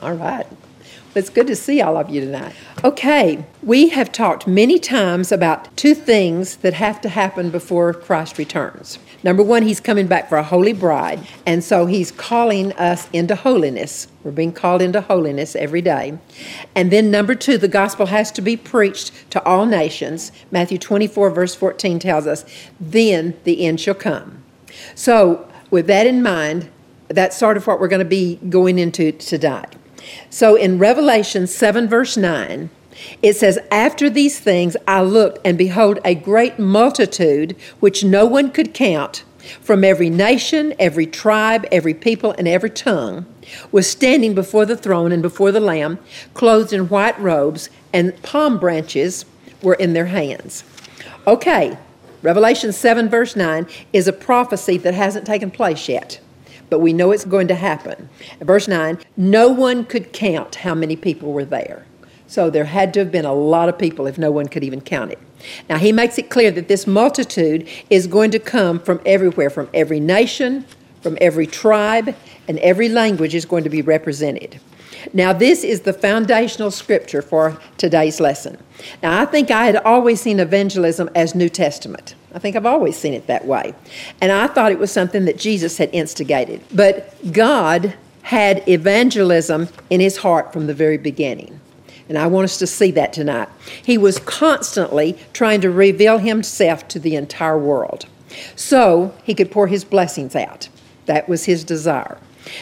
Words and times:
All 0.00 0.14
right. 0.14 0.46
Well, 0.50 0.58
It's 1.14 1.30
good 1.30 1.46
to 1.46 1.54
see 1.54 1.80
all 1.80 1.96
of 1.96 2.10
you 2.10 2.20
tonight. 2.20 2.54
Okay, 2.82 3.44
we 3.62 3.90
have 3.90 4.10
talked 4.10 4.48
many 4.48 4.80
times 4.80 5.30
about 5.30 5.74
two 5.76 5.94
things 5.94 6.56
that 6.56 6.74
have 6.74 7.00
to 7.02 7.08
happen 7.08 7.50
before 7.50 7.94
Christ 7.94 8.36
returns. 8.36 8.98
Number 9.22 9.42
one, 9.42 9.62
he's 9.62 9.78
coming 9.78 10.08
back 10.08 10.28
for 10.28 10.36
a 10.38 10.42
holy 10.42 10.72
bride, 10.72 11.20
and 11.46 11.62
so 11.62 11.86
he's 11.86 12.10
calling 12.10 12.72
us 12.72 13.08
into 13.12 13.36
holiness. 13.36 14.08
We're 14.24 14.32
being 14.32 14.52
called 14.52 14.82
into 14.82 15.00
holiness 15.00 15.54
every 15.54 15.80
day. 15.80 16.18
And 16.74 16.90
then 16.90 17.12
number 17.12 17.36
two, 17.36 17.58
the 17.58 17.68
gospel 17.68 18.06
has 18.06 18.32
to 18.32 18.42
be 18.42 18.56
preached 18.56 19.12
to 19.30 19.42
all 19.44 19.66
nations. 19.66 20.32
Matthew 20.50 20.78
24, 20.78 21.30
verse 21.30 21.54
14 21.54 22.00
tells 22.00 22.26
us, 22.26 22.44
then 22.80 23.38
the 23.44 23.64
end 23.64 23.80
shall 23.80 23.94
come. 23.94 24.42
So, 24.96 25.48
with 25.70 25.86
that 25.86 26.06
in 26.08 26.22
mind, 26.22 26.70
that's 27.08 27.36
sort 27.36 27.56
of 27.56 27.66
what 27.66 27.78
we're 27.78 27.88
going 27.88 28.00
to 28.00 28.04
be 28.04 28.36
going 28.48 28.78
into 28.78 29.12
tonight. 29.12 29.76
So 30.30 30.54
in 30.56 30.78
Revelation 30.78 31.46
7, 31.46 31.88
verse 31.88 32.16
9, 32.16 32.70
it 33.22 33.36
says, 33.36 33.58
After 33.70 34.08
these 34.08 34.38
things 34.38 34.76
I 34.86 35.02
looked, 35.02 35.38
and 35.44 35.58
behold, 35.58 35.98
a 36.04 36.14
great 36.14 36.58
multitude 36.58 37.56
which 37.80 38.04
no 38.04 38.26
one 38.26 38.50
could 38.50 38.74
count, 38.74 39.24
from 39.60 39.84
every 39.84 40.08
nation, 40.08 40.72
every 40.78 41.06
tribe, 41.06 41.66
every 41.70 41.94
people, 41.94 42.34
and 42.38 42.48
every 42.48 42.70
tongue, 42.70 43.26
was 43.70 43.88
standing 43.88 44.34
before 44.34 44.64
the 44.64 44.76
throne 44.76 45.12
and 45.12 45.22
before 45.22 45.52
the 45.52 45.60
Lamb, 45.60 45.98
clothed 46.32 46.72
in 46.72 46.88
white 46.88 47.18
robes, 47.20 47.68
and 47.92 48.20
palm 48.22 48.58
branches 48.58 49.24
were 49.62 49.74
in 49.74 49.92
their 49.92 50.06
hands. 50.06 50.64
Okay, 51.26 51.76
Revelation 52.22 52.72
7, 52.72 53.08
verse 53.08 53.36
9 53.36 53.66
is 53.92 54.08
a 54.08 54.12
prophecy 54.12 54.78
that 54.78 54.94
hasn't 54.94 55.26
taken 55.26 55.50
place 55.50 55.88
yet 55.88 56.20
but 56.70 56.80
we 56.80 56.92
know 56.92 57.12
it's 57.12 57.24
going 57.24 57.48
to 57.48 57.54
happen. 57.54 58.08
Verse 58.40 58.68
9 58.68 58.98
no 59.16 59.48
one 59.48 59.84
could 59.84 60.12
count 60.12 60.56
how 60.56 60.74
many 60.74 60.96
people 60.96 61.32
were 61.32 61.44
there. 61.44 61.86
So 62.26 62.50
there 62.50 62.64
had 62.64 62.92
to 62.94 63.00
have 63.00 63.12
been 63.12 63.24
a 63.24 63.34
lot 63.34 63.68
of 63.68 63.78
people 63.78 64.06
if 64.06 64.18
no 64.18 64.30
one 64.30 64.48
could 64.48 64.64
even 64.64 64.80
count 64.80 65.12
it. 65.12 65.18
Now 65.68 65.78
he 65.78 65.92
makes 65.92 66.18
it 66.18 66.30
clear 66.30 66.50
that 66.50 66.68
this 66.68 66.86
multitude 66.86 67.68
is 67.90 68.06
going 68.06 68.30
to 68.32 68.38
come 68.38 68.80
from 68.80 69.00
everywhere, 69.04 69.50
from 69.50 69.68
every 69.74 70.00
nation, 70.00 70.64
from 71.02 71.18
every 71.20 71.46
tribe, 71.46 72.14
and 72.48 72.58
every 72.60 72.88
language 72.88 73.34
is 73.34 73.44
going 73.44 73.64
to 73.64 73.70
be 73.70 73.82
represented. 73.82 74.58
Now, 75.12 75.32
this 75.32 75.64
is 75.64 75.82
the 75.82 75.92
foundational 75.92 76.70
scripture 76.70 77.22
for 77.22 77.58
today's 77.76 78.20
lesson. 78.20 78.58
Now, 79.02 79.20
I 79.20 79.24
think 79.24 79.50
I 79.50 79.66
had 79.66 79.76
always 79.76 80.20
seen 80.20 80.40
evangelism 80.40 81.10
as 81.14 81.34
New 81.34 81.48
Testament. 81.48 82.14
I 82.34 82.38
think 82.38 82.56
I've 82.56 82.66
always 82.66 82.96
seen 82.96 83.14
it 83.14 83.26
that 83.26 83.44
way. 83.44 83.74
And 84.20 84.32
I 84.32 84.46
thought 84.46 84.72
it 84.72 84.78
was 84.78 84.90
something 84.90 85.24
that 85.26 85.38
Jesus 85.38 85.78
had 85.78 85.90
instigated. 85.92 86.62
But 86.72 87.14
God 87.32 87.94
had 88.22 88.66
evangelism 88.68 89.68
in 89.90 90.00
his 90.00 90.16
heart 90.16 90.52
from 90.52 90.66
the 90.66 90.74
very 90.74 90.98
beginning. 90.98 91.60
And 92.08 92.18
I 92.18 92.26
want 92.26 92.44
us 92.44 92.58
to 92.58 92.66
see 92.66 92.90
that 92.92 93.12
tonight. 93.12 93.48
He 93.82 93.96
was 93.96 94.18
constantly 94.20 95.18
trying 95.32 95.60
to 95.62 95.70
reveal 95.70 96.18
himself 96.18 96.86
to 96.88 96.98
the 96.98 97.16
entire 97.16 97.58
world 97.58 98.06
so 98.56 99.14
he 99.22 99.34
could 99.34 99.50
pour 99.50 99.68
his 99.68 99.84
blessings 99.84 100.34
out. 100.34 100.68
That 101.06 101.28
was 101.28 101.44
his 101.44 101.64
desire. 101.64 102.18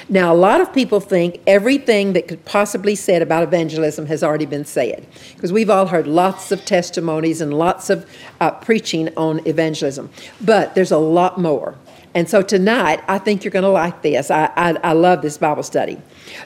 Now, 0.08 0.32
a 0.32 0.36
lot 0.36 0.60
of 0.60 0.72
people 0.72 1.00
think 1.00 1.40
everything 1.46 2.12
that 2.12 2.28
could 2.28 2.44
possibly 2.44 2.94
said 2.94 3.22
about 3.22 3.42
evangelism 3.42 4.06
has 4.06 4.22
already 4.22 4.46
been 4.46 4.64
said, 4.64 5.06
because 5.34 5.52
we've 5.52 5.70
all 5.70 5.86
heard 5.86 6.06
lots 6.06 6.52
of 6.52 6.64
testimonies 6.64 7.40
and 7.40 7.52
lots 7.54 7.90
of 7.90 8.08
uh, 8.40 8.50
preaching 8.50 9.10
on 9.16 9.46
evangelism. 9.46 10.10
But 10.40 10.74
there's 10.74 10.92
a 10.92 10.98
lot 10.98 11.38
more. 11.38 11.76
And 12.14 12.28
so 12.28 12.42
tonight, 12.42 13.02
I 13.08 13.18
think 13.18 13.42
you're 13.42 13.50
going 13.50 13.62
to 13.62 13.70
like 13.70 14.02
this. 14.02 14.30
I, 14.30 14.50
I, 14.56 14.72
I 14.84 14.92
love 14.92 15.22
this 15.22 15.38
Bible 15.38 15.62
study. 15.62 16.00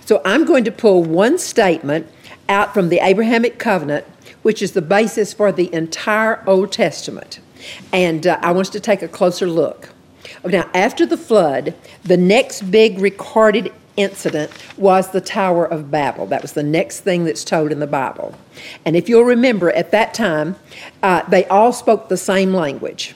So 0.04 0.22
I'm 0.24 0.44
going 0.44 0.64
to 0.64 0.72
pull 0.72 1.02
one 1.02 1.38
statement 1.38 2.06
out 2.48 2.72
from 2.72 2.88
the 2.88 3.00
Abrahamic 3.02 3.58
covenant, 3.58 4.06
which 4.42 4.62
is 4.62 4.72
the 4.72 4.82
basis 4.82 5.32
for 5.32 5.50
the 5.50 5.72
entire 5.74 6.42
Old 6.46 6.70
Testament. 6.70 7.40
And 7.92 8.26
uh, 8.28 8.38
I 8.42 8.52
want 8.52 8.68
us 8.68 8.70
to 8.70 8.80
take 8.80 9.02
a 9.02 9.08
closer 9.08 9.48
look. 9.48 9.92
Now, 10.44 10.68
after 10.74 11.06
the 11.06 11.16
flood, 11.16 11.74
the 12.02 12.16
next 12.16 12.70
big 12.70 12.98
recorded 12.98 13.72
incident 13.96 14.50
was 14.76 15.10
the 15.10 15.20
Tower 15.20 15.64
of 15.64 15.90
Babel. 15.90 16.26
That 16.26 16.42
was 16.42 16.52
the 16.52 16.62
next 16.62 17.00
thing 17.00 17.24
that's 17.24 17.44
told 17.44 17.72
in 17.72 17.80
the 17.80 17.86
Bible. 17.86 18.34
And 18.84 18.96
if 18.96 19.08
you'll 19.08 19.24
remember, 19.24 19.70
at 19.70 19.90
that 19.90 20.14
time, 20.14 20.56
uh, 21.02 21.22
they 21.28 21.46
all 21.46 21.72
spoke 21.72 22.08
the 22.08 22.16
same 22.16 22.52
language. 22.52 23.14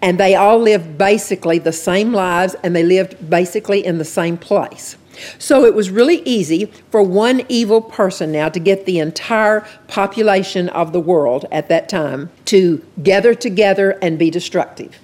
And 0.00 0.18
they 0.18 0.34
all 0.34 0.58
lived 0.58 0.96
basically 0.96 1.58
the 1.58 1.72
same 1.72 2.12
lives, 2.12 2.54
and 2.62 2.74
they 2.74 2.82
lived 2.82 3.28
basically 3.28 3.84
in 3.84 3.98
the 3.98 4.04
same 4.04 4.38
place. 4.38 4.96
So 5.38 5.64
it 5.64 5.74
was 5.74 5.90
really 5.90 6.22
easy 6.24 6.66
for 6.90 7.02
one 7.02 7.42
evil 7.48 7.80
person 7.80 8.32
now 8.32 8.48
to 8.48 8.58
get 8.58 8.84
the 8.84 8.98
entire 8.98 9.66
population 9.86 10.68
of 10.70 10.92
the 10.92 11.00
world 11.00 11.46
at 11.52 11.68
that 11.68 11.88
time 11.88 12.30
to 12.46 12.84
gather 13.02 13.34
together 13.34 13.98
and 14.02 14.18
be 14.18 14.30
destructive. 14.30 14.98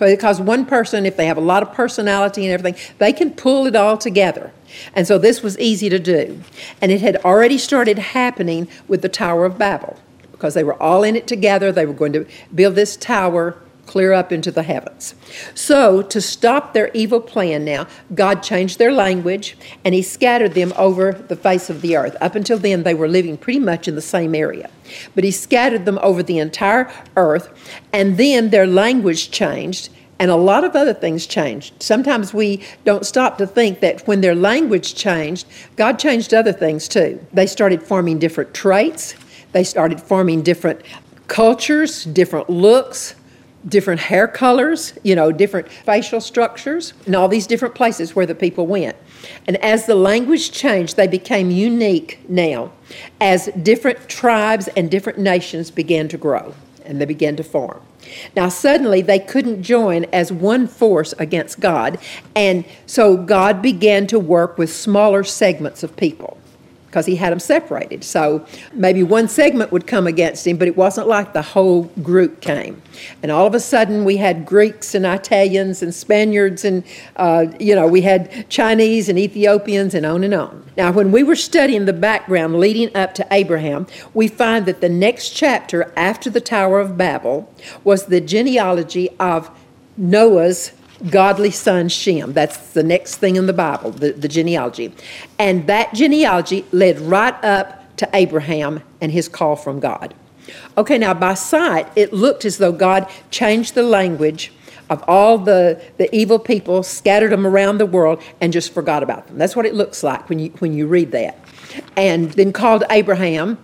Because 0.00 0.40
one 0.40 0.66
person, 0.66 1.06
if 1.06 1.16
they 1.16 1.26
have 1.26 1.36
a 1.36 1.42
lot 1.42 1.62
of 1.62 1.72
personality 1.72 2.44
and 2.46 2.52
everything, 2.52 2.80
they 2.98 3.12
can 3.12 3.30
pull 3.30 3.66
it 3.66 3.76
all 3.76 3.96
together. 3.96 4.52
And 4.94 5.06
so 5.06 5.18
this 5.18 5.42
was 5.42 5.58
easy 5.58 5.88
to 5.88 5.98
do. 5.98 6.40
And 6.80 6.90
it 6.90 7.00
had 7.00 7.16
already 7.18 7.58
started 7.58 7.98
happening 7.98 8.68
with 8.88 9.02
the 9.02 9.08
Tower 9.08 9.44
of 9.44 9.58
Babel 9.58 9.98
because 10.32 10.54
they 10.54 10.64
were 10.64 10.80
all 10.82 11.02
in 11.02 11.16
it 11.16 11.26
together. 11.26 11.70
They 11.70 11.86
were 11.86 11.92
going 11.92 12.12
to 12.14 12.26
build 12.54 12.74
this 12.74 12.96
tower 12.96 13.56
clear 13.90 14.12
up 14.12 14.30
into 14.30 14.52
the 14.52 14.62
heavens. 14.62 15.16
So, 15.52 16.00
to 16.00 16.20
stop 16.20 16.74
their 16.74 16.92
evil 16.94 17.20
plan 17.20 17.64
now, 17.64 17.88
God 18.14 18.40
changed 18.40 18.78
their 18.78 18.92
language 18.92 19.56
and 19.84 19.92
He 19.96 20.00
scattered 20.00 20.54
them 20.54 20.72
over 20.76 21.10
the 21.10 21.34
face 21.34 21.68
of 21.68 21.82
the 21.82 21.96
earth. 21.96 22.16
Up 22.20 22.36
until 22.36 22.56
then, 22.56 22.84
they 22.84 22.94
were 22.94 23.08
living 23.08 23.36
pretty 23.36 23.58
much 23.58 23.88
in 23.88 23.96
the 23.96 24.00
same 24.00 24.36
area. 24.36 24.70
But 25.16 25.24
He 25.24 25.32
scattered 25.32 25.86
them 25.86 25.98
over 26.04 26.22
the 26.22 26.38
entire 26.38 26.88
earth, 27.16 27.48
and 27.92 28.16
then 28.16 28.50
their 28.50 28.66
language 28.66 29.32
changed. 29.32 29.88
And 30.20 30.30
a 30.30 30.36
lot 30.36 30.62
of 30.62 30.76
other 30.76 30.94
things 30.94 31.26
changed. 31.26 31.82
Sometimes 31.82 32.32
we 32.32 32.62
don't 32.84 33.04
stop 33.04 33.38
to 33.38 33.46
think 33.46 33.80
that 33.80 34.06
when 34.06 34.20
their 34.20 34.36
language 34.36 34.94
changed, 34.94 35.46
God 35.74 35.98
changed 35.98 36.32
other 36.32 36.52
things 36.52 36.86
too. 36.86 37.18
They 37.32 37.46
started 37.46 37.82
forming 37.82 38.20
different 38.20 38.54
traits, 38.54 39.16
they 39.52 39.64
started 39.64 40.00
forming 40.00 40.42
different 40.42 40.82
cultures, 41.26 42.04
different 42.04 42.50
looks, 42.50 43.14
different 43.68 44.00
hair 44.00 44.26
colors, 44.26 44.94
you 45.02 45.14
know, 45.14 45.32
different 45.32 45.70
facial 45.70 46.20
structures, 46.20 46.94
and 47.06 47.14
all 47.14 47.28
these 47.28 47.46
different 47.46 47.74
places 47.74 48.16
where 48.16 48.26
the 48.26 48.34
people 48.34 48.66
went. 48.66 48.96
And 49.46 49.56
as 49.58 49.86
the 49.86 49.94
language 49.94 50.50
changed, 50.50 50.96
they 50.96 51.06
became 51.06 51.50
unique 51.50 52.20
now 52.28 52.72
as 53.20 53.50
different 53.62 54.08
tribes 54.08 54.68
and 54.68 54.90
different 54.90 55.18
nations 55.18 55.70
began 55.70 56.08
to 56.08 56.16
grow 56.16 56.54
and 56.84 57.00
they 57.00 57.04
began 57.04 57.36
to 57.36 57.44
form. 57.44 57.80
Now, 58.34 58.48
suddenly 58.48 59.02
they 59.02 59.18
couldn't 59.18 59.62
join 59.62 60.04
as 60.06 60.32
one 60.32 60.66
force 60.66 61.12
against 61.18 61.60
God, 61.60 61.98
and 62.34 62.64
so 62.86 63.16
God 63.16 63.62
began 63.62 64.06
to 64.08 64.18
work 64.18 64.58
with 64.58 64.72
smaller 64.72 65.22
segments 65.22 65.82
of 65.82 65.96
people 65.96 66.39
because 66.90 67.06
he 67.06 67.14
had 67.14 67.30
them 67.30 67.38
separated. 67.38 68.02
So 68.02 68.44
maybe 68.72 69.04
one 69.04 69.28
segment 69.28 69.70
would 69.70 69.86
come 69.86 70.08
against 70.08 70.44
him, 70.44 70.56
but 70.56 70.66
it 70.66 70.76
wasn't 70.76 71.06
like 71.06 71.32
the 71.32 71.42
whole 71.42 71.84
group 72.02 72.40
came. 72.40 72.82
And 73.22 73.30
all 73.30 73.46
of 73.46 73.54
a 73.54 73.60
sudden, 73.60 74.04
we 74.04 74.16
had 74.16 74.44
Greeks 74.44 74.92
and 74.96 75.06
Italians 75.06 75.82
and 75.82 75.94
Spaniards, 75.94 76.64
and 76.64 76.82
uh, 77.14 77.46
you 77.60 77.76
know, 77.76 77.86
we 77.86 78.00
had 78.00 78.50
Chinese 78.50 79.08
and 79.08 79.18
Ethiopians, 79.18 79.94
and 79.94 80.04
on 80.04 80.24
and 80.24 80.34
on. 80.34 80.68
Now, 80.76 80.90
when 80.90 81.12
we 81.12 81.22
were 81.22 81.36
studying 81.36 81.84
the 81.84 81.92
background 81.92 82.58
leading 82.58 82.94
up 82.96 83.14
to 83.14 83.26
Abraham, 83.30 83.86
we 84.12 84.26
find 84.26 84.66
that 84.66 84.80
the 84.80 84.88
next 84.88 85.30
chapter 85.30 85.92
after 85.96 86.28
the 86.28 86.40
Tower 86.40 86.80
of 86.80 86.96
Babel 86.96 87.52
was 87.84 88.06
the 88.06 88.20
genealogy 88.20 89.10
of 89.20 89.48
Noah's 89.96 90.72
godly 91.08 91.50
son 91.50 91.88
Shem. 91.88 92.32
That's 92.32 92.72
the 92.72 92.82
next 92.82 93.16
thing 93.16 93.36
in 93.36 93.46
the 93.46 93.52
Bible, 93.52 93.90
the, 93.90 94.12
the 94.12 94.28
genealogy. 94.28 94.94
And 95.38 95.66
that 95.66 95.94
genealogy 95.94 96.64
led 96.72 97.00
right 97.00 97.34
up 97.44 97.96
to 97.96 98.08
Abraham 98.14 98.82
and 99.00 99.12
his 99.12 99.28
call 99.28 99.56
from 99.56 99.80
God. 99.80 100.14
Okay, 100.76 100.98
now 100.98 101.14
by 101.14 101.34
sight, 101.34 101.86
it 101.96 102.12
looked 102.12 102.44
as 102.44 102.58
though 102.58 102.72
God 102.72 103.08
changed 103.30 103.74
the 103.74 103.82
language 103.82 104.52
of 104.88 105.04
all 105.06 105.38
the, 105.38 105.80
the 105.98 106.14
evil 106.14 106.38
people, 106.38 106.82
scattered 106.82 107.30
them 107.30 107.46
around 107.46 107.78
the 107.78 107.86
world, 107.86 108.20
and 108.40 108.52
just 108.52 108.72
forgot 108.72 109.02
about 109.02 109.26
them. 109.28 109.38
That's 109.38 109.54
what 109.54 109.64
it 109.64 109.74
looks 109.74 110.02
like 110.02 110.28
when 110.28 110.38
you, 110.40 110.50
when 110.58 110.74
you 110.74 110.88
read 110.88 111.12
that. 111.12 111.38
And 111.96 112.32
then 112.32 112.52
called 112.52 112.82
Abraham, 112.90 113.58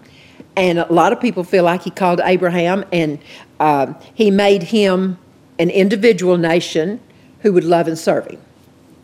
and 0.56 0.78
a 0.78 0.92
lot 0.92 1.12
of 1.12 1.20
people 1.20 1.42
feel 1.42 1.64
like 1.64 1.82
he 1.82 1.90
called 1.90 2.20
Abraham, 2.22 2.84
and 2.92 3.18
uh, 3.58 3.92
he 4.14 4.30
made 4.30 4.62
him 4.62 5.18
an 5.58 5.70
individual 5.70 6.36
nation 6.36 7.00
who 7.46 7.52
would 7.52 7.64
love 7.64 7.86
and 7.86 7.96
serve 7.96 8.26
him. 8.26 8.40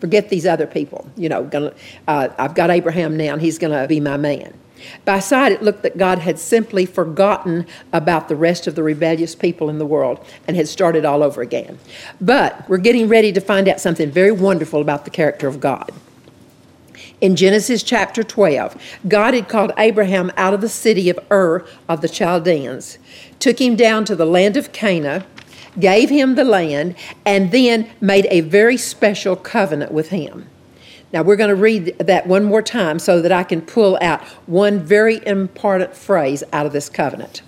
Forget 0.00 0.28
these 0.28 0.46
other 0.46 0.66
people. 0.66 1.08
You 1.16 1.28
know, 1.28 1.44
gonna, 1.44 1.72
uh, 2.08 2.28
I've 2.36 2.56
got 2.56 2.70
Abraham 2.70 3.16
now, 3.16 3.34
and 3.34 3.40
he's 3.40 3.56
going 3.56 3.72
to 3.72 3.86
be 3.86 4.00
my 4.00 4.16
man. 4.16 4.52
By 5.04 5.20
sight, 5.20 5.52
it 5.52 5.62
looked 5.62 5.84
that 5.84 5.96
God 5.96 6.18
had 6.18 6.40
simply 6.40 6.84
forgotten 6.86 7.68
about 7.92 8.28
the 8.28 8.34
rest 8.34 8.66
of 8.66 8.74
the 8.74 8.82
rebellious 8.82 9.36
people 9.36 9.70
in 9.70 9.78
the 9.78 9.86
world 9.86 10.26
and 10.48 10.56
had 10.56 10.66
started 10.66 11.04
all 11.04 11.22
over 11.22 11.40
again. 11.40 11.78
But 12.20 12.68
we're 12.68 12.78
getting 12.78 13.06
ready 13.06 13.30
to 13.30 13.40
find 13.40 13.68
out 13.68 13.80
something 13.80 14.10
very 14.10 14.32
wonderful 14.32 14.80
about 14.80 15.04
the 15.04 15.12
character 15.12 15.46
of 15.46 15.60
God. 15.60 15.92
In 17.20 17.36
Genesis 17.36 17.84
chapter 17.84 18.24
12, 18.24 18.76
God 19.06 19.34
had 19.34 19.48
called 19.48 19.70
Abraham 19.78 20.32
out 20.36 20.52
of 20.52 20.60
the 20.60 20.68
city 20.68 21.08
of 21.08 21.20
Ur 21.30 21.64
of 21.88 22.00
the 22.00 22.08
Chaldeans, 22.08 22.98
took 23.38 23.60
him 23.60 23.76
down 23.76 24.04
to 24.06 24.16
the 24.16 24.26
land 24.26 24.56
of 24.56 24.72
Canaan, 24.72 25.22
gave 25.78 26.10
him 26.10 26.34
the 26.34 26.44
land, 26.44 26.94
and 27.24 27.50
then 27.50 27.90
made 28.00 28.26
a 28.30 28.40
very 28.40 28.76
special 28.76 29.36
covenant 29.36 29.92
with 29.92 30.10
him. 30.10 30.48
Now, 31.12 31.22
we're 31.22 31.36
going 31.36 31.50
to 31.50 31.54
read 31.54 31.98
that 31.98 32.26
one 32.26 32.44
more 32.44 32.62
time 32.62 32.98
so 32.98 33.20
that 33.20 33.32
I 33.32 33.44
can 33.44 33.60
pull 33.60 33.98
out 34.00 34.22
one 34.46 34.80
very 34.80 35.24
important 35.26 35.94
phrase 35.94 36.42
out 36.52 36.64
of 36.64 36.72
this 36.72 36.88
covenant. 36.88 37.42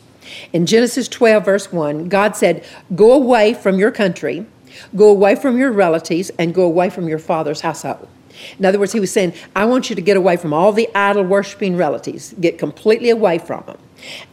In 0.52 0.66
Genesis 0.66 1.08
12, 1.08 1.44
verse 1.44 1.72
1, 1.72 2.08
God 2.08 2.36
said, 2.36 2.64
Go 2.94 3.12
away 3.12 3.54
from 3.54 3.78
your 3.78 3.90
country, 3.90 4.46
go 4.94 5.08
away 5.08 5.34
from 5.34 5.56
your 5.56 5.72
relatives, 5.72 6.30
and 6.38 6.54
go 6.54 6.62
away 6.62 6.90
from 6.90 7.08
your 7.08 7.18
father's 7.18 7.62
household. 7.62 8.08
In 8.58 8.64
other 8.64 8.78
words, 8.78 8.92
he 8.92 9.00
was 9.00 9.12
saying, 9.12 9.34
I 9.54 9.64
want 9.64 9.90
you 9.90 9.96
to 9.96 10.02
get 10.02 10.16
away 10.16 10.36
from 10.36 10.52
all 10.52 10.72
the 10.72 10.88
idol 10.94 11.25
worshiping 11.25 11.76
relatives, 11.76 12.34
get 12.40 12.58
completely 12.58 13.10
away 13.10 13.38
from 13.38 13.64
them. 13.66 13.78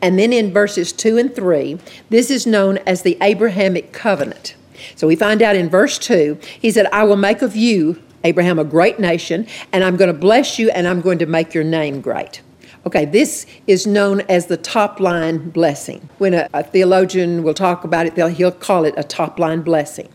And 0.01 0.19
then 0.19 0.33
in 0.33 0.51
verses 0.51 0.92
2 0.92 1.18
and 1.18 1.36
3, 1.36 1.80
this 2.09 2.30
is 2.30 2.45
known 2.45 2.77
as 2.80 3.03
the 3.03 3.18
Abrahamic 3.21 3.94
covenant. 3.94 4.56
So 4.95 5.07
we 5.07 5.15
find 5.15 5.42
out 5.42 5.56
in 5.56 5.69
verse 5.69 5.98
2, 6.00 6.39
he 6.59 6.71
said, 6.71 6.88
I 6.92 7.03
will 7.03 7.15
make 7.15 7.42
of 7.42 7.56
you, 7.56 8.01
Abraham, 8.24 8.59
a 8.59 8.63
great 8.63 9.00
nation, 9.00 9.48
and 9.71 9.83
I'm 9.83 9.98
going 9.98 10.12
to 10.12 10.19
bless 10.19 10.59
you, 10.59 10.69
and 10.71 10.88
I'm 10.88 11.01
going 11.01 11.19
to 11.19 11.25
make 11.25 11.53
your 11.53 11.63
name 11.63 12.01
great. 12.01 12.42
Okay, 12.86 13.06
this 13.06 13.45
is 13.68 13.86
known 13.86 14.21
as 14.21 14.48
the 14.48 14.57
top 14.57 15.00
line 15.00 15.50
blessing. 15.51 16.09
When 16.18 16.33
a, 16.33 16.50
a 16.53 16.63
theologian 16.63 17.44
will 17.44 17.53
talk 17.53 17.83
about 17.83 18.07
it, 18.07 18.18
he'll 18.36 18.51
call 18.51 18.86
it 18.86 18.95
a 18.98 19.03
top 19.03 19.38
line 19.38 19.62
blessing. 19.62 20.09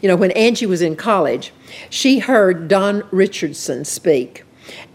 You 0.00 0.08
know, 0.08 0.16
when 0.16 0.30
Angie 0.32 0.66
was 0.66 0.82
in 0.82 0.96
college, 0.96 1.52
she 1.90 2.18
heard 2.18 2.68
Don 2.68 3.02
Richardson 3.10 3.84
speak. 3.84 4.44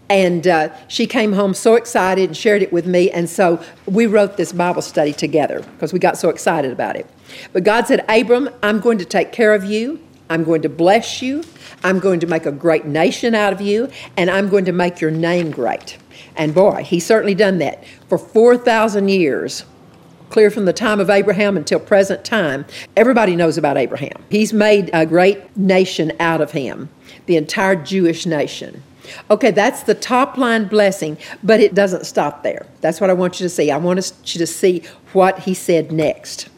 And 0.09 0.47
uh, 0.47 0.69
she 0.88 1.07
came 1.07 1.33
home 1.33 1.53
so 1.53 1.75
excited 1.75 2.30
and 2.30 2.38
shared 2.38 2.62
it 2.62 2.71
with 2.71 2.85
me. 2.85 3.09
And 3.09 3.30
so 3.30 3.63
we 3.85 4.06
wrote 4.06 4.38
this 4.38 4.51
Bible 4.51 4.81
study 4.81 5.13
together 5.13 5.62
because 5.62 5.94
we 5.94 6.00
got 6.00 6.18
so 6.18 6.30
excited 6.30 6.71
about 6.71 6.95
it. 6.95 7.09
But 7.51 7.63
God 7.63 7.88
said, 7.88 8.06
Abram, 8.09 8.50
I'm 8.62 8.80
going 8.80 8.97
to 9.00 9.06
take 9.06 9.31
care 9.31 9.56
of 9.56 9.63
you. 9.63 10.00
I'm 10.30 10.44
going 10.44 10.62
to 10.63 10.69
bless 10.69 11.21
you. 11.21 11.44
I'm 11.83 12.00
going 12.00 12.19
to 12.19 12.27
make 12.27 12.45
a 12.45 12.51
great 12.51 12.85
nation 12.85 13.33
out 13.33 13.53
of 13.53 13.62
you. 13.62 13.89
And 14.18 14.30
I'm 14.30 14.50
going 14.50 14.65
to 14.65 14.71
make 14.71 15.01
your 15.01 15.12
name 15.12 15.51
great. 15.51 15.97
And 16.35 16.53
boy, 16.53 16.83
he's 16.83 17.06
certainly 17.06 17.35
done 17.35 17.59
that. 17.59 17.83
For 18.09 18.18
4,000 18.18 19.09
years, 19.09 19.65
clear 20.33 20.50
from 20.50 20.65
the 20.65 20.74
time 20.74 21.00
of 21.00 21.12
Abraham 21.12 21.56
until 21.56 21.80
present 21.80 22.25
time, 22.25 22.65
everybody 22.97 23.35
knows 23.35 23.56
about 23.56 23.77
Abraham. 23.77 24.24
He's 24.31 24.51
made 24.51 24.89
a 24.91 25.06
great 25.06 25.56
nation 25.56 26.12
out 26.19 26.41
of 26.41 26.51
him, 26.51 26.89
the 27.27 27.38
entire 27.38 27.75
Jewish 27.75 28.25
nation. 28.25 28.81
Okay, 29.30 29.51
that's 29.51 29.83
the 29.83 29.94
top 29.94 30.35
line 30.38 30.65
blessing, 30.68 31.19
but 31.44 31.59
it 31.59 31.75
doesn't 31.75 32.07
stop 32.07 32.41
there. 32.41 32.65
That's 32.81 33.00
what 33.00 33.12
I 33.12 33.13
want 33.13 33.39
you 33.39 33.45
to 33.45 33.50
see. 33.50 33.69
I 33.69 33.77
want 33.77 34.12
you 34.25 34.39
to 34.39 34.47
see 34.47 34.81
what 35.12 35.38
he 35.39 35.53
said 35.53 35.91
next. 35.91 36.50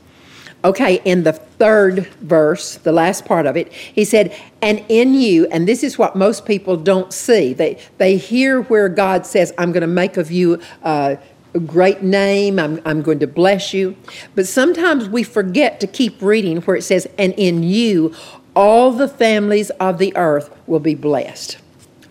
Okay, 0.64 1.02
in 1.04 1.24
the 1.24 1.34
third 1.34 2.08
verse, 2.22 2.78
the 2.78 2.94
last 2.94 3.26
part 3.26 3.46
of 3.46 3.58
it, 3.58 3.72
he 3.74 4.06
said, 4.06 4.36
And 4.62 4.86
in 4.88 5.14
you, 5.14 5.48
and 5.48 5.68
this 5.68 5.84
is 5.84 5.98
what 6.00 6.16
most 6.16 6.46
people 6.46 6.78
don't 6.78 7.14
see. 7.14 7.54
They, 7.54 7.80
they 7.98 8.16
hear 8.16 8.62
where 8.62 8.88
God 8.88 9.26
says, 9.26 9.54
I'm 9.58 9.72
going 9.74 9.82
to 9.82 9.88
make 9.88 10.18
of 10.18 10.32
you 10.32 10.62
uh, 10.82 11.18
a 11.56 11.60
great 11.60 12.04
name, 12.04 12.60
I'm, 12.60 12.82
I'm 12.86 13.02
going 13.02 13.20
to 13.20 13.28
bless 13.28 13.74
you. 13.74 13.96
But 14.36 14.46
sometimes 14.46 15.10
we 15.10 15.24
forget 15.24 15.80
to 15.80 15.88
keep 15.88 16.22
reading 16.22 16.58
where 16.62 16.76
it 16.76 16.84
says, 16.84 17.08
And 17.18 17.34
in 17.38 17.64
you, 17.64 18.14
all 18.56 18.92
the 18.92 19.08
families 19.08 19.70
of 19.72 19.98
the 19.98 20.16
earth 20.16 20.56
will 20.68 20.80
be 20.80 20.96
blessed. 20.96 21.58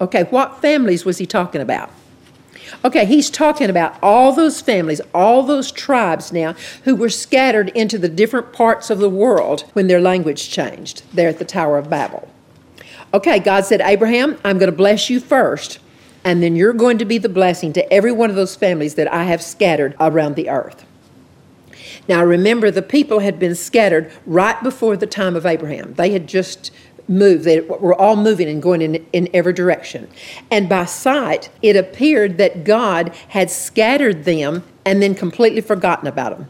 Okay, 0.00 0.24
what 0.24 0.60
families 0.60 1.04
was 1.04 1.18
he 1.18 1.26
talking 1.26 1.60
about? 1.60 1.90
Okay, 2.84 3.04
he's 3.04 3.30
talking 3.30 3.70
about 3.70 3.96
all 4.02 4.32
those 4.32 4.60
families, 4.60 5.00
all 5.14 5.42
those 5.42 5.70
tribes 5.70 6.32
now 6.32 6.54
who 6.84 6.96
were 6.96 7.10
scattered 7.10 7.68
into 7.70 7.98
the 7.98 8.08
different 8.08 8.52
parts 8.52 8.90
of 8.90 8.98
the 8.98 9.08
world 9.08 9.62
when 9.74 9.86
their 9.86 10.00
language 10.00 10.50
changed 10.50 11.02
there 11.12 11.28
at 11.28 11.38
the 11.38 11.44
Tower 11.44 11.78
of 11.78 11.88
Babel. 11.88 12.28
Okay, 13.12 13.38
God 13.38 13.64
said, 13.64 13.80
Abraham, 13.80 14.36
I'm 14.44 14.58
going 14.58 14.70
to 14.70 14.76
bless 14.76 15.08
you 15.08 15.20
first, 15.20 15.78
and 16.24 16.42
then 16.42 16.56
you're 16.56 16.72
going 16.72 16.98
to 16.98 17.04
be 17.04 17.18
the 17.18 17.28
blessing 17.28 17.72
to 17.74 17.92
every 17.92 18.12
one 18.12 18.30
of 18.30 18.36
those 18.36 18.56
families 18.56 18.94
that 18.94 19.12
I 19.12 19.24
have 19.24 19.42
scattered 19.42 19.94
around 20.00 20.36
the 20.36 20.48
earth. 20.48 20.84
Now 22.08 22.24
remember, 22.24 22.70
the 22.70 22.82
people 22.82 23.20
had 23.20 23.38
been 23.38 23.54
scattered 23.54 24.10
right 24.26 24.60
before 24.62 24.96
the 24.96 25.06
time 25.06 25.36
of 25.36 25.46
Abraham. 25.46 25.94
They 25.94 26.10
had 26.10 26.26
just 26.26 26.70
moved, 27.08 27.44
They 27.44 27.60
were 27.60 27.94
all 27.94 28.16
moving 28.16 28.48
and 28.48 28.62
going 28.62 28.82
in, 28.82 29.06
in 29.12 29.28
every 29.34 29.52
direction. 29.52 30.08
And 30.50 30.68
by 30.68 30.86
sight, 30.86 31.50
it 31.62 31.76
appeared 31.76 32.38
that 32.38 32.64
God 32.64 33.14
had 33.28 33.50
scattered 33.50 34.24
them 34.24 34.64
and 34.84 35.02
then 35.02 35.14
completely 35.14 35.60
forgotten 35.60 36.06
about 36.06 36.36
them. 36.36 36.48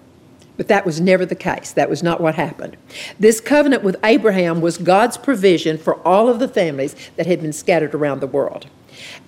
But 0.56 0.69
that 0.69 0.87
was 0.87 1.00
never 1.00 1.26
the 1.26 1.35
case. 1.35 1.73
That 1.73 1.91
was 1.91 2.03
not 2.03 2.21
what 2.21 2.37
happened. 2.37 2.76
This 3.19 3.41
covenant 3.41 3.82
with 3.82 3.97
Abraham 4.05 4.61
was 4.61 4.79
God's 4.79 5.17
provision 5.17 5.79
for 5.79 5.97
all 6.06 6.29
of 6.29 6.38
the 6.38 6.47
families 6.47 6.94
that 7.17 7.26
had 7.26 7.43
been 7.43 7.53
scattered 7.53 7.94
around 7.94 8.21
the 8.21 8.29
world. 8.29 8.69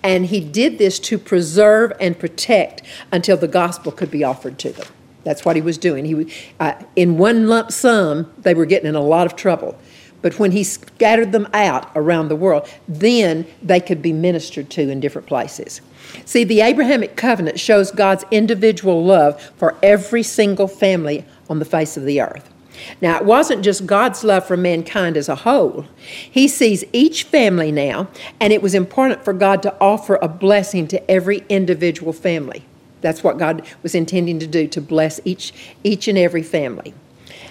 And 0.02 0.26
he 0.26 0.40
did 0.40 0.78
this 0.78 0.98
to 1.00 1.18
preserve 1.18 1.92
and 2.00 2.18
protect 2.18 2.82
until 3.12 3.36
the 3.36 3.48
gospel 3.48 3.92
could 3.92 4.10
be 4.10 4.24
offered 4.24 4.58
to 4.60 4.72
them. 4.72 4.86
That's 5.24 5.44
what 5.44 5.56
he 5.56 5.62
was 5.62 5.76
doing. 5.76 6.04
He, 6.04 6.32
uh, 6.60 6.74
in 6.94 7.18
one 7.18 7.48
lump 7.48 7.72
sum, 7.72 8.32
they 8.38 8.54
were 8.54 8.66
getting 8.66 8.88
in 8.88 8.94
a 8.94 9.00
lot 9.00 9.26
of 9.26 9.34
trouble. 9.34 9.76
But 10.22 10.38
when 10.38 10.52
he 10.52 10.64
scattered 10.64 11.32
them 11.32 11.48
out 11.52 11.90
around 11.94 12.28
the 12.28 12.36
world, 12.36 12.68
then 12.88 13.46
they 13.62 13.80
could 13.80 14.02
be 14.02 14.12
ministered 14.12 14.70
to 14.70 14.88
in 14.88 15.00
different 15.00 15.26
places. 15.26 15.80
See, 16.24 16.44
the 16.44 16.60
Abrahamic 16.60 17.16
covenant 17.16 17.60
shows 17.60 17.90
God's 17.90 18.24
individual 18.30 19.04
love 19.04 19.40
for 19.56 19.76
every 19.82 20.22
single 20.22 20.68
family 20.68 21.24
on 21.50 21.58
the 21.58 21.64
face 21.64 21.96
of 21.96 22.04
the 22.04 22.20
earth. 22.20 22.52
Now, 23.00 23.16
it 23.16 23.24
wasn't 23.24 23.64
just 23.64 23.86
God's 23.86 24.24
love 24.24 24.46
for 24.46 24.56
mankind 24.56 25.16
as 25.16 25.28
a 25.28 25.34
whole. 25.36 25.86
He 25.98 26.48
sees 26.48 26.84
each 26.92 27.24
family 27.24 27.72
now, 27.72 28.08
and 28.40 28.52
it 28.52 28.62
was 28.62 28.74
important 28.74 29.24
for 29.24 29.32
God 29.32 29.62
to 29.62 29.74
offer 29.80 30.18
a 30.20 30.28
blessing 30.28 30.88
to 30.88 31.10
every 31.10 31.44
individual 31.48 32.12
family. 32.12 32.64
That's 33.00 33.22
what 33.22 33.38
God 33.38 33.66
was 33.82 33.94
intending 33.94 34.38
to 34.40 34.46
do, 34.46 34.66
to 34.68 34.80
bless 34.80 35.20
each, 35.24 35.52
each 35.84 36.08
and 36.08 36.18
every 36.18 36.42
family. 36.42 36.94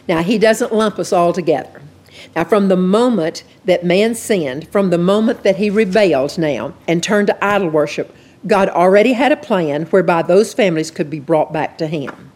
Now, 0.08 0.24
He 0.24 0.38
doesn't 0.38 0.74
lump 0.74 1.00
us 1.00 1.14
all 1.14 1.34
together. 1.34 1.82
Now, 2.36 2.44
from 2.44 2.68
the 2.68 2.78
moment 2.78 3.44
that 3.66 3.86
man 3.86 4.16
sinned, 4.16 4.68
from 4.70 4.90
the 4.90 4.98
moment 4.98 5.44
that 5.44 5.58
he 5.58 5.70
rebelled 5.70 6.38
now 6.38 6.74
and 6.88 7.02
turned 7.02 7.28
to 7.28 7.46
idol 7.46 7.70
worship, 7.70 8.16
God 8.48 8.70
already 8.70 9.14
had 9.14 9.32
a 9.32 9.38
plan 9.38 9.84
whereby 9.86 10.22
those 10.22 10.54
families 10.54 10.92
could 10.92 11.10
be 11.10 11.20
brought 11.20 11.52
back 11.52 11.78
to 11.80 11.88
him. 11.88 12.32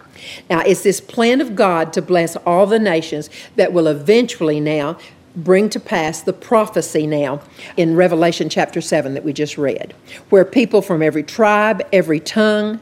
Now, 0.50 0.62
it's 0.62 0.84
this 0.84 1.02
plan 1.02 1.42
of 1.42 1.56
God 1.56 1.94
to 1.94 2.02
bless 2.02 2.36
all 2.38 2.66
the 2.66 2.80
nations 2.80 3.30
that 3.56 3.74
will 3.74 3.88
eventually 3.88 4.60
now 4.60 4.98
bring 5.36 5.70
to 5.70 5.80
pass 5.80 6.22
the 6.22 6.34
prophecy 6.34 7.06
now 7.08 7.42
in 7.78 7.96
Revelation 7.96 8.50
chapter 8.50 8.82
7 8.82 9.14
that 9.14 9.24
we 9.24 9.34
just 9.34 9.58
read, 9.58 9.94
where 10.30 10.46
people 10.46 10.82
from 10.82 11.02
every 11.02 11.24
tribe, 11.24 11.82
every 11.94 12.20
tongue, 12.20 12.80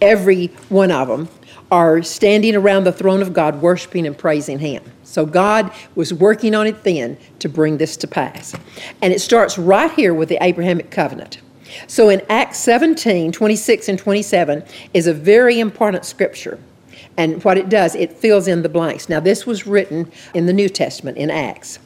every 0.00 0.46
one 0.68 0.90
of 0.90 1.08
them 1.08 1.28
are 1.70 2.02
standing 2.02 2.56
around 2.56 2.84
the 2.84 2.92
throne 2.92 3.22
of 3.22 3.32
God, 3.32 3.62
worshiping 3.62 4.06
and 4.06 4.16
praising 4.16 4.58
Him. 4.58 4.82
So 5.04 5.26
God 5.26 5.72
was 5.94 6.12
working 6.12 6.54
on 6.54 6.66
it 6.66 6.82
then 6.84 7.16
to 7.40 7.48
bring 7.48 7.78
this 7.78 7.96
to 7.98 8.08
pass. 8.08 8.54
And 9.02 9.12
it 9.12 9.20
starts 9.20 9.58
right 9.58 9.90
here 9.92 10.14
with 10.14 10.28
the 10.28 10.38
Abrahamic 10.42 10.90
covenant. 10.90 11.40
So 11.86 12.08
in 12.08 12.22
Acts 12.28 12.58
17, 12.58 13.30
26 13.32 13.88
and 13.88 13.98
27 13.98 14.64
is 14.94 15.06
a 15.06 15.14
very 15.14 15.60
important 15.60 16.04
scripture. 16.04 16.58
And 17.20 17.44
what 17.44 17.58
it 17.58 17.68
does, 17.68 17.94
it 17.94 18.14
fills 18.14 18.48
in 18.48 18.62
the 18.62 18.70
blanks. 18.70 19.10
Now, 19.10 19.20
this 19.20 19.44
was 19.44 19.66
written 19.66 20.10
in 20.32 20.46
the 20.46 20.54
New 20.54 20.70
Testament 20.70 21.18
in 21.18 21.30
Acts 21.30 21.78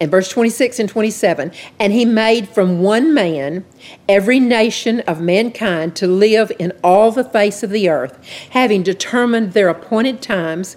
and 0.00 0.10
verse 0.10 0.28
26 0.30 0.78
and 0.80 0.88
27 0.88 1.52
and 1.78 1.92
he 1.92 2.04
made 2.04 2.48
from 2.48 2.80
one 2.80 3.14
man 3.14 3.64
every 4.08 4.40
nation 4.40 5.00
of 5.00 5.20
mankind 5.20 5.94
to 5.96 6.06
live 6.06 6.50
in 6.58 6.72
all 6.82 7.10
the 7.10 7.24
face 7.24 7.62
of 7.62 7.70
the 7.70 7.88
earth 7.88 8.18
having 8.50 8.82
determined 8.82 9.52
their 9.52 9.68
appointed 9.68 10.20
times 10.20 10.76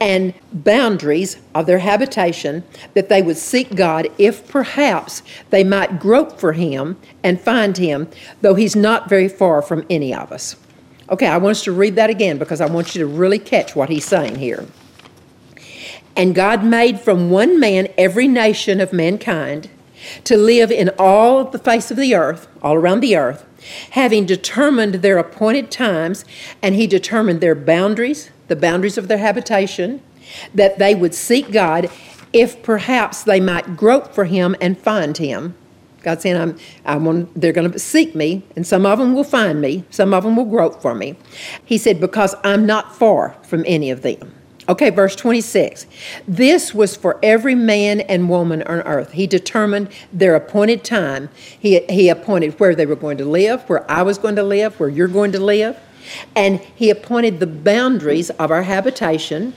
and 0.00 0.34
boundaries 0.52 1.38
of 1.54 1.66
their 1.66 1.78
habitation 1.78 2.62
that 2.94 3.08
they 3.08 3.22
would 3.22 3.36
seek 3.36 3.74
god 3.76 4.08
if 4.18 4.46
perhaps 4.48 5.22
they 5.50 5.64
might 5.64 6.00
grope 6.00 6.38
for 6.38 6.52
him 6.52 6.98
and 7.22 7.40
find 7.40 7.78
him 7.78 8.08
though 8.40 8.54
he's 8.54 8.76
not 8.76 9.08
very 9.08 9.28
far 9.28 9.62
from 9.62 9.86
any 9.88 10.12
of 10.12 10.30
us 10.32 10.56
okay 11.10 11.26
i 11.26 11.36
want 11.36 11.52
us 11.52 11.64
to 11.64 11.72
read 11.72 11.96
that 11.96 12.10
again 12.10 12.38
because 12.38 12.60
i 12.60 12.66
want 12.66 12.94
you 12.94 13.00
to 13.00 13.06
really 13.06 13.38
catch 13.38 13.74
what 13.76 13.88
he's 13.88 14.04
saying 14.04 14.36
here 14.36 14.66
and 16.16 16.34
God 16.34 16.64
made 16.64 17.00
from 17.00 17.30
one 17.30 17.60
man 17.60 17.88
every 17.96 18.28
nation 18.28 18.80
of 18.80 18.92
mankind 18.92 19.70
to 20.24 20.36
live 20.36 20.70
in 20.70 20.90
all 20.98 21.44
the 21.44 21.58
face 21.58 21.90
of 21.90 21.96
the 21.96 22.14
earth, 22.14 22.48
all 22.62 22.74
around 22.74 23.00
the 23.00 23.16
earth, 23.16 23.44
having 23.92 24.26
determined 24.26 24.96
their 24.96 25.18
appointed 25.18 25.70
times, 25.70 26.24
and 26.62 26.74
He 26.74 26.86
determined 26.86 27.40
their 27.40 27.54
boundaries, 27.54 28.30
the 28.48 28.56
boundaries 28.56 28.98
of 28.98 29.08
their 29.08 29.18
habitation, 29.18 30.02
that 30.54 30.78
they 30.78 30.94
would 30.94 31.14
seek 31.14 31.52
God 31.52 31.90
if 32.32 32.62
perhaps 32.62 33.22
they 33.22 33.40
might 33.40 33.76
grope 33.76 34.14
for 34.14 34.24
Him 34.24 34.56
and 34.60 34.78
find 34.78 35.16
Him. 35.16 35.54
God 36.02 36.20
saying, 36.22 36.36
I'm, 36.36 36.58
I 36.84 37.26
they're 37.36 37.52
going 37.52 37.70
to 37.70 37.78
seek 37.78 38.14
me, 38.14 38.42
and 38.56 38.66
some 38.66 38.86
of 38.86 38.98
them 38.98 39.14
will 39.14 39.24
find 39.24 39.60
me, 39.60 39.84
some 39.90 40.14
of 40.14 40.24
them 40.24 40.36
will 40.36 40.44
grope 40.44 40.80
for 40.80 40.94
me. 40.94 41.16
He 41.64 41.78
said, 41.78 42.00
because 42.00 42.34
I'm 42.44 42.66
not 42.66 42.94
far 42.94 43.36
from 43.42 43.64
any 43.66 43.90
of 43.90 44.02
them. 44.02 44.34
Okay, 44.68 44.90
verse 44.90 45.16
26. 45.16 45.86
This 46.28 46.72
was 46.72 46.94
for 46.94 47.18
every 47.24 47.56
man 47.56 48.00
and 48.02 48.28
woman 48.28 48.62
on 48.62 48.82
earth. 48.82 49.12
He 49.12 49.26
determined 49.26 49.88
their 50.12 50.36
appointed 50.36 50.84
time. 50.84 51.28
He, 51.58 51.80
he 51.88 52.08
appointed 52.08 52.58
where 52.60 52.74
they 52.74 52.86
were 52.86 52.94
going 52.94 53.18
to 53.18 53.24
live, 53.24 53.62
where 53.68 53.90
I 53.90 54.02
was 54.02 54.16
going 54.16 54.36
to 54.36 54.44
live, 54.44 54.78
where 54.78 54.88
you're 54.88 55.08
going 55.08 55.32
to 55.32 55.40
live. 55.40 55.76
And 56.36 56.60
he 56.60 56.88
appointed 56.88 57.40
the 57.40 57.46
boundaries 57.46 58.30
of 58.30 58.50
our 58.50 58.62
habitation, 58.62 59.54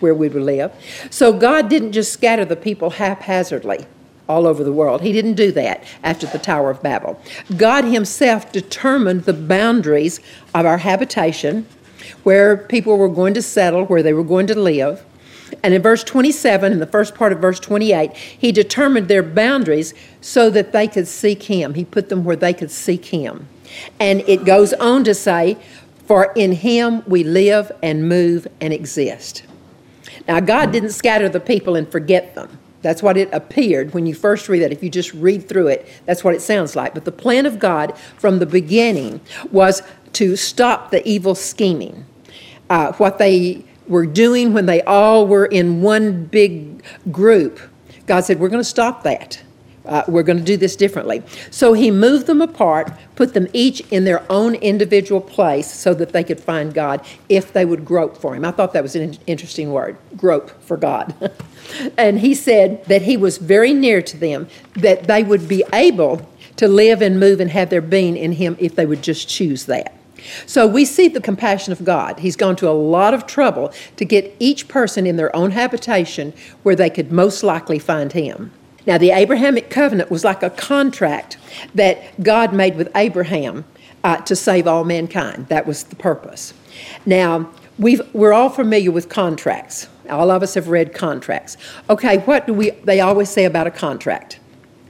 where 0.00 0.14
we 0.14 0.28
would 0.28 0.42
live. 0.42 0.72
So 1.10 1.32
God 1.32 1.68
didn't 1.68 1.92
just 1.92 2.12
scatter 2.12 2.44
the 2.44 2.56
people 2.56 2.90
haphazardly 2.90 3.86
all 4.28 4.46
over 4.46 4.62
the 4.62 4.72
world. 4.72 5.00
He 5.00 5.12
didn't 5.12 5.34
do 5.34 5.50
that 5.52 5.84
after 6.02 6.26
the 6.26 6.38
Tower 6.38 6.70
of 6.70 6.82
Babel. 6.82 7.20
God 7.56 7.84
Himself 7.84 8.52
determined 8.52 9.24
the 9.24 9.32
boundaries 9.32 10.20
of 10.54 10.66
our 10.66 10.78
habitation, 10.78 11.66
where 12.22 12.56
people 12.56 12.96
were 12.96 13.08
going 13.08 13.34
to 13.34 13.42
settle, 13.42 13.86
where 13.86 14.02
they 14.02 14.12
were 14.12 14.24
going 14.24 14.46
to 14.48 14.58
live. 14.58 15.04
And 15.62 15.72
in 15.72 15.82
verse 15.82 16.04
27, 16.04 16.72
in 16.72 16.78
the 16.78 16.86
first 16.86 17.14
part 17.14 17.32
of 17.32 17.38
verse 17.38 17.58
28, 17.58 18.14
He 18.14 18.52
determined 18.52 19.08
their 19.08 19.22
boundaries 19.22 19.94
so 20.20 20.50
that 20.50 20.72
they 20.72 20.86
could 20.86 21.08
seek 21.08 21.44
Him. 21.44 21.74
He 21.74 21.84
put 21.84 22.08
them 22.08 22.24
where 22.24 22.36
they 22.36 22.52
could 22.52 22.70
seek 22.70 23.06
Him. 23.06 23.48
And 23.98 24.20
it 24.22 24.44
goes 24.44 24.72
on 24.74 25.04
to 25.04 25.14
say, 25.14 25.56
For 26.06 26.32
in 26.34 26.52
Him 26.52 27.02
we 27.06 27.24
live 27.24 27.72
and 27.82 28.08
move 28.08 28.46
and 28.60 28.72
exist. 28.72 29.44
Now, 30.26 30.40
God 30.40 30.72
didn't 30.72 30.90
scatter 30.90 31.28
the 31.28 31.40
people 31.40 31.74
and 31.74 31.90
forget 31.90 32.34
them. 32.34 32.58
That's 32.82 33.02
what 33.02 33.16
it 33.16 33.28
appeared 33.32 33.92
when 33.92 34.06
you 34.06 34.14
first 34.14 34.48
read 34.48 34.62
that. 34.62 34.72
If 34.72 34.82
you 34.82 34.90
just 34.90 35.12
read 35.14 35.48
through 35.48 35.68
it, 35.68 35.88
that's 36.06 36.22
what 36.22 36.34
it 36.34 36.42
sounds 36.42 36.76
like. 36.76 36.94
But 36.94 37.04
the 37.04 37.12
plan 37.12 37.44
of 37.44 37.58
God 37.58 37.96
from 38.16 38.38
the 38.38 38.46
beginning 38.46 39.20
was 39.50 39.82
to 40.14 40.36
stop 40.36 40.90
the 40.90 41.06
evil 41.06 41.34
scheming. 41.34 42.06
Uh, 42.70 42.92
what 42.92 43.18
they 43.18 43.64
were 43.88 44.06
doing 44.06 44.52
when 44.52 44.66
they 44.66 44.82
all 44.82 45.26
were 45.26 45.46
in 45.46 45.82
one 45.82 46.26
big 46.26 46.82
group, 47.10 47.60
God 48.06 48.20
said, 48.24 48.38
We're 48.38 48.48
going 48.48 48.60
to 48.60 48.68
stop 48.68 49.02
that. 49.02 49.42
Uh, 49.88 50.04
we're 50.06 50.22
going 50.22 50.38
to 50.38 50.44
do 50.44 50.56
this 50.56 50.76
differently. 50.76 51.22
So 51.50 51.72
he 51.72 51.90
moved 51.90 52.26
them 52.26 52.42
apart, 52.42 52.92
put 53.16 53.34
them 53.34 53.48
each 53.52 53.80
in 53.90 54.04
their 54.04 54.24
own 54.30 54.54
individual 54.56 55.20
place 55.20 55.72
so 55.72 55.94
that 55.94 56.12
they 56.12 56.22
could 56.22 56.40
find 56.40 56.74
God 56.74 57.04
if 57.28 57.52
they 57.52 57.64
would 57.64 57.84
grope 57.84 58.16
for 58.16 58.34
him. 58.34 58.44
I 58.44 58.50
thought 58.50 58.72
that 58.74 58.82
was 58.82 58.94
an 58.94 59.16
interesting 59.26 59.72
word 59.72 59.96
grope 60.16 60.50
for 60.62 60.76
God. 60.76 61.32
and 61.98 62.20
he 62.20 62.34
said 62.34 62.84
that 62.84 63.02
he 63.02 63.16
was 63.16 63.38
very 63.38 63.72
near 63.72 64.02
to 64.02 64.16
them, 64.16 64.48
that 64.74 65.04
they 65.04 65.22
would 65.22 65.48
be 65.48 65.64
able 65.72 66.28
to 66.56 66.68
live 66.68 67.00
and 67.00 67.18
move 67.18 67.40
and 67.40 67.50
have 67.50 67.70
their 67.70 67.80
being 67.80 68.16
in 68.16 68.32
him 68.32 68.56
if 68.58 68.74
they 68.74 68.84
would 68.84 69.02
just 69.02 69.28
choose 69.28 69.66
that. 69.66 69.94
So 70.46 70.66
we 70.66 70.84
see 70.84 71.08
the 71.08 71.20
compassion 71.20 71.72
of 71.72 71.84
God. 71.84 72.18
He's 72.18 72.36
gone 72.36 72.56
to 72.56 72.68
a 72.68 72.72
lot 72.72 73.14
of 73.14 73.26
trouble 73.26 73.72
to 73.96 74.04
get 74.04 74.34
each 74.38 74.68
person 74.68 75.06
in 75.06 75.16
their 75.16 75.34
own 75.34 75.52
habitation 75.52 76.32
where 76.62 76.74
they 76.74 76.90
could 76.90 77.12
most 77.12 77.42
likely 77.42 77.78
find 77.78 78.12
him. 78.12 78.50
Now, 78.88 78.96
the 78.96 79.10
Abrahamic 79.10 79.68
covenant 79.68 80.10
was 80.10 80.24
like 80.24 80.42
a 80.42 80.48
contract 80.48 81.36
that 81.74 82.20
God 82.22 82.54
made 82.54 82.74
with 82.74 82.88
Abraham 82.96 83.66
uh, 84.02 84.16
to 84.22 84.34
save 84.34 84.66
all 84.66 84.82
mankind. 84.82 85.48
That 85.48 85.66
was 85.66 85.84
the 85.84 85.94
purpose. 85.94 86.54
Now, 87.04 87.50
we 87.78 88.00
are 88.00 88.32
all 88.32 88.48
familiar 88.48 88.90
with 88.90 89.10
contracts. 89.10 89.88
All 90.08 90.30
of 90.30 90.42
us 90.42 90.54
have 90.54 90.68
read 90.68 90.94
contracts. 90.94 91.58
Okay, 91.90 92.18
what 92.20 92.46
do 92.46 92.54
we? 92.54 92.70
They 92.70 93.00
always 93.00 93.28
say 93.28 93.44
about 93.44 93.66
a 93.66 93.70
contract. 93.70 94.40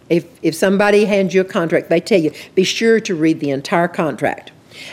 If 0.08 0.26
if 0.42 0.54
somebody 0.54 1.04
hands 1.04 1.34
you 1.34 1.40
a 1.40 1.44
contract, 1.44 1.88
they 1.88 2.00
tell 2.00 2.20
you 2.20 2.30
be 2.54 2.62
sure 2.62 3.00
to 3.00 3.16
read 3.16 3.40
the 3.40 3.50
entire 3.50 3.88
contract. 3.88 4.52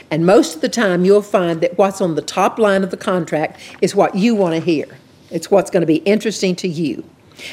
And 0.09 0.25
most 0.25 0.55
of 0.55 0.61
the 0.61 0.69
time, 0.69 1.05
you'll 1.05 1.21
find 1.21 1.61
that 1.61 1.77
what's 1.77 2.01
on 2.01 2.15
the 2.15 2.23
top 2.23 2.57
line 2.57 2.83
of 2.83 2.89
the 2.89 2.97
contract 2.97 3.59
is 3.81 3.95
what 3.95 4.15
you 4.15 4.33
want 4.33 4.55
to 4.55 4.59
hear. 4.59 4.97
It's 5.29 5.51
what's 5.51 5.69
going 5.69 5.81
to 5.81 5.87
be 5.87 5.97
interesting 5.97 6.55
to 6.55 6.67
you. 6.67 7.03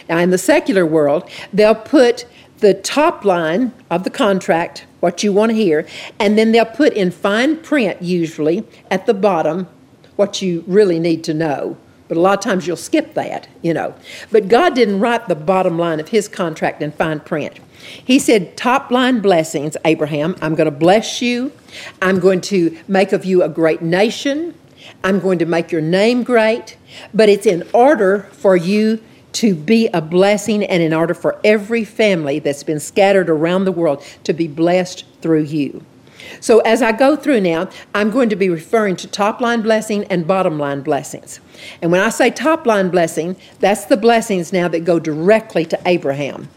Now, 0.09 0.19
in 0.19 0.31
the 0.31 0.39
secular 0.39 0.87
world, 0.87 1.29
they'll 1.53 1.75
put 1.75 2.27
the 2.59 2.75
top 2.75 3.25
line 3.25 3.73
of 3.91 4.05
the 4.05 4.11
contract, 4.11 4.87
what 5.01 5.23
you 5.23 5.33
want 5.33 5.51
to 5.51 5.57
hear, 5.57 5.87
and 6.19 6.39
then 6.39 6.53
they'll 6.53 6.65
put 6.65 6.93
in 6.93 7.11
fine 7.11 7.57
print, 7.57 8.01
usually, 8.01 8.65
at 8.91 9.07
the 9.07 9.15
bottom, 9.15 9.67
what 10.17 10.41
you 10.41 10.65
really 10.67 11.01
need 11.01 11.25
to 11.25 11.35
know. 11.35 11.77
But 12.09 12.19
a 12.19 12.21
lot 12.21 12.39
of 12.39 12.45
times 12.45 12.67
you'll 12.67 12.77
skip 12.77 13.15
that, 13.15 13.49
you 13.63 13.75
know. 13.75 13.95
But 14.31 14.49
God 14.49 14.75
didn't 14.75 15.01
write 15.01 15.29
the 15.29 15.35
bottom 15.35 15.79
line 15.79 15.99
of 15.99 16.11
his 16.11 16.29
contract 16.29 16.83
in 16.83 16.93
fine 16.93 17.21
print. 17.21 17.59
He 17.83 18.19
said, 18.19 18.57
Top 18.57 18.91
line 18.91 19.21
blessings, 19.21 19.77
Abraham, 19.85 20.37
I'm 20.41 20.55
going 20.55 20.67
to 20.67 20.71
bless 20.71 21.23
you. 21.23 21.53
I'm 22.01 22.21
going 22.21 22.41
to 22.43 22.79
make 22.87 23.13
of 23.13 23.25
you 23.25 23.43
a 23.43 23.49
great 23.49 23.83
nation. 23.83 24.55
I'm 25.03 25.21
going 25.21 25.39
to 25.39 25.47
make 25.47 25.73
your 25.73 25.81
name 25.81 26.23
great. 26.23 26.77
But 27.15 27.29
it's 27.29 27.47
in 27.47 27.67
order 27.73 28.29
for 28.33 28.57
you 28.57 29.03
to 29.33 29.55
be 29.55 29.89
a 29.89 30.01
blessing 30.01 30.65
and 30.65 30.83
in 30.83 30.93
order 30.93 31.15
for 31.15 31.41
every 31.43 31.85
family 31.85 32.39
that's 32.39 32.63
been 32.63 32.81
scattered 32.81 33.31
around 33.31 33.65
the 33.65 33.73
world 33.73 34.05
to 34.25 34.33
be 34.33 34.47
blessed 34.47 35.05
through 35.21 35.43
you. 35.43 35.85
So, 36.41 36.61
as 36.61 36.83
I 36.83 36.93
go 36.93 37.17
through 37.17 37.41
now, 37.41 37.69
I'm 37.95 38.11
going 38.11 38.29
to 38.29 38.37
be 38.37 38.49
referring 38.49 38.97
to 38.97 39.09
top 39.09 39.41
line 39.41 39.63
blessing 39.63 40.05
and 40.05 40.27
bottom 40.27 40.59
line 40.59 40.83
blessings. 40.83 41.41
And 41.81 41.91
when 41.91 42.01
I 42.01 42.11
say 42.11 42.31
top 42.31 42.67
line 42.67 42.91
blessing, 42.91 43.37
that's 43.61 43.87
the 43.87 43.97
blessings 43.97 44.53
now 44.53 44.69
that 44.69 44.81
go 44.81 44.99
directly 44.99 45.65
to 45.67 45.81
Abraham 45.87 46.49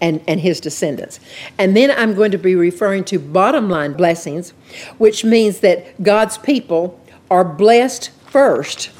and, 0.00 0.20
and 0.26 0.40
his 0.40 0.60
descendants. 0.60 1.20
And 1.58 1.76
then 1.76 1.90
I'm 1.90 2.14
going 2.14 2.32
to 2.32 2.38
be 2.38 2.54
referring 2.54 3.04
to 3.04 3.18
bottom 3.18 3.68
line 3.68 3.92
blessings, 3.92 4.50
which 4.98 5.24
means 5.24 5.60
that 5.60 6.02
God's 6.02 6.38
people 6.38 7.00
are 7.30 7.44
blessed 7.44 8.10
first, 8.26 8.90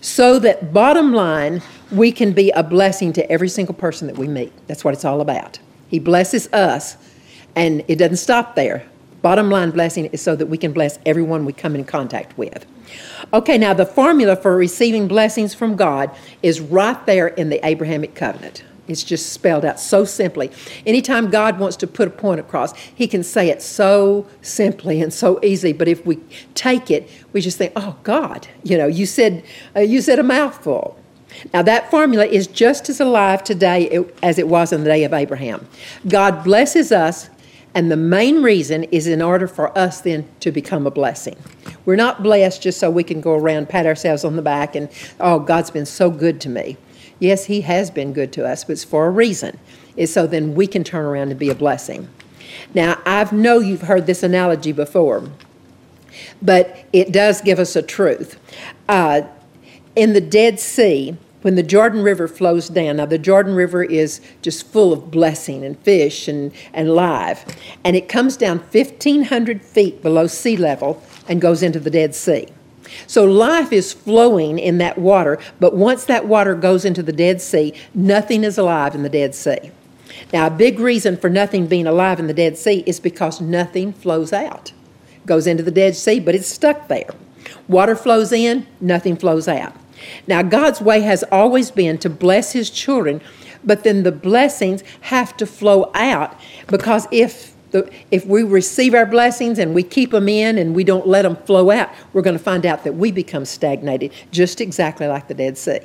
so 0.00 0.38
that 0.38 0.72
bottom 0.72 1.12
line 1.12 1.62
we 1.92 2.10
can 2.10 2.32
be 2.32 2.50
a 2.50 2.62
blessing 2.62 3.12
to 3.12 3.30
every 3.30 3.48
single 3.48 3.74
person 3.74 4.06
that 4.06 4.16
we 4.16 4.26
meet. 4.26 4.52
That's 4.66 4.84
what 4.84 4.94
it's 4.94 5.04
all 5.04 5.20
about. 5.20 5.58
He 5.88 5.98
blesses 5.98 6.50
us, 6.52 6.96
and 7.54 7.84
it 7.86 7.96
doesn't 7.96 8.16
stop 8.16 8.54
there. 8.54 8.86
Bottom 9.20 9.50
line 9.50 9.70
blessing 9.70 10.06
is 10.06 10.20
so 10.20 10.34
that 10.34 10.46
we 10.46 10.58
can 10.58 10.72
bless 10.72 10.98
everyone 11.06 11.44
we 11.44 11.52
come 11.52 11.76
in 11.76 11.84
contact 11.84 12.36
with. 12.36 12.66
Okay, 13.32 13.56
now 13.56 13.72
the 13.72 13.86
formula 13.86 14.34
for 14.34 14.56
receiving 14.56 15.06
blessings 15.06 15.54
from 15.54 15.76
God 15.76 16.10
is 16.42 16.60
right 16.60 17.04
there 17.06 17.28
in 17.28 17.50
the 17.50 17.64
Abrahamic 17.64 18.14
covenant. 18.14 18.64
It's 18.88 19.04
just 19.04 19.32
spelled 19.32 19.64
out 19.64 19.78
so 19.78 20.04
simply. 20.04 20.50
Anytime 20.84 21.30
God 21.30 21.60
wants 21.60 21.76
to 21.76 21.86
put 21.86 22.08
a 22.08 22.10
point 22.10 22.40
across, 22.40 22.76
He 22.76 23.06
can 23.06 23.22
say 23.22 23.48
it 23.48 23.62
so 23.62 24.26
simply 24.40 25.00
and 25.00 25.12
so 25.12 25.38
easy. 25.44 25.72
But 25.72 25.86
if 25.86 26.04
we 26.04 26.18
take 26.54 26.90
it, 26.90 27.08
we 27.32 27.40
just 27.40 27.58
think, 27.58 27.72
"Oh 27.76 27.96
God, 28.02 28.48
you 28.64 28.76
know, 28.76 28.88
you 28.88 29.06
said 29.06 29.44
uh, 29.76 29.80
you 29.80 30.00
said 30.00 30.18
a 30.18 30.24
mouthful." 30.24 30.98
Now, 31.52 31.62
that 31.62 31.90
formula 31.90 32.26
is 32.26 32.46
just 32.46 32.88
as 32.88 33.00
alive 33.00 33.44
today 33.44 34.04
as 34.22 34.38
it 34.38 34.48
was 34.48 34.72
in 34.72 34.84
the 34.84 34.90
day 34.90 35.04
of 35.04 35.12
Abraham. 35.12 35.66
God 36.08 36.44
blesses 36.44 36.92
us, 36.92 37.30
and 37.74 37.90
the 37.90 37.96
main 37.96 38.42
reason 38.42 38.84
is 38.84 39.06
in 39.06 39.22
order 39.22 39.46
for 39.46 39.76
us 39.76 40.00
then 40.00 40.28
to 40.40 40.52
become 40.52 40.86
a 40.86 40.90
blessing. 40.90 41.36
We're 41.84 41.96
not 41.96 42.22
blessed 42.22 42.62
just 42.62 42.78
so 42.78 42.90
we 42.90 43.04
can 43.04 43.20
go 43.20 43.34
around, 43.34 43.68
pat 43.68 43.86
ourselves 43.86 44.24
on 44.24 44.36
the 44.36 44.42
back, 44.42 44.76
and, 44.76 44.88
oh, 45.20 45.38
God's 45.38 45.70
been 45.70 45.86
so 45.86 46.10
good 46.10 46.40
to 46.42 46.48
me. 46.48 46.76
Yes, 47.18 47.46
He 47.46 47.62
has 47.62 47.90
been 47.90 48.12
good 48.12 48.32
to 48.34 48.46
us, 48.46 48.64
but 48.64 48.72
it's 48.72 48.84
for 48.84 49.06
a 49.06 49.10
reason. 49.10 49.58
It's 49.96 50.12
so 50.12 50.26
then 50.26 50.54
we 50.54 50.66
can 50.66 50.84
turn 50.84 51.04
around 51.04 51.30
and 51.30 51.38
be 51.38 51.50
a 51.50 51.54
blessing. 51.54 52.08
Now, 52.74 53.00
I 53.06 53.32
know 53.34 53.58
you've 53.58 53.82
heard 53.82 54.06
this 54.06 54.22
analogy 54.22 54.72
before, 54.72 55.28
but 56.40 56.84
it 56.92 57.12
does 57.12 57.40
give 57.40 57.58
us 57.58 57.76
a 57.76 57.82
truth. 57.82 58.38
Uh, 58.88 59.22
in 59.94 60.12
the 60.12 60.20
Dead 60.20 60.58
Sea, 60.58 61.16
when 61.42 61.56
the 61.56 61.62
Jordan 61.62 62.02
River 62.02 62.28
flows 62.28 62.68
down, 62.68 62.96
now 62.96 63.06
the 63.06 63.18
Jordan 63.18 63.54
River 63.54 63.82
is 63.82 64.20
just 64.42 64.66
full 64.66 64.92
of 64.92 65.10
blessing 65.10 65.64
and 65.64 65.78
fish 65.80 66.28
and, 66.28 66.52
and 66.72 66.94
life, 66.94 67.44
and 67.84 67.96
it 67.96 68.08
comes 68.08 68.36
down 68.36 68.58
1,500 68.58 69.60
feet 69.62 70.02
below 70.02 70.26
sea 70.28 70.56
level 70.56 71.02
and 71.28 71.40
goes 71.40 71.62
into 71.62 71.80
the 71.80 71.90
Dead 71.90 72.14
Sea. 72.14 72.46
So 73.06 73.24
life 73.24 73.72
is 73.72 73.92
flowing 73.92 74.58
in 74.58 74.78
that 74.78 74.98
water, 74.98 75.38
but 75.58 75.74
once 75.74 76.04
that 76.04 76.26
water 76.26 76.54
goes 76.54 76.84
into 76.84 77.02
the 77.02 77.12
Dead 77.12 77.40
Sea, 77.40 77.74
nothing 77.94 78.44
is 78.44 78.58
alive 78.58 78.94
in 78.94 79.02
the 79.02 79.08
Dead 79.08 79.34
Sea. 79.34 79.72
Now, 80.32 80.46
a 80.46 80.50
big 80.50 80.78
reason 80.78 81.16
for 81.16 81.30
nothing 81.30 81.66
being 81.66 81.86
alive 81.86 82.20
in 82.20 82.26
the 82.26 82.34
Dead 82.34 82.56
Sea 82.56 82.84
is 82.86 83.00
because 83.00 83.40
nothing 83.40 83.92
flows 83.92 84.32
out. 84.32 84.72
Goes 85.26 85.46
into 85.46 85.62
the 85.62 85.70
Dead 85.70 85.96
Sea, 85.96 86.20
but 86.20 86.34
it's 86.34 86.48
stuck 86.48 86.88
there. 86.88 87.10
Water 87.68 87.96
flows 87.96 88.32
in, 88.32 88.66
nothing 88.80 89.16
flows 89.16 89.48
out. 89.48 89.74
Now, 90.26 90.42
God's 90.42 90.80
way 90.80 91.00
has 91.00 91.24
always 91.30 91.70
been 91.70 91.98
to 91.98 92.10
bless 92.10 92.52
His 92.52 92.70
children, 92.70 93.20
but 93.64 93.84
then 93.84 94.02
the 94.02 94.12
blessings 94.12 94.82
have 95.02 95.36
to 95.36 95.46
flow 95.46 95.90
out 95.94 96.38
because 96.66 97.06
if 97.10 97.52
the, 97.72 97.90
if 98.10 98.26
we 98.26 98.42
receive 98.42 98.94
our 98.94 99.06
blessings 99.06 99.58
and 99.58 99.74
we 99.74 99.82
keep 99.82 100.10
them 100.10 100.28
in 100.28 100.58
and 100.58 100.74
we 100.74 100.84
don't 100.84 101.06
let 101.06 101.22
them 101.22 101.36
flow 101.36 101.70
out, 101.70 101.90
we're 102.12 102.22
going 102.22 102.36
to 102.36 102.42
find 102.42 102.64
out 102.66 102.84
that 102.84 102.94
we 102.94 103.10
become 103.10 103.44
stagnated, 103.44 104.12
just 104.30 104.60
exactly 104.60 105.06
like 105.06 105.26
the 105.28 105.34
Dead 105.34 105.58
Sea. 105.58 105.80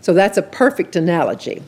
So 0.00 0.14
that's 0.14 0.38
a 0.38 0.42
perfect 0.42 0.96
analogy. 0.96 1.62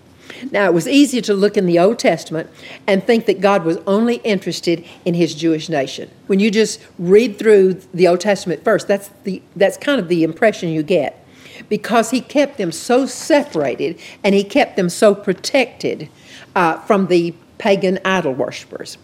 Now, 0.50 0.66
it 0.66 0.74
was 0.74 0.88
easy 0.88 1.20
to 1.22 1.34
look 1.34 1.56
in 1.56 1.66
the 1.66 1.78
Old 1.78 1.98
Testament 1.98 2.50
and 2.86 3.04
think 3.04 3.26
that 3.26 3.40
God 3.40 3.64
was 3.64 3.78
only 3.86 4.16
interested 4.16 4.84
in 5.04 5.14
his 5.14 5.34
Jewish 5.34 5.68
nation. 5.68 6.10
When 6.26 6.40
you 6.40 6.50
just 6.50 6.80
read 6.98 7.38
through 7.38 7.74
the 7.92 8.08
Old 8.08 8.20
Testament 8.20 8.64
first, 8.64 8.88
that's, 8.88 9.08
the, 9.24 9.42
that's 9.56 9.76
kind 9.76 10.00
of 10.00 10.08
the 10.08 10.22
impression 10.22 10.70
you 10.70 10.82
get. 10.82 11.23
Because 11.68 12.10
he 12.10 12.20
kept 12.20 12.58
them 12.58 12.72
so 12.72 13.06
separated 13.06 13.98
and 14.22 14.34
he 14.34 14.44
kept 14.44 14.76
them 14.76 14.88
so 14.88 15.14
protected 15.14 16.08
uh, 16.54 16.78
from 16.80 17.06
the 17.06 17.34
pagan 17.58 17.98
idol 18.04 18.34
worshippers. 18.34 18.98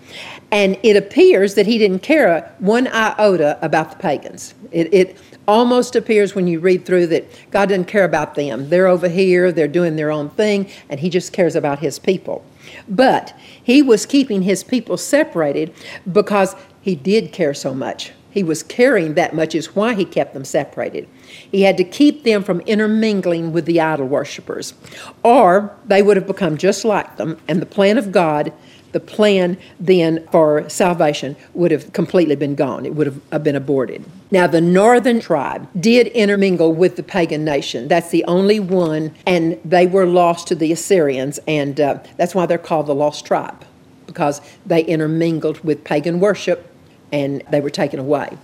And 0.51 0.79
it 0.83 0.97
appears 0.97 1.55
that 1.55 1.67
he 1.67 1.79
didn't 1.79 2.01
care 2.01 2.53
one 2.59 2.89
iota 2.89 3.59
about 3.63 3.91
the 3.91 3.97
pagans. 3.97 4.55
It, 4.73 4.93
it 4.93 5.17
almost 5.47 5.97
appears 5.97 6.35
when 6.35 6.47
you 6.47 6.61
read 6.61 6.85
through 6.85 7.07
that 7.09 7.25
God 7.51 7.69
doesn't 7.71 7.87
care 7.87 8.05
about 8.05 8.35
them. 8.35 8.69
They're 8.69 8.87
over 8.87 9.09
here, 9.09 9.53
they're 9.53 9.69
doing 9.69 9.97
their 9.97 10.11
own 10.11 10.31
thing, 10.31 10.69
and 10.89 11.01
he 11.01 11.09
just 11.09 11.33
cares 11.33 11.57
about 11.57 11.79
his 11.79 11.99
people. 11.99 12.45
But 12.89 13.35
he 13.63 13.83
was 13.83 14.07
keeping 14.07 14.43
his 14.43 14.63
people 14.63 14.97
separated 14.97 15.73
because 16.11 16.55
he 16.81 16.95
did 16.95 17.33
care 17.33 17.55
so 17.55 17.75
much. 17.75 18.13
He 18.31 18.43
was 18.43 18.63
caring 18.63 19.15
that 19.15 19.35
much, 19.35 19.55
is 19.55 19.75
why 19.75 19.95
he 19.95 20.05
kept 20.05 20.35
them 20.35 20.45
separated. 20.45 21.09
He 21.51 21.63
had 21.63 21.77
to 21.77 21.85
keep 21.85 22.25
them 22.25 22.43
from 22.43 22.61
intermingling 22.61 23.53
with 23.53 23.67
the 23.67 23.81
idol 23.81 24.07
worshippers, 24.07 24.75
or 25.23 25.75
they 25.87 26.03
would 26.03 26.17
have 26.17 26.27
become 26.27 26.57
just 26.57 26.85
like 26.85 27.17
them, 27.17 27.39
and 27.49 27.61
the 27.61 27.67
plan 27.67 27.99
of 27.99 28.13
God 28.13 28.53
the 28.93 29.01
plan 29.01 29.57
then 29.79 30.27
for 30.33 30.69
salvation 30.69 31.37
would 31.55 31.71
have 31.71 31.93
completely 31.93 32.37
been 32.37 32.55
gone. 32.55 32.85
It 32.85 32.95
would 32.95 33.21
have 33.31 33.45
been 33.45 33.57
aborted. 33.57 34.05
Now, 34.31 34.47
the 34.47 34.61
northern 34.61 35.21
tribe 35.21 35.69
did 35.79 36.09
intermingle 36.09 36.73
with 36.73 36.97
the 36.97 37.03
pagan 37.03 37.45
nation. 37.45 37.89
That's 37.89 38.11
the 38.11 38.25
only 38.25 38.61
one, 38.61 39.15
and 39.27 39.61
they 39.65 39.87
were 39.87 40.07
lost 40.07 40.49
to 40.49 40.55
the 40.55 40.73
Assyrians, 40.73 41.39
and 41.47 41.81
uh, 41.81 41.99
that's 42.17 42.35
why 42.35 42.47
they're 42.47 42.59
called 42.59 42.87
the 42.87 42.95
lost 42.95 43.25
tribe, 43.25 43.65
because 44.07 44.41
they 44.67 44.83
intermingled 44.83 45.61
with 45.65 45.85
pagan 45.85 46.21
worship 46.21 46.67
and 47.13 47.43
they 47.51 47.61
were 47.61 47.71
taken 47.71 47.99
away. 47.99 48.37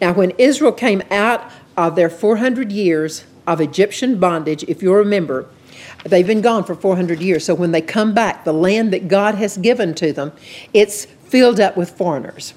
Now, 0.00 0.12
when 0.12 0.30
Israel 0.38 0.72
came 0.72 1.02
out 1.10 1.50
of 1.76 1.96
their 1.96 2.10
400 2.10 2.70
years 2.70 3.24
of 3.46 3.60
Egyptian 3.60 4.18
bondage, 4.18 4.64
if 4.64 4.82
you 4.82 4.92
remember, 4.94 5.48
They've 6.04 6.26
been 6.26 6.40
gone 6.40 6.64
for 6.64 6.74
400 6.74 7.20
years. 7.20 7.44
So 7.44 7.54
when 7.54 7.72
they 7.72 7.80
come 7.80 8.12
back, 8.12 8.44
the 8.44 8.52
land 8.52 8.92
that 8.92 9.08
God 9.08 9.36
has 9.36 9.56
given 9.56 9.94
to 9.94 10.12
them, 10.12 10.32
it's 10.72 11.04
filled 11.04 11.60
up 11.60 11.76
with 11.76 11.90
foreigners, 11.90 12.54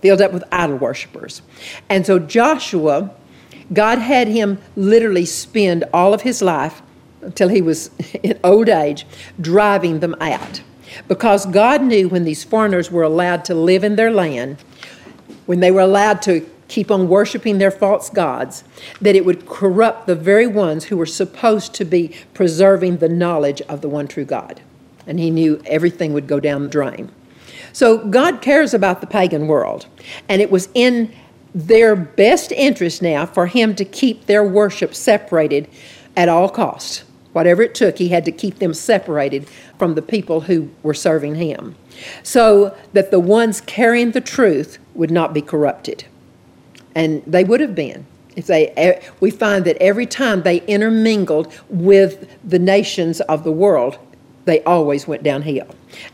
filled 0.00 0.20
up 0.20 0.32
with 0.32 0.44
idol 0.50 0.78
worshippers. 0.78 1.42
And 1.88 2.06
so 2.06 2.18
Joshua, 2.18 3.14
God 3.72 3.98
had 3.98 4.28
him 4.28 4.58
literally 4.76 5.26
spend 5.26 5.84
all 5.92 6.14
of 6.14 6.22
his 6.22 6.40
life 6.40 6.80
until 7.20 7.48
he 7.48 7.60
was 7.60 7.90
in 8.22 8.38
old 8.42 8.68
age 8.68 9.06
driving 9.40 10.00
them 10.00 10.16
out. 10.20 10.62
Because 11.06 11.46
God 11.46 11.82
knew 11.82 12.08
when 12.08 12.24
these 12.24 12.42
foreigners 12.42 12.90
were 12.90 13.04
allowed 13.04 13.44
to 13.44 13.54
live 13.54 13.84
in 13.84 13.94
their 13.94 14.10
land, 14.10 14.56
when 15.50 15.58
they 15.58 15.72
were 15.72 15.80
allowed 15.80 16.22
to 16.22 16.48
keep 16.68 16.92
on 16.92 17.08
worshiping 17.08 17.58
their 17.58 17.72
false 17.72 18.08
gods, 18.08 18.62
that 19.00 19.16
it 19.16 19.24
would 19.24 19.48
corrupt 19.48 20.06
the 20.06 20.14
very 20.14 20.46
ones 20.46 20.84
who 20.84 20.96
were 20.96 21.04
supposed 21.04 21.74
to 21.74 21.84
be 21.84 22.14
preserving 22.34 22.98
the 22.98 23.08
knowledge 23.08 23.60
of 23.62 23.80
the 23.80 23.88
one 23.88 24.06
true 24.06 24.24
God. 24.24 24.60
And 25.08 25.18
he 25.18 25.28
knew 25.28 25.60
everything 25.66 26.12
would 26.12 26.28
go 26.28 26.38
down 26.38 26.62
the 26.62 26.68
drain. 26.68 27.10
So 27.72 27.98
God 27.98 28.40
cares 28.42 28.72
about 28.74 29.00
the 29.00 29.08
pagan 29.08 29.48
world, 29.48 29.86
and 30.28 30.40
it 30.40 30.52
was 30.52 30.68
in 30.72 31.12
their 31.52 31.96
best 31.96 32.52
interest 32.52 33.02
now 33.02 33.26
for 33.26 33.48
him 33.48 33.74
to 33.74 33.84
keep 33.84 34.26
their 34.26 34.44
worship 34.44 34.94
separated 34.94 35.66
at 36.16 36.28
all 36.28 36.48
costs. 36.48 37.02
Whatever 37.32 37.62
it 37.62 37.74
took, 37.74 37.98
he 37.98 38.08
had 38.08 38.24
to 38.24 38.32
keep 38.32 38.58
them 38.58 38.74
separated 38.74 39.46
from 39.78 39.94
the 39.94 40.02
people 40.02 40.42
who 40.42 40.70
were 40.82 40.94
serving 40.94 41.36
him 41.36 41.76
so 42.22 42.76
that 42.92 43.10
the 43.10 43.20
ones 43.20 43.60
carrying 43.60 44.12
the 44.12 44.20
truth 44.20 44.78
would 44.94 45.10
not 45.10 45.32
be 45.32 45.42
corrupted. 45.42 46.04
And 46.94 47.22
they 47.26 47.44
would 47.44 47.60
have 47.60 47.74
been 47.74 48.06
if 48.36 48.46
they 48.46 49.02
we 49.20 49.30
find 49.30 49.64
that 49.64 49.76
every 49.80 50.06
time 50.06 50.42
they 50.42 50.58
intermingled 50.62 51.52
with 51.68 52.28
the 52.48 52.58
nations 52.58 53.20
of 53.22 53.44
the 53.44 53.52
world 53.52 53.98
they 54.46 54.62
always 54.64 55.06
went 55.06 55.22
downhill. 55.22 55.66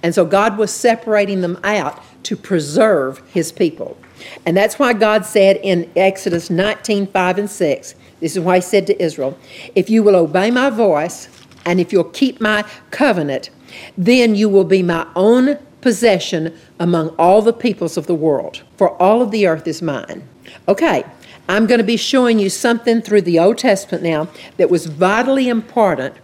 And 0.02 0.14
so 0.14 0.24
god 0.24 0.58
was 0.58 0.70
separating 0.70 1.40
them 1.40 1.58
out 1.62 2.02
to 2.24 2.36
preserve 2.36 3.22
his 3.30 3.52
people. 3.52 3.96
And 4.44 4.56
that's 4.56 4.78
why 4.78 4.92
god 4.92 5.24
said 5.24 5.58
in 5.62 5.90
exodus 5.94 6.50
19 6.50 7.06
5 7.06 7.38
and 7.38 7.50
6 7.50 7.94
this 8.20 8.36
is 8.36 8.40
why 8.40 8.56
he 8.56 8.62
said 8.62 8.86
to 8.86 9.02
israel 9.02 9.38
if 9.74 9.88
you 9.90 10.02
will 10.02 10.16
obey 10.16 10.50
my 10.50 10.70
voice 10.70 11.28
and 11.64 11.80
if 11.80 11.92
you'll 11.92 12.04
keep 12.04 12.40
my 12.40 12.62
covenant 12.90 13.50
then 13.96 14.34
you 14.34 14.48
will 14.48 14.64
be 14.64 14.82
my 14.82 15.06
own 15.14 15.58
possession 15.80 16.56
among 16.80 17.08
all 17.10 17.42
the 17.42 17.52
peoples 17.52 17.96
of 17.96 18.06
the 18.06 18.14
world 18.14 18.62
for 18.76 18.90
all 19.00 19.22
of 19.22 19.30
the 19.30 19.46
earth 19.46 19.66
is 19.66 19.82
mine 19.82 20.28
Okay, 20.68 21.04
I'm 21.48 21.66
going 21.66 21.78
to 21.78 21.84
be 21.84 21.96
showing 21.96 22.38
you 22.38 22.50
something 22.50 23.00
through 23.00 23.22
the 23.22 23.38
Old 23.38 23.58
Testament 23.58 24.02
now 24.02 24.28
that 24.56 24.70
was 24.70 24.86
vitally 24.86 25.48
important 25.48 26.14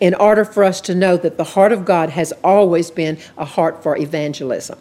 in 0.00 0.14
order 0.14 0.44
for 0.44 0.64
us 0.64 0.80
to 0.82 0.94
know 0.94 1.16
that 1.16 1.36
the 1.36 1.44
heart 1.44 1.72
of 1.72 1.84
God 1.84 2.10
has 2.10 2.32
always 2.44 2.90
been 2.90 3.18
a 3.38 3.44
heart 3.44 3.82
for 3.82 3.96
evangelism. 3.96 4.78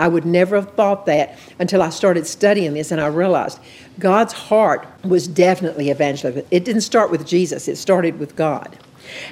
I 0.00 0.08
would 0.08 0.24
never 0.24 0.56
have 0.56 0.72
thought 0.72 1.06
that 1.06 1.38
until 1.58 1.82
I 1.82 1.90
started 1.90 2.26
studying 2.26 2.74
this 2.74 2.90
and 2.90 3.00
I 3.00 3.06
realized 3.06 3.58
God's 3.98 4.32
heart 4.32 4.86
was 5.04 5.28
definitely 5.28 5.90
evangelism. 5.90 6.44
It 6.50 6.64
didn't 6.64 6.82
start 6.82 7.10
with 7.10 7.26
Jesus, 7.26 7.68
it 7.68 7.76
started 7.76 8.18
with 8.18 8.34
God. 8.34 8.78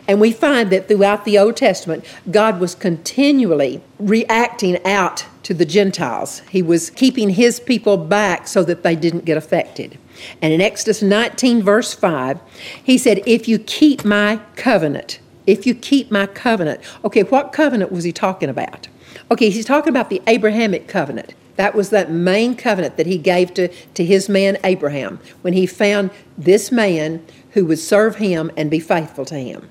And 0.07 0.21
we 0.21 0.33
find 0.33 0.71
that 0.71 0.89
throughout 0.89 1.25
the 1.25 1.39
Old 1.39 1.57
Testament, 1.57 2.05
God 2.31 2.61
was 2.61 2.75
continually 2.75 3.81
reacting 3.99 4.85
out 4.85 5.25
to 5.45 5.55
the 5.55 5.65
Gentiles. 5.65 6.41
He 6.51 6.63
was 6.63 6.91
keeping 6.91 7.31
his 7.31 7.61
people 7.61 7.97
back 7.97 8.49
so 8.49 8.65
that 8.65 8.83
they 8.83 8.97
didn't 8.97 9.25
get 9.25 9.37
affected. 9.37 9.97
And 10.43 10.53
in 10.53 10.61
Exodus 10.61 11.01
19, 11.01 11.63
verse 11.63 11.95
5, 11.95 12.41
he 12.83 12.99
said, 12.99 13.23
If 13.25 13.47
you 13.47 13.59
keep 13.59 14.05
my 14.05 14.41
covenant, 14.57 15.21
if 15.49 15.67
you 15.67 15.75
keep 15.75 16.11
my 16.11 16.27
covenant. 16.27 16.81
Okay, 17.07 17.23
what 17.23 17.55
covenant 17.55 17.91
was 17.91 18.05
he 18.05 18.13
talking 18.13 18.51
about? 18.51 18.87
Okay, 19.31 19.51
he's 19.51 19.65
talking 19.65 19.91
about 19.91 20.11
the 20.11 20.23
Abrahamic 20.27 20.89
covenant. 20.89 21.35
That 21.57 21.75
was 21.75 21.91
that 21.91 22.11
main 22.11 22.55
covenant 22.55 22.97
that 22.97 23.07
he 23.07 23.19
gave 23.19 23.53
to, 23.55 23.69
to 23.69 24.05
his 24.05 24.29
man 24.29 24.59
Abraham 24.65 25.19
when 25.43 25.55
he 25.55 25.67
found 25.67 26.11
this 26.37 26.71
man 26.71 27.25
who 27.53 27.67
would 27.67 27.79
serve 27.79 28.17
him 28.17 28.51
and 28.57 28.71
be 28.71 28.81
faithful 28.81 29.25
to 29.27 29.35
him. 29.35 29.69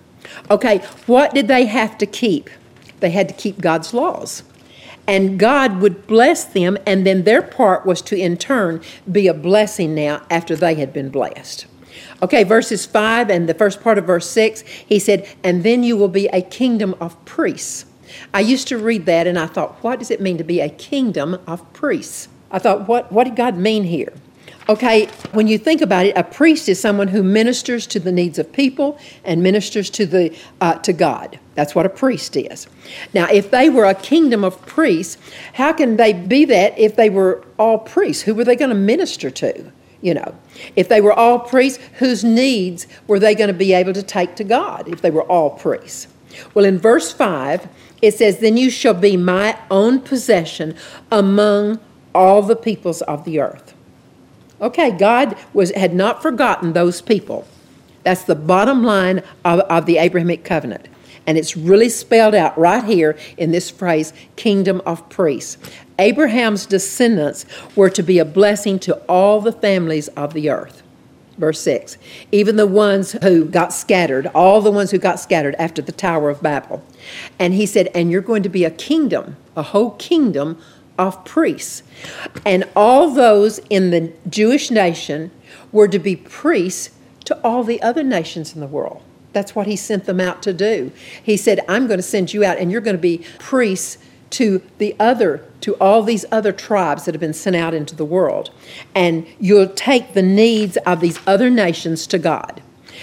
Okay, 0.52 0.80
what 1.06 1.34
did 1.34 1.48
they 1.48 1.66
have 1.66 1.98
to 2.00 2.06
keep? 2.06 2.50
They 3.00 3.12
had 3.12 3.30
to 3.30 3.34
keep 3.34 3.62
God's 3.62 3.94
laws 3.94 4.44
and 5.08 5.40
God 5.40 5.80
would 5.80 6.06
bless 6.06 6.44
them, 6.44 6.78
and 6.86 7.06
then 7.06 7.24
their 7.24 7.42
part 7.42 7.86
was 7.86 8.02
to 8.04 8.20
in 8.20 8.36
turn 8.38 8.82
be 9.10 9.28
a 9.28 9.34
blessing 9.34 9.96
now 9.96 10.22
after 10.30 10.56
they 10.56 10.76
had 10.76 10.92
been 10.92 11.10
blessed. 11.10 11.66
Okay, 12.22 12.44
verses 12.44 12.86
5 12.86 13.30
and 13.30 13.48
the 13.48 13.54
first 13.54 13.82
part 13.82 13.98
of 13.98 14.06
verse 14.06 14.30
6, 14.30 14.62
he 14.62 15.00
said, 15.00 15.28
And 15.44 15.64
then 15.64 15.84
you 15.84 15.96
will 15.96 16.10
be 16.10 16.28
a 16.28 16.42
kingdom 16.42 16.94
of 17.00 17.24
priests. 17.26 17.86
I 18.34 18.42
used 18.42 18.68
to 18.70 18.78
read 18.78 19.06
that 19.06 19.28
and 19.28 19.38
I 19.38 19.48
thought, 19.48 19.84
what 19.84 20.00
does 20.00 20.12
it 20.12 20.22
mean 20.22 20.38
to 20.38 20.44
be 20.44 20.60
a 20.60 20.70
kingdom 20.70 21.40
of 21.48 21.72
priests? 21.74 22.28
I 22.52 22.60
thought, 22.60 22.88
what, 22.88 23.12
what 23.12 23.26
did 23.26 23.36
God 23.36 23.58
mean 23.58 23.84
here? 23.84 24.14
Okay, 24.70 25.06
when 25.32 25.48
you 25.48 25.58
think 25.58 25.82
about 25.82 26.06
it, 26.06 26.18
a 26.18 26.24
priest 26.24 26.68
is 26.68 26.80
someone 26.80 27.08
who 27.08 27.24
ministers 27.24 27.88
to 27.88 28.02
the 28.02 28.12
needs 28.12 28.38
of 28.38 28.52
people 28.52 29.00
and 29.24 29.42
ministers 29.42 29.90
to 29.92 30.06
the 30.06 30.38
uh, 30.60 30.74
to 30.80 30.92
God. 30.92 31.40
That's 31.56 31.74
what 31.74 31.86
a 31.86 31.90
priest 31.90 32.36
is. 32.36 32.68
Now, 33.14 33.30
if 33.32 33.50
they 33.50 33.70
were 33.70 33.86
a 33.86 33.96
kingdom 33.96 34.44
of 34.44 34.66
priests, 34.66 35.18
how 35.54 35.72
can 35.72 35.96
they 35.96 36.12
be 36.12 36.44
that 36.46 36.78
if 36.78 36.98
they 36.98 37.10
were 37.10 37.46
all 37.58 37.80
priests? 37.80 38.24
Who 38.24 38.36
were 38.36 38.44
they 38.44 38.58
going 38.58 38.70
to 38.70 38.76
minister 38.76 39.30
to? 39.32 39.72
You 40.02 40.16
know, 40.16 40.36
if 40.76 40.90
they 40.90 41.00
were 41.00 41.14
all 41.14 41.40
priests, 41.40 41.82
whose 42.00 42.26
needs 42.26 42.88
were 43.08 43.20
they 43.20 43.36
going 43.36 43.48
to 43.48 43.54
be 43.54 43.74
able 43.74 43.94
to 43.94 44.04
take 44.04 44.36
to 44.36 44.44
God 44.44 44.90
if 44.90 45.02
they 45.02 45.12
were 45.12 45.24
all 45.24 45.52
priests? 45.52 46.08
Well, 46.54 46.66
in 46.66 46.78
verse 46.78 47.12
5, 47.12 47.68
it 48.02 48.14
says, 48.14 48.40
Then 48.40 48.58
you 48.58 48.70
shall 48.70 48.94
be 48.94 49.18
my 49.18 49.58
own 49.72 50.00
possession 50.00 50.76
among 51.12 51.80
all 52.14 52.42
the 52.42 52.56
peoples 52.56 53.02
of 53.04 53.26
the 53.26 53.40
earth. 53.40 53.74
Okay, 54.60 54.92
God 54.92 55.38
was, 55.54 55.72
had 55.72 55.94
not 55.94 56.22
forgotten 56.22 56.74
those 56.74 57.02
people. 57.02 57.48
That's 58.04 58.24
the 58.24 58.36
bottom 58.36 58.84
line 58.84 59.22
of, 59.46 59.60
of 59.62 59.86
the 59.86 59.98
Abrahamic 59.98 60.44
covenant. 60.44 60.88
And 61.28 61.38
it's 61.38 61.58
really 61.58 61.90
spelled 61.90 62.34
out 62.34 62.58
right 62.58 62.84
here 62.84 63.18
in 63.38 63.52
this 63.52 63.70
phrase, 63.70 64.14
kingdom 64.38 64.82
of 64.86 65.08
priests. 65.10 65.58
Abraham's 66.00 66.66
descendants 66.66 67.46
were 67.76 67.90
to 67.90 68.02
be 68.02 68.18
a 68.18 68.26
blessing 68.26 68.80
to 68.80 68.96
all 69.10 69.42
the 69.42 69.52
families 69.52 70.08
of 70.10 70.34
the 70.34 70.50
earth. 70.50 70.84
Verse 71.38 71.62
6 71.62 71.98
even 72.32 72.56
the 72.56 72.68
ones 72.68 73.12
who 73.24 73.46
got 73.46 73.72
scattered, 73.72 74.28
all 74.28 74.62
the 74.62 74.72
ones 74.72 74.92
who 74.92 74.98
got 74.98 75.20
scattered 75.20 75.56
after 75.60 75.82
the 75.82 75.92
Tower 75.92 76.30
of 76.30 76.42
Babel. 76.42 76.84
And 77.40 77.54
he 77.54 77.66
said, 77.66 77.90
And 77.94 78.12
you're 78.12 78.22
going 78.22 78.44
to 78.44 78.50
be 78.50 78.64
a 78.64 78.72
kingdom, 78.72 79.38
a 79.56 79.64
whole 79.64 79.92
kingdom 79.92 80.60
of 80.98 81.24
priests. 81.26 81.84
And 82.46 82.68
all 82.76 83.12
those 83.12 83.60
in 83.70 83.92
the 83.92 84.12
Jewish 84.30 84.72
nation 84.72 85.32
were 85.72 85.88
to 85.88 86.00
be 86.00 86.16
priests 86.16 86.96
to 87.26 87.40
all 87.44 87.64
the 87.64 87.82
other 87.82 88.04
nations 88.04 88.56
in 88.56 88.62
the 88.62 88.68
world. 88.68 89.02
That's 89.34 89.54
what 89.54 89.68
he 89.68 89.76
sent 89.76 90.06
them 90.06 90.20
out 90.20 90.42
to 90.44 90.54
do. 90.54 90.92
He 91.22 91.38
said, 91.38 91.60
I'm 91.68 91.86
going 91.86 92.00
to 92.00 92.04
send 92.04 92.34
you 92.34 92.44
out 92.44 92.58
and 92.58 92.72
you're 92.72 92.82
going 92.82 92.96
to 92.96 93.02
be 93.02 93.24
priests 93.38 94.00
to 94.32 94.62
the 94.78 94.96
other 95.00 95.44
to 95.62 95.76
all 95.76 96.04
these 96.04 96.26
other 96.32 96.52
tribes 96.52 97.06
that 97.06 97.14
have 97.14 97.20
been 97.20 97.34
sent 97.34 97.56
out 97.56 97.74
into 97.74 97.96
the 97.96 98.06
world 98.06 98.52
and 98.94 99.26
you'll 99.40 99.70
take 99.70 100.14
the 100.14 100.22
needs 100.22 100.78
of 100.78 101.00
these 101.00 101.20
other 101.26 101.50
nations 101.50 102.08
to 102.08 102.18
God. 102.18 102.62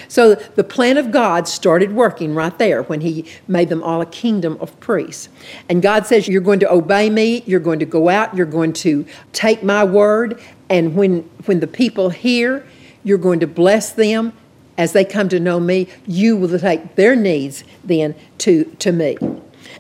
So 0.09 0.35
the 0.35 0.65
plan 0.65 0.97
of 0.97 1.13
God 1.13 1.47
started 1.47 1.93
working 1.93 2.35
right 2.35 2.57
there 2.59 2.83
when 2.83 3.01
he 3.01 3.27
made 3.47 3.69
them 3.69 3.83
all 3.83 4.01
a 4.01 4.07
kingdom 4.07 4.59
of 4.61 4.79
priests. 4.81 5.29
And 5.69 5.83
God 5.83 6.07
says 6.07 6.27
you're 6.29 6.41
going 6.41 6.61
to 6.61 6.73
obey 6.73 7.11
me, 7.11 7.43
you're 7.47 7.61
going 7.61 7.79
to 7.79 7.87
go 7.87 8.09
out, 8.09 8.35
you're 8.37 8.47
going 8.47 8.73
to 8.75 9.07
take 9.33 9.63
my 9.63 9.85
word 9.85 10.41
and 10.69 10.97
when 10.97 11.21
when 11.47 11.61
the 11.61 11.67
people 11.67 12.11
hear, 12.11 12.67
you're 13.03 13.19
going 13.19 13.41
to 13.41 13.47
bless 13.47 13.93
them 13.93 14.33
as 14.77 14.93
they 14.93 15.05
come 15.05 15.29
to 15.29 15.39
know 15.39 15.61
me, 15.61 15.89
you 16.07 16.37
will 16.37 16.59
take 16.59 16.97
their 16.97 17.15
needs 17.15 17.65
then 17.85 18.15
to, 18.39 18.65
to 18.79 18.93
me. 18.93 19.17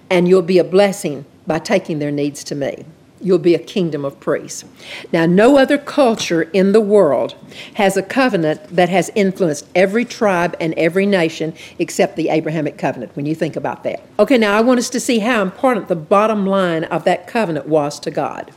And 0.09 0.29
you'll 0.29 0.43
be 0.43 0.59
a 0.59 0.65
blessing 0.65 1.25
by 1.47 1.59
taking 1.59 1.99
their 1.99 2.11
needs 2.11 2.45
to 2.45 2.55
me. 2.55 2.85
You'll 3.21 3.39
be 3.39 3.55
a 3.55 3.59
kingdom 3.59 4.05
of 4.05 4.21
priests. 4.21 4.65
Now, 5.13 5.25
no 5.25 5.57
other 5.57 5.79
culture 5.79 6.43
in 6.43 6.73
the 6.73 6.81
world 6.81 7.35
has 7.75 7.97
a 7.97 8.03
covenant 8.03 8.61
that 8.69 8.91
has 8.91 9.11
influenced 9.15 9.67
every 9.75 10.05
tribe 10.05 10.55
and 10.61 10.75
every 10.75 11.07
nation 11.07 11.55
except 11.79 12.17
the 12.17 12.29
Abrahamic 12.29 12.77
covenant, 12.77 13.17
when 13.17 13.25
you 13.25 13.35
think 13.35 13.57
about 13.57 13.83
that. 13.85 14.03
Okay, 14.19 14.37
now 14.37 14.59
I 14.59 14.61
want 14.61 14.79
us 14.79 14.91
to 14.91 15.01
see 15.01 15.21
how 15.21 15.41
important 15.41 15.89
the 15.89 15.97
bottom 15.97 16.47
line 16.47 16.85
of 16.85 17.05
that 17.05 17.27
covenant 17.27 17.67
was 17.67 17.99
to 18.01 18.11
God. 18.11 18.53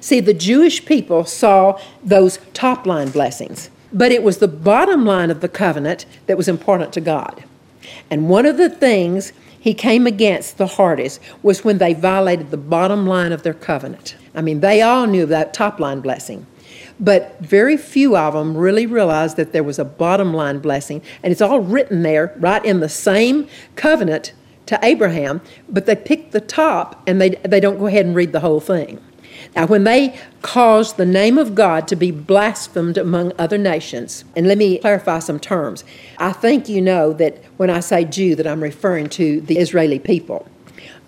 See, 0.00 0.18
the 0.18 0.34
Jewish 0.34 0.84
people 0.84 1.24
saw 1.24 1.80
those 2.02 2.38
top 2.54 2.86
line 2.86 3.10
blessings. 3.10 3.70
But 3.92 4.12
it 4.12 4.22
was 4.22 4.38
the 4.38 4.48
bottom 4.48 5.06
line 5.06 5.30
of 5.30 5.40
the 5.40 5.48
covenant 5.48 6.04
that 6.26 6.36
was 6.36 6.48
important 6.48 6.92
to 6.92 7.00
God. 7.00 7.42
And 8.10 8.28
one 8.28 8.44
of 8.44 8.58
the 8.58 8.68
things 8.68 9.32
he 9.68 9.74
came 9.74 10.06
against 10.06 10.56
the 10.56 10.66
hardest 10.66 11.20
was 11.42 11.62
when 11.62 11.76
they 11.76 11.92
violated 11.92 12.50
the 12.50 12.56
bottom 12.56 13.06
line 13.06 13.32
of 13.32 13.42
their 13.42 13.52
covenant. 13.52 14.16
I 14.34 14.40
mean, 14.40 14.60
they 14.60 14.80
all 14.80 15.06
knew 15.06 15.26
that 15.26 15.52
top 15.52 15.78
line 15.78 16.00
blessing. 16.00 16.46
But 16.98 17.38
very 17.40 17.76
few 17.76 18.16
of 18.16 18.32
them 18.32 18.56
really 18.56 18.86
realized 18.86 19.36
that 19.36 19.52
there 19.52 19.62
was 19.62 19.78
a 19.78 19.84
bottom 19.84 20.32
line 20.32 20.60
blessing. 20.60 21.02
And 21.22 21.32
it's 21.32 21.42
all 21.42 21.60
written 21.60 22.02
there, 22.02 22.34
right 22.38 22.64
in 22.64 22.80
the 22.80 22.88
same 22.88 23.46
covenant 23.76 24.32
to 24.64 24.78
Abraham, 24.82 25.42
but 25.68 25.84
they 25.84 25.96
pick 25.96 26.30
the 26.30 26.40
top 26.40 27.02
and 27.06 27.20
they, 27.20 27.28
they 27.28 27.60
don't 27.60 27.78
go 27.78 27.88
ahead 27.88 28.06
and 28.06 28.16
read 28.16 28.32
the 28.32 28.40
whole 28.40 28.60
thing. 28.60 28.98
Now, 29.56 29.66
when 29.66 29.84
they 29.84 30.18
caused 30.42 30.96
the 30.96 31.06
name 31.06 31.38
of 31.38 31.54
God 31.54 31.88
to 31.88 31.96
be 31.96 32.10
blasphemed 32.10 32.96
among 32.96 33.32
other 33.38 33.58
nations, 33.58 34.24
and 34.36 34.46
let 34.46 34.58
me 34.58 34.78
clarify 34.78 35.18
some 35.18 35.40
terms. 35.40 35.84
I 36.18 36.32
think 36.32 36.68
you 36.68 36.80
know 36.80 37.12
that 37.14 37.42
when 37.56 37.70
I 37.70 37.80
say 37.80 38.04
Jew, 38.04 38.34
that 38.36 38.46
I'm 38.46 38.62
referring 38.62 39.08
to 39.10 39.40
the 39.40 39.58
Israeli 39.58 39.98
people. 39.98 40.46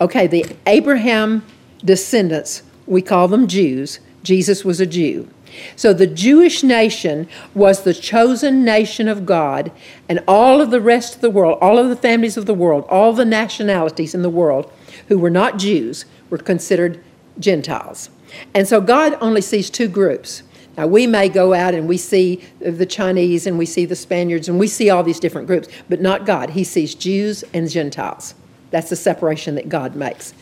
Okay, 0.00 0.26
the 0.26 0.46
Abraham 0.66 1.44
descendants, 1.84 2.62
we 2.86 3.02
call 3.02 3.28
them 3.28 3.46
Jews. 3.46 4.00
Jesus 4.22 4.64
was 4.64 4.80
a 4.80 4.86
Jew. 4.86 5.28
So 5.76 5.92
the 5.92 6.06
Jewish 6.06 6.62
nation 6.62 7.28
was 7.54 7.82
the 7.82 7.94
chosen 7.94 8.64
nation 8.64 9.08
of 9.08 9.26
God, 9.26 9.72
and 10.08 10.22
all 10.26 10.60
of 10.60 10.70
the 10.70 10.80
rest 10.80 11.16
of 11.16 11.20
the 11.20 11.30
world, 11.30 11.58
all 11.60 11.78
of 11.78 11.88
the 11.88 11.96
families 11.96 12.36
of 12.36 12.46
the 12.46 12.54
world, 12.54 12.84
all 12.88 13.12
the 13.12 13.24
nationalities 13.24 14.14
in 14.14 14.22
the 14.22 14.30
world 14.30 14.70
who 15.08 15.18
were 15.18 15.30
not 15.30 15.58
Jews 15.58 16.04
were 16.28 16.38
considered 16.38 17.02
Gentiles. 17.38 18.10
And 18.54 18.66
so 18.66 18.80
God 18.80 19.16
only 19.20 19.40
sees 19.40 19.70
two 19.70 19.88
groups. 19.88 20.42
Now, 20.76 20.86
we 20.86 21.06
may 21.06 21.28
go 21.28 21.52
out 21.52 21.74
and 21.74 21.88
we 21.88 21.96
see 21.96 22.42
the 22.60 22.86
Chinese 22.86 23.46
and 23.46 23.58
we 23.58 23.66
see 23.66 23.84
the 23.84 23.96
Spaniards 23.96 24.48
and 24.48 24.58
we 24.58 24.66
see 24.66 24.88
all 24.88 25.02
these 25.02 25.20
different 25.20 25.46
groups, 25.46 25.68
but 25.88 26.00
not 26.00 26.24
God. 26.24 26.50
He 26.50 26.64
sees 26.64 26.94
Jews 26.94 27.44
and 27.52 27.68
Gentiles. 27.68 28.34
That's 28.70 28.88
the 28.88 28.96
separation 28.96 29.56
that 29.56 29.68
God 29.68 29.94
makes. 29.94 30.32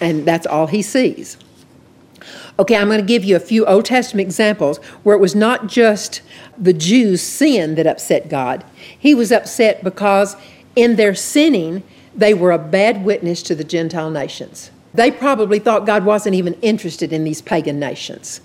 And 0.00 0.24
that's 0.24 0.46
all 0.46 0.66
he 0.66 0.82
sees. 0.82 1.36
Okay, 2.58 2.76
I'm 2.76 2.88
going 2.88 3.00
to 3.00 3.06
give 3.06 3.24
you 3.24 3.36
a 3.36 3.40
few 3.40 3.66
Old 3.66 3.84
Testament 3.84 4.26
examples 4.26 4.78
where 5.02 5.14
it 5.14 5.20
was 5.20 5.34
not 5.34 5.66
just 5.66 6.22
the 6.56 6.72
Jews' 6.72 7.20
sin 7.20 7.74
that 7.74 7.86
upset 7.86 8.28
God. 8.28 8.64
He 8.98 9.14
was 9.14 9.30
upset 9.30 9.84
because 9.84 10.36
in 10.74 10.96
their 10.96 11.14
sinning, 11.14 11.82
they 12.14 12.32
were 12.32 12.52
a 12.52 12.58
bad 12.58 13.04
witness 13.04 13.42
to 13.42 13.54
the 13.54 13.64
Gentile 13.64 14.10
nations. 14.10 14.70
They 14.94 15.10
probably 15.10 15.58
thought 15.58 15.86
God 15.86 16.04
wasn't 16.04 16.36
even 16.36 16.54
interested 16.54 17.12
in 17.12 17.24
these 17.24 17.42
pagan 17.42 17.78
nations. 17.78 18.40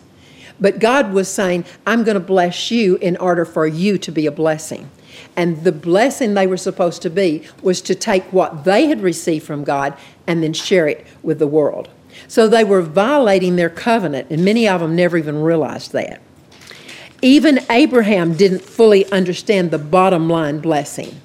But 0.59 0.79
God 0.79 1.13
was 1.13 1.29
saying, 1.29 1.65
I'm 1.87 2.03
going 2.03 2.15
to 2.15 2.19
bless 2.19 2.69
you 2.71 2.97
in 2.97 3.15
order 3.17 3.45
for 3.45 3.65
you 3.65 3.97
to 3.99 4.11
be 4.11 4.25
a 4.25 4.31
blessing. 4.31 4.89
And 5.35 5.63
the 5.63 5.71
blessing 5.71 6.33
they 6.33 6.47
were 6.47 6.57
supposed 6.57 7.01
to 7.03 7.09
be 7.09 7.47
was 7.61 7.81
to 7.83 7.95
take 7.95 8.23
what 8.33 8.65
they 8.65 8.87
had 8.87 9.01
received 9.01 9.45
from 9.45 9.63
God 9.63 9.95
and 10.27 10.43
then 10.43 10.53
share 10.53 10.87
it 10.87 11.05
with 11.23 11.39
the 11.39 11.47
world. 11.47 11.87
So 12.27 12.47
they 12.47 12.63
were 12.63 12.81
violating 12.81 13.55
their 13.55 13.69
covenant, 13.69 14.27
and 14.29 14.43
many 14.43 14.67
of 14.67 14.81
them 14.81 14.95
never 14.95 15.17
even 15.17 15.41
realized 15.41 15.93
that. 15.93 16.21
Even 17.21 17.59
Abraham 17.69 18.33
didn't 18.33 18.61
fully 18.61 19.09
understand 19.11 19.71
the 19.71 19.77
bottom 19.77 20.29
line 20.29 20.59
blessing. 20.59 21.21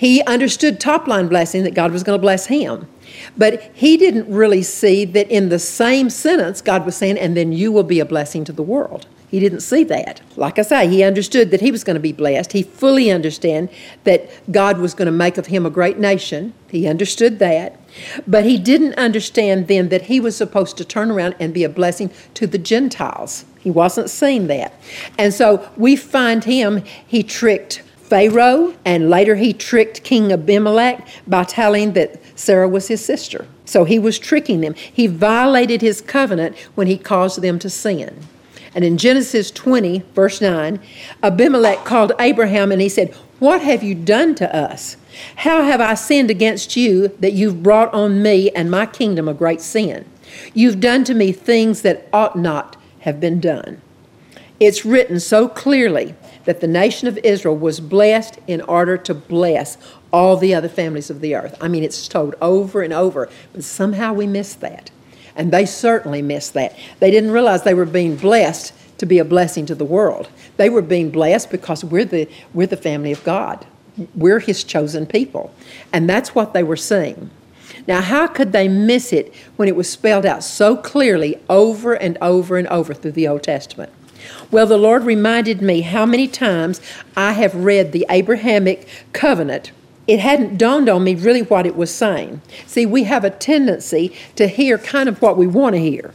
He 0.00 0.22
understood 0.22 0.80
top 0.80 1.06
line 1.06 1.28
blessing 1.28 1.62
that 1.64 1.74
God 1.74 1.92
was 1.92 2.02
going 2.02 2.18
to 2.18 2.22
bless 2.22 2.46
him. 2.46 2.88
But 3.36 3.70
he 3.74 3.98
didn't 3.98 4.34
really 4.34 4.62
see 4.62 5.04
that 5.04 5.30
in 5.30 5.50
the 5.50 5.58
same 5.58 6.08
sentence, 6.08 6.62
God 6.62 6.86
was 6.86 6.96
saying, 6.96 7.18
and 7.18 7.36
then 7.36 7.52
you 7.52 7.70
will 7.70 7.82
be 7.82 8.00
a 8.00 8.06
blessing 8.06 8.42
to 8.44 8.52
the 8.52 8.62
world. 8.62 9.06
He 9.28 9.40
didn't 9.40 9.60
see 9.60 9.84
that. 9.84 10.22
Like 10.36 10.58
I 10.58 10.62
say, 10.62 10.88
he 10.88 11.02
understood 11.02 11.50
that 11.50 11.60
he 11.60 11.70
was 11.70 11.84
going 11.84 11.96
to 11.96 12.00
be 12.00 12.12
blessed. 12.12 12.52
He 12.52 12.62
fully 12.62 13.10
understood 13.10 13.68
that 14.04 14.30
God 14.50 14.78
was 14.78 14.94
going 14.94 15.04
to 15.04 15.12
make 15.12 15.36
of 15.36 15.48
him 15.48 15.66
a 15.66 15.70
great 15.70 15.98
nation. 15.98 16.54
He 16.70 16.88
understood 16.88 17.38
that. 17.38 17.78
But 18.26 18.46
he 18.46 18.56
didn't 18.56 18.94
understand 18.94 19.68
then 19.68 19.90
that 19.90 20.06
he 20.06 20.18
was 20.18 20.34
supposed 20.34 20.78
to 20.78 20.84
turn 20.86 21.10
around 21.10 21.34
and 21.38 21.52
be 21.52 21.62
a 21.62 21.68
blessing 21.68 22.10
to 22.32 22.46
the 22.46 22.56
Gentiles. 22.56 23.44
He 23.58 23.70
wasn't 23.70 24.08
seeing 24.08 24.46
that. 24.46 24.72
And 25.18 25.34
so 25.34 25.70
we 25.76 25.94
find 25.94 26.44
him, 26.44 26.84
he 27.06 27.22
tricked 27.22 27.82
Pharaoh, 28.10 28.74
and 28.84 29.08
later 29.08 29.36
he 29.36 29.52
tricked 29.52 30.02
King 30.02 30.32
Abimelech 30.32 31.06
by 31.28 31.44
telling 31.44 31.92
that 31.92 32.20
Sarah 32.34 32.68
was 32.68 32.88
his 32.88 33.04
sister. 33.04 33.46
So 33.64 33.84
he 33.84 34.00
was 34.00 34.18
tricking 34.18 34.62
them. 34.62 34.74
He 34.74 35.06
violated 35.06 35.80
his 35.80 36.00
covenant 36.00 36.58
when 36.74 36.88
he 36.88 36.98
caused 36.98 37.40
them 37.40 37.60
to 37.60 37.70
sin. 37.70 38.26
And 38.74 38.84
in 38.84 38.98
Genesis 38.98 39.52
20, 39.52 40.02
verse 40.12 40.40
9, 40.40 40.80
Abimelech 41.22 41.84
called 41.84 42.10
Abraham 42.18 42.72
and 42.72 42.80
he 42.80 42.88
said, 42.88 43.14
What 43.38 43.62
have 43.62 43.84
you 43.84 43.94
done 43.94 44.34
to 44.36 44.56
us? 44.56 44.96
How 45.36 45.62
have 45.62 45.80
I 45.80 45.94
sinned 45.94 46.32
against 46.32 46.76
you 46.76 47.08
that 47.20 47.32
you've 47.32 47.62
brought 47.62 47.94
on 47.94 48.22
me 48.22 48.50
and 48.50 48.72
my 48.72 48.86
kingdom 48.86 49.28
a 49.28 49.34
great 49.34 49.60
sin? 49.60 50.04
You've 50.52 50.80
done 50.80 51.04
to 51.04 51.14
me 51.14 51.30
things 51.30 51.82
that 51.82 52.08
ought 52.12 52.36
not 52.36 52.76
have 53.00 53.20
been 53.20 53.38
done. 53.38 53.80
It's 54.58 54.84
written 54.84 55.20
so 55.20 55.48
clearly 55.48 56.14
that 56.44 56.60
the 56.60 56.66
nation 56.66 57.08
of 57.08 57.18
Israel 57.18 57.56
was 57.56 57.80
blessed 57.80 58.38
in 58.46 58.60
order 58.62 58.96
to 58.96 59.14
bless 59.14 59.76
all 60.12 60.36
the 60.36 60.54
other 60.54 60.68
families 60.68 61.10
of 61.10 61.20
the 61.20 61.34
earth. 61.34 61.56
I 61.60 61.68
mean, 61.68 61.82
it's 61.82 62.08
told 62.08 62.34
over 62.40 62.82
and 62.82 62.92
over, 62.92 63.28
but 63.52 63.64
somehow 63.64 64.12
we 64.12 64.26
missed 64.26 64.60
that. 64.60 64.90
And 65.36 65.52
they 65.52 65.66
certainly 65.66 66.22
missed 66.22 66.54
that. 66.54 66.76
They 66.98 67.10
didn't 67.10 67.30
realize 67.30 67.62
they 67.62 67.74
were 67.74 67.84
being 67.84 68.16
blessed 68.16 68.72
to 68.98 69.06
be 69.06 69.18
a 69.18 69.24
blessing 69.24 69.64
to 69.66 69.74
the 69.74 69.84
world. 69.84 70.28
They 70.56 70.68
were 70.68 70.82
being 70.82 71.10
blessed 71.10 71.50
because 71.50 71.84
we're 71.84 72.04
the, 72.04 72.28
we're 72.52 72.66
the 72.66 72.76
family 72.76 73.12
of 73.12 73.24
God. 73.24 73.66
We're 74.14 74.40
His 74.40 74.64
chosen 74.64 75.06
people. 75.06 75.54
And 75.92 76.08
that's 76.08 76.34
what 76.34 76.52
they 76.52 76.62
were 76.62 76.76
seeing. 76.76 77.30
Now, 77.86 78.00
how 78.00 78.26
could 78.26 78.52
they 78.52 78.68
miss 78.68 79.12
it 79.12 79.34
when 79.56 79.68
it 79.68 79.76
was 79.76 79.88
spelled 79.88 80.26
out 80.26 80.44
so 80.44 80.76
clearly 80.76 81.40
over 81.48 81.94
and 81.94 82.18
over 82.20 82.56
and 82.58 82.68
over 82.68 82.92
through 82.92 83.12
the 83.12 83.28
Old 83.28 83.42
Testament? 83.42 83.92
Well, 84.50 84.66
the 84.66 84.76
Lord 84.76 85.04
reminded 85.04 85.62
me 85.62 85.82
how 85.82 86.06
many 86.06 86.26
times 86.28 86.80
I 87.16 87.32
have 87.32 87.54
read 87.54 87.92
the 87.92 88.06
Abrahamic 88.10 88.88
covenant. 89.12 89.72
It 90.06 90.20
hadn't 90.20 90.58
dawned 90.58 90.88
on 90.88 91.04
me 91.04 91.14
really 91.14 91.42
what 91.42 91.66
it 91.66 91.76
was 91.76 91.94
saying. 91.94 92.42
See, 92.66 92.86
we 92.86 93.04
have 93.04 93.24
a 93.24 93.30
tendency 93.30 94.12
to 94.36 94.48
hear 94.48 94.78
kind 94.78 95.08
of 95.08 95.22
what 95.22 95.36
we 95.36 95.46
want 95.46 95.74
to 95.74 95.80
hear. 95.80 96.12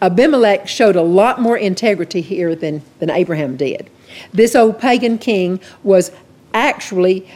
Abimelech 0.00 0.68
showed 0.68 0.96
a 0.96 1.02
lot 1.02 1.40
more 1.40 1.56
integrity 1.56 2.20
here 2.20 2.54
than, 2.54 2.82
than 2.98 3.10
Abraham 3.10 3.56
did. 3.56 3.90
This 4.32 4.54
old 4.54 4.78
pagan 4.78 5.18
king 5.18 5.60
was 5.82 6.10
actually 6.54 7.28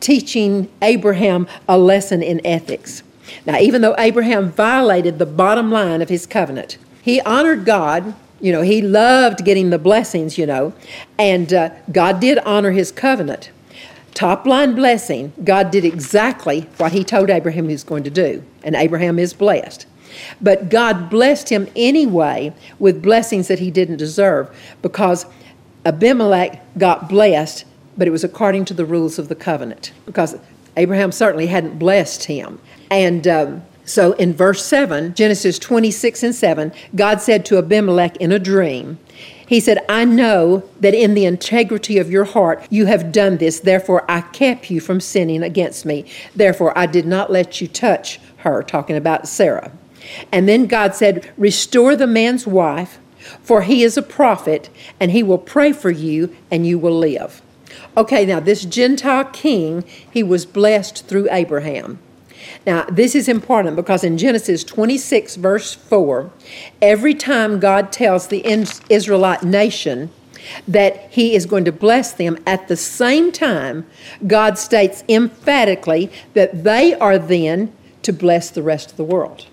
teaching 0.00 0.68
Abraham 0.82 1.46
a 1.68 1.78
lesson 1.78 2.22
in 2.22 2.44
ethics. 2.46 3.02
Now, 3.46 3.58
even 3.58 3.82
though 3.82 3.94
Abraham 3.98 4.50
violated 4.50 5.18
the 5.18 5.26
bottom 5.26 5.70
line 5.70 6.02
of 6.02 6.08
his 6.08 6.26
covenant, 6.26 6.78
he 7.02 7.20
honored 7.22 7.64
God 7.64 8.14
you 8.40 8.52
know, 8.52 8.62
he 8.62 8.82
loved 8.82 9.44
getting 9.44 9.70
the 9.70 9.78
blessings, 9.78 10.38
you 10.38 10.46
know, 10.46 10.72
and 11.18 11.52
uh, 11.52 11.70
God 11.90 12.20
did 12.20 12.38
honor 12.38 12.70
his 12.70 12.92
covenant. 12.92 13.50
Top 14.14 14.46
line 14.46 14.74
blessing, 14.74 15.32
God 15.44 15.70
did 15.70 15.84
exactly 15.84 16.62
what 16.78 16.92
he 16.92 17.04
told 17.04 17.30
Abraham 17.30 17.68
he 17.68 17.74
was 17.74 17.84
going 17.84 18.04
to 18.04 18.10
do, 18.10 18.42
and 18.62 18.74
Abraham 18.74 19.18
is 19.18 19.32
blessed. 19.32 19.86
But 20.40 20.68
God 20.68 21.10
blessed 21.10 21.50
him 21.50 21.68
anyway 21.76 22.52
with 22.78 23.02
blessings 23.02 23.48
that 23.48 23.58
he 23.58 23.70
didn't 23.70 23.98
deserve 23.98 24.54
because 24.82 25.26
Abimelech 25.84 26.60
got 26.76 27.08
blessed 27.08 27.64
but 27.98 28.06
it 28.06 28.12
was 28.12 28.24
according 28.24 28.64
to 28.66 28.74
the 28.74 28.86
rules 28.86 29.18
of 29.18 29.28
the 29.28 29.34
covenant 29.34 29.92
because 30.06 30.38
Abraham 30.76 31.10
certainly 31.10 31.48
hadn't 31.48 31.78
blessed 31.78 32.24
him. 32.24 32.60
And 32.90 33.26
um, 33.26 33.62
so 33.88 34.12
in 34.12 34.34
verse 34.34 34.64
7, 34.66 35.14
Genesis 35.14 35.58
26 35.58 36.22
and 36.22 36.34
7, 36.34 36.72
God 36.94 37.22
said 37.22 37.46
to 37.46 37.56
Abimelech 37.56 38.16
in 38.18 38.32
a 38.32 38.38
dream, 38.38 38.98
He 39.46 39.60
said, 39.60 39.82
I 39.88 40.04
know 40.04 40.62
that 40.80 40.92
in 40.92 41.14
the 41.14 41.24
integrity 41.24 41.96
of 41.96 42.10
your 42.10 42.24
heart 42.24 42.66
you 42.68 42.84
have 42.84 43.12
done 43.12 43.38
this, 43.38 43.60
therefore 43.60 44.04
I 44.06 44.20
kept 44.20 44.70
you 44.70 44.80
from 44.80 45.00
sinning 45.00 45.42
against 45.42 45.86
me. 45.86 46.04
Therefore 46.36 46.76
I 46.76 46.84
did 46.84 47.06
not 47.06 47.32
let 47.32 47.62
you 47.62 47.66
touch 47.66 48.20
her, 48.38 48.62
talking 48.62 48.96
about 48.96 49.26
Sarah. 49.26 49.72
And 50.30 50.46
then 50.46 50.66
God 50.66 50.94
said, 50.94 51.32
Restore 51.38 51.96
the 51.96 52.06
man's 52.06 52.46
wife, 52.46 52.98
for 53.42 53.62
he 53.62 53.82
is 53.82 53.96
a 53.96 54.02
prophet, 54.02 54.68
and 55.00 55.12
he 55.12 55.22
will 55.22 55.38
pray 55.38 55.72
for 55.72 55.90
you, 55.90 56.36
and 56.50 56.66
you 56.66 56.78
will 56.78 56.96
live. 56.96 57.40
Okay, 57.96 58.26
now 58.26 58.40
this 58.40 58.66
Gentile 58.66 59.24
king, 59.24 59.82
he 60.10 60.22
was 60.22 60.44
blessed 60.44 61.06
through 61.06 61.28
Abraham. 61.30 62.00
Now, 62.68 62.84
this 62.84 63.14
is 63.14 63.30
important 63.30 63.76
because 63.76 64.04
in 64.04 64.18
Genesis 64.18 64.62
26, 64.62 65.36
verse 65.36 65.72
4, 65.72 66.30
every 66.82 67.14
time 67.14 67.60
God 67.60 67.90
tells 67.90 68.26
the 68.26 68.44
Israelite 68.90 69.42
nation 69.42 70.10
that 70.66 71.10
He 71.10 71.34
is 71.34 71.46
going 71.46 71.64
to 71.64 71.72
bless 71.72 72.12
them, 72.12 72.36
at 72.46 72.68
the 72.68 72.76
same 72.76 73.32
time, 73.32 73.86
God 74.26 74.58
states 74.58 75.02
emphatically 75.08 76.12
that 76.34 76.62
they 76.62 76.92
are 76.96 77.18
then 77.18 77.72
to 78.02 78.12
bless 78.12 78.50
the 78.50 78.62
rest 78.62 78.90
of 78.90 78.98
the 78.98 79.02
world. 79.02 79.46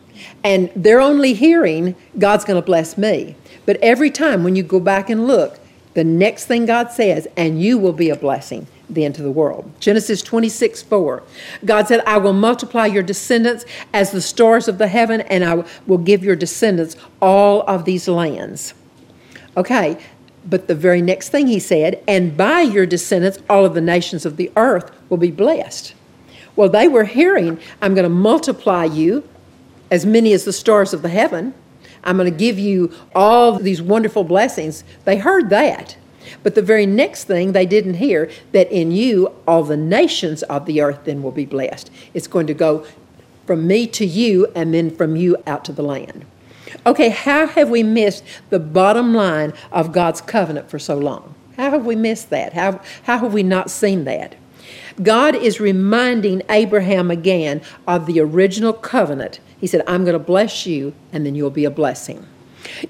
And 0.44 0.70
they're 0.76 1.00
only 1.00 1.34
hearing, 1.34 1.96
God's 2.20 2.44
going 2.44 2.62
to 2.62 2.66
bless 2.66 2.98
me. 2.98 3.38
But 3.66 3.78
every 3.78 4.12
time 4.12 4.44
when 4.44 4.58
you 4.58 4.64
go 4.64 4.82
back 4.82 5.10
and 5.10 5.26
look, 5.26 5.58
the 5.94 6.04
next 6.04 6.48
thing 6.48 6.66
God 6.66 6.92
says, 6.92 7.30
and 7.38 7.62
you 7.62 7.78
will 7.78 7.94
be 7.94 8.10
a 8.10 8.18
blessing 8.18 8.68
then 8.90 9.14
to 9.14 9.22
the 9.22 9.32
world. 9.32 9.72
Genesis 9.80 10.22
26, 10.22 10.84
4. 10.84 11.24
God 11.64 11.88
said, 11.88 12.02
I 12.06 12.18
will 12.18 12.34
multiply 12.34 12.86
your 12.86 13.04
descendants 13.04 13.66
as 13.94 14.12
the 14.12 14.22
stars 14.22 14.68
of 14.68 14.78
the 14.78 14.88
heaven, 14.88 15.22
and 15.22 15.44
I 15.44 15.64
will 15.88 15.98
give 15.98 16.24
your 16.24 16.36
descendants 16.36 16.96
all 17.22 17.62
of 17.62 17.86
these 17.86 18.08
lands. 18.08 18.74
Okay, 19.58 19.98
but 20.46 20.68
the 20.68 20.76
very 20.76 21.02
next 21.02 21.30
thing 21.30 21.48
he 21.48 21.60
said, 21.60 22.04
and 22.08 22.38
by 22.38 22.62
your 22.62 22.86
descendants, 22.86 23.40
all 23.50 23.66
of 23.66 23.74
the 23.74 23.82
nations 23.82 24.26
of 24.26 24.38
the 24.38 24.52
earth 24.56 24.92
will 25.10 25.18
be 25.18 25.32
blessed. 25.32 25.94
Well, 26.56 26.70
they 26.70 26.88
were 26.88 27.06
hearing, 27.06 27.60
I'm 27.82 27.96
going 27.96 28.04
to 28.04 28.10
multiply 28.10 28.86
you 28.86 29.28
as 29.92 30.06
many 30.06 30.34
as 30.34 30.46
the 30.46 30.54
stars 30.54 30.94
of 30.94 31.02
the 31.02 31.10
heaven. 31.10 31.54
I'm 32.04 32.18
going 32.18 32.32
to 32.32 32.38
give 32.38 32.60
you 32.60 32.94
all 33.14 33.58
these 33.58 33.82
wonderful 33.82 34.24
blessings. 34.24 34.84
They 35.06 35.18
heard 35.18 35.50
that. 35.50 35.98
But 36.44 36.56
the 36.56 36.62
very 36.62 36.86
next 36.86 37.26
thing 37.26 37.52
they 37.52 37.66
didn't 37.66 37.96
hear 37.96 38.30
that 38.52 38.72
in 38.72 38.92
you 38.92 39.34
all 39.48 39.64
the 39.64 39.78
nations 39.78 40.44
of 40.44 40.66
the 40.66 40.82
earth 40.82 41.00
then 41.06 41.24
will 41.24 41.32
be 41.32 41.46
blessed. 41.46 41.92
It's 42.14 42.28
going 42.28 42.48
to 42.48 42.54
go 42.54 42.86
from 43.46 43.68
me 43.68 43.88
to 43.88 44.06
you 44.06 44.48
and 44.56 44.74
then 44.74 44.90
from 44.90 45.16
you 45.16 45.38
out 45.46 45.66
to 45.66 45.72
the 45.72 45.84
land. 45.84 46.26
Okay, 46.86 47.10
how 47.10 47.48
have 47.48 47.70
we 47.70 47.84
missed 47.84 48.24
the 48.50 48.60
bottom 48.60 49.14
line 49.14 49.54
of 49.72 49.92
God's 49.92 50.22
covenant 50.22 50.70
for 50.70 50.80
so 50.80 50.98
long? 50.98 51.36
How 51.58 51.70
have 51.70 51.86
we 51.86 51.96
missed 51.96 52.30
that? 52.32 52.54
How, 52.54 52.82
how 53.04 53.20
have 53.20 53.34
we 53.34 53.44
not 53.44 53.70
seen 53.70 54.04
that? 54.06 54.36
God 55.02 55.36
is 55.36 55.60
reminding 55.60 56.42
Abraham 56.50 57.12
again 57.12 57.62
of 57.88 58.06
the 58.06 58.20
original 58.20 58.74
covenant 58.74 59.40
he 59.60 59.68
said, 59.68 59.82
I'm 59.88 60.04
going 60.04 60.14
to 60.14 60.20
bless 60.20 60.66
you, 60.66 60.94
and 61.12 61.26
then 61.26 61.36
you'll 61.36 61.50
be 61.50 61.66
a 61.66 61.72
blessing. 61.72 62.26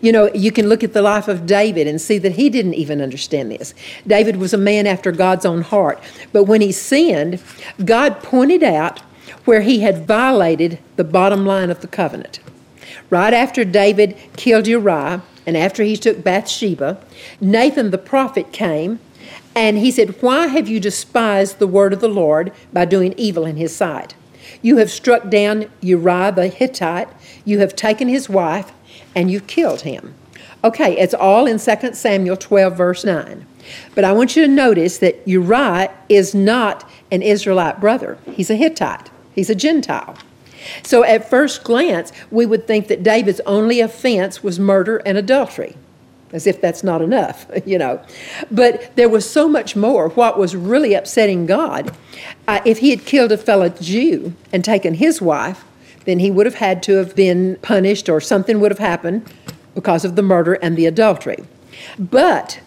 You 0.02 0.12
know, 0.12 0.32
you 0.34 0.52
can 0.52 0.68
look 0.68 0.84
at 0.84 0.94
the 0.94 1.02
life 1.02 1.28
of 1.28 1.46
David 1.46 1.88
and 1.88 2.00
see 2.00 2.18
that 2.20 2.34
he 2.34 2.50
didn't 2.50 2.76
even 2.76 3.02
understand 3.02 3.52
this. 3.52 3.74
David 4.06 4.38
was 4.38 4.54
a 4.54 4.58
man 4.58 4.88
after 4.88 5.12
God's 5.12 5.46
own 5.46 5.62
heart. 5.62 6.02
But 6.32 6.44
when 6.44 6.62
he 6.62 6.72
sinned, 6.72 7.42
God 7.84 8.22
pointed 8.22 8.64
out 8.64 9.02
where 9.46 9.62
he 9.62 9.80
had 9.80 10.06
violated 10.06 10.80
the 10.96 11.04
bottom 11.04 11.46
line 11.46 11.70
of 11.70 11.82
the 11.82 11.88
covenant. 11.88 12.40
Right 13.10 13.34
after 13.34 13.64
David 13.64 14.18
killed 14.36 14.68
Uriah 14.68 15.22
and 15.46 15.56
after 15.56 15.84
he 15.84 15.96
took 15.96 16.24
Bathsheba, 16.24 17.00
Nathan 17.40 17.92
the 17.92 17.98
prophet 17.98 18.52
came 18.52 19.00
and 19.56 19.78
he 19.78 19.92
said, 19.92 20.22
Why 20.22 20.48
have 20.48 20.68
you 20.68 20.80
despised 20.80 21.60
the 21.60 21.68
word 21.68 21.94
of 21.94 22.02
the 22.02 22.10
Lord 22.10 22.52
by 22.74 22.86
doing 22.86 23.14
evil 23.18 23.46
in 23.46 23.58
his 23.58 23.76
sight? 23.76 24.16
You 24.62 24.78
have 24.78 24.92
struck 24.92 25.30
down 25.30 25.70
Uriah 25.82 26.32
the 26.32 26.48
Hittite, 26.48 27.08
you 27.46 27.60
have 27.60 27.76
taken 27.76 28.08
his 28.08 28.28
wife, 28.28 28.72
and 29.15 29.32
you've 29.32 29.47
killed 29.47 29.82
him. 29.82 30.13
Okay, 30.63 30.97
it's 30.97 31.13
all 31.13 31.47
in 31.47 31.60
2 31.60 31.93
Samuel 31.93 32.38
12, 32.38 32.75
verse 32.75 33.06
9. 33.06 33.45
But 33.95 34.04
I 34.04 34.12
want 34.13 34.36
you 34.36 34.43
to 34.43 34.47
notice 34.47 34.97
that 34.99 35.28
Uriah 35.28 35.91
is 36.10 36.36
not 36.36 36.89
an 37.12 37.21
Israelite 37.21 37.80
brother, 37.80 38.17
he's 38.32 38.49
a 38.49 38.56
Hittite, 38.56 39.10
he's 39.34 39.49
a 39.49 39.56
Gentile. 39.56 40.17
So 40.84 41.04
at 41.04 41.30
first 41.30 41.63
glance, 41.63 42.12
we 42.32 42.45
would 42.45 42.65
think 42.65 42.88
that 42.88 43.04
David's 43.04 43.41
only 43.41 43.80
offense 43.80 44.43
was 44.43 44.60
murder 44.60 44.97
and 45.06 45.17
adultery 45.17 45.75
as 46.36 46.45
if 46.45 46.60
that's 46.60 46.84
not 46.84 47.01
enough, 47.01 47.45
you 47.65 47.78
know. 47.78 48.01
But 48.51 48.95
there 48.95 49.10
was 49.10 49.28
so 49.30 49.47
much 49.47 49.75
more. 49.75 50.10
What 50.10 50.38
was 50.38 50.56
really 50.56 50.93
upsetting 50.93 51.45
God, 51.45 51.95
uh, 52.47 52.62
if 52.65 52.80
he 52.80 52.89
had 52.89 53.06
killed 53.06 53.32
a 53.32 53.38
fellow 53.38 53.69
Jew 53.69 54.34
and 54.51 54.63
taken 54.63 54.95
his 54.95 55.21
wife, 55.21 55.63
then 56.06 56.20
he 56.20 56.32
would 56.32 56.46
have 56.46 56.56
had 56.56 56.82
to 56.84 56.96
have 56.96 57.15
been 57.15 57.58
punished 57.58 58.10
or 58.10 58.22
something 58.22 58.60
would 58.60 58.72
have 58.72 58.80
happened 58.80 59.32
because 59.74 60.06
of 60.06 60.15
the 60.15 60.22
murder 60.22 60.54
and 60.56 60.78
the 60.78 60.86
adultery. 60.86 61.44
But 62.00 62.60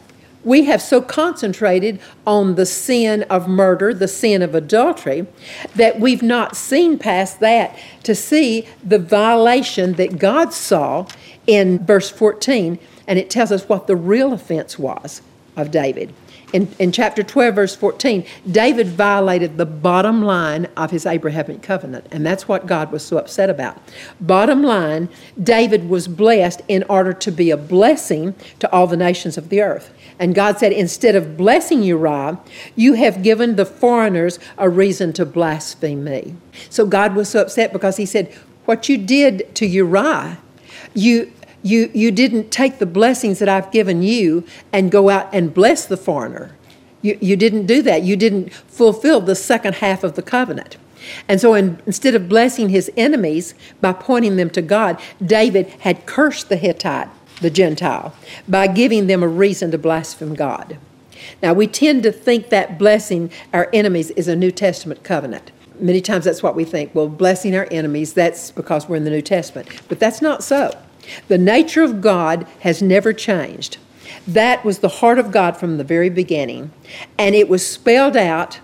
we 0.45 0.65
have 0.65 0.81
so 0.81 1.01
concentrated 1.01 2.01
on 2.27 2.55
the 2.55 2.67
sin 2.67 3.25
of 3.25 3.49
murder, 3.49 3.93
the 3.93 4.09
sin 4.09 4.43
of 4.43 4.55
adultery, 4.55 5.27
that 5.75 5.99
we've 5.99 6.23
not 6.23 6.57
seen 6.57 6.99
past 6.99 7.41
that 7.41 7.77
to 8.05 8.15
see 8.15 8.69
the 8.85 8.99
violation 8.99 9.95
that 9.95 10.19
God 10.19 10.53
saw 10.53 11.07
in 11.47 11.85
verse 11.85 12.11
14 12.11 12.79
and 13.07 13.19
it 13.19 13.31
tells 13.31 13.51
us 13.51 13.69
what 13.69 13.87
the 13.87 13.97
real 13.97 14.33
offense 14.33 14.79
was 14.79 15.23
of 15.57 15.71
David. 15.71 16.13
In, 16.53 16.69
in 16.79 16.93
chapter 16.93 17.23
12, 17.23 17.55
verse 17.55 17.77
14, 17.77 18.25
David 18.51 18.89
violated 18.89 19.59
the 19.59 19.67
bottom 19.67 20.23
line 20.23 20.67
of 20.79 20.91
his 20.91 21.05
Abrahamic 21.05 21.63
covenant, 21.63 22.07
and 22.11 22.25
that's 22.25 22.49
what 22.49 22.67
God 22.67 22.91
was 22.91 23.05
so 23.05 23.19
upset 23.19 23.51
about. 23.51 23.79
Bottom 24.19 24.63
line, 24.63 25.11
David 25.43 25.91
was 25.91 26.09
blessed 26.09 26.63
in 26.67 26.85
order 26.89 27.13
to 27.13 27.31
be 27.31 27.51
a 27.51 27.57
blessing 27.59 28.35
to 28.61 28.73
all 28.73 28.87
the 28.87 28.97
nations 28.97 29.37
of 29.37 29.51
the 29.51 29.61
earth. 29.61 29.93
And 30.19 30.35
God 30.35 30.59
said, 30.59 30.73
instead 30.73 31.15
of 31.15 31.37
blessing 31.37 31.83
Uriah, 31.83 32.39
you 32.75 32.95
have 32.95 33.23
given 33.23 33.57
the 33.57 33.67
foreigners 33.67 34.39
a 34.57 34.71
reason 34.71 35.13
to 35.15 35.27
blaspheme 35.27 36.03
me. 36.03 36.35
So 36.71 36.87
God 36.87 37.15
was 37.15 37.29
so 37.29 37.43
upset 37.43 37.73
because 37.73 37.99
he 37.99 38.07
said, 38.07 38.33
What 38.65 38.89
you 38.89 38.99
did 38.99 39.55
to 39.57 39.67
Uriah, 39.67 40.39
you 40.95 41.33
you, 41.63 41.91
you 41.95 42.11
didn't 42.11 42.51
take 42.51 42.79
the 42.79 42.87
blessings 42.87 43.39
that 43.41 43.49
I've 43.49 43.71
given 43.71 44.03
you 44.03 44.45
and 44.73 44.91
go 44.91 45.09
out 45.11 45.29
and 45.33 45.53
bless 45.53 45.87
the 45.87 45.97
foreigner. 45.97 46.55
You, 47.03 47.19
you 47.21 47.37
didn't 47.37 47.67
do 47.67 47.83
that. 47.83 48.03
You 48.03 48.17
didn't 48.17 48.53
fulfill 48.53 49.21
the 49.21 49.35
second 49.35 49.77
half 49.77 50.05
of 50.05 50.15
the 50.15 50.23
covenant. 50.23 50.77
And 51.27 51.41
so 51.41 51.55
in, 51.55 51.81
instead 51.87 52.15
of 52.15 52.29
blessing 52.29 52.69
his 52.69 52.91
enemies 52.97 53.55
by 53.81 53.93
pointing 53.93 54.37
them 54.37 54.51
to 54.51 54.63
God, 54.63 55.01
David 55.25 55.69
had 55.81 56.07
cursed 56.07 56.49
the 56.49 56.57
Hittite, 56.57 57.09
the 57.41 57.51
Gentile, 57.51 58.15
by 58.49 58.67
giving 58.67 59.07
them 59.07 59.23
a 59.23 59.29
reason 59.29 59.71
to 59.71 59.79
blaspheme 59.79 60.35
God. 60.35 60.79
Now, 61.43 61.53
we 61.53 61.67
tend 61.67 62.03
to 62.05 62.13
think 62.13 62.49
that 62.51 62.79
blessing 62.79 63.31
our 63.53 63.69
enemies 63.73 64.11
is 64.13 64.29
a 64.29 64.37
New 64.37 64.51
Testament 64.51 65.03
covenant. 65.03 65.51
Many 65.81 66.01
times 66.01 66.25
that's 66.25 66.43
what 66.43 66.57
we 66.57 66.65
think. 66.65 66.95
Well, 66.95 67.09
blessing 67.09 67.55
our 67.57 67.69
enemies, 67.71 68.13
that's 68.13 68.51
because 68.51 68.89
we're 68.89 68.97
in 68.97 69.05
the 69.05 69.11
New 69.11 69.23
Testament. 69.23 69.69
But 69.89 70.01
that's 70.01 70.21
not 70.21 70.43
so. 70.43 70.77
The 71.29 71.39
nature 71.39 71.83
of 71.83 72.01
God 72.01 72.47
has 72.61 72.83
never 72.83 73.13
changed. 73.13 73.79
That 74.27 74.65
was 74.65 74.79
the 74.79 74.89
heart 74.89 75.19
of 75.19 75.31
God 75.33 75.57
from 75.57 75.77
the 75.77 75.85
very 75.85 76.11
beginning, 76.11 76.71
and 77.19 77.35
it 77.35 77.49
was 77.49 77.67
spelled 77.67 78.17
out 78.17 78.61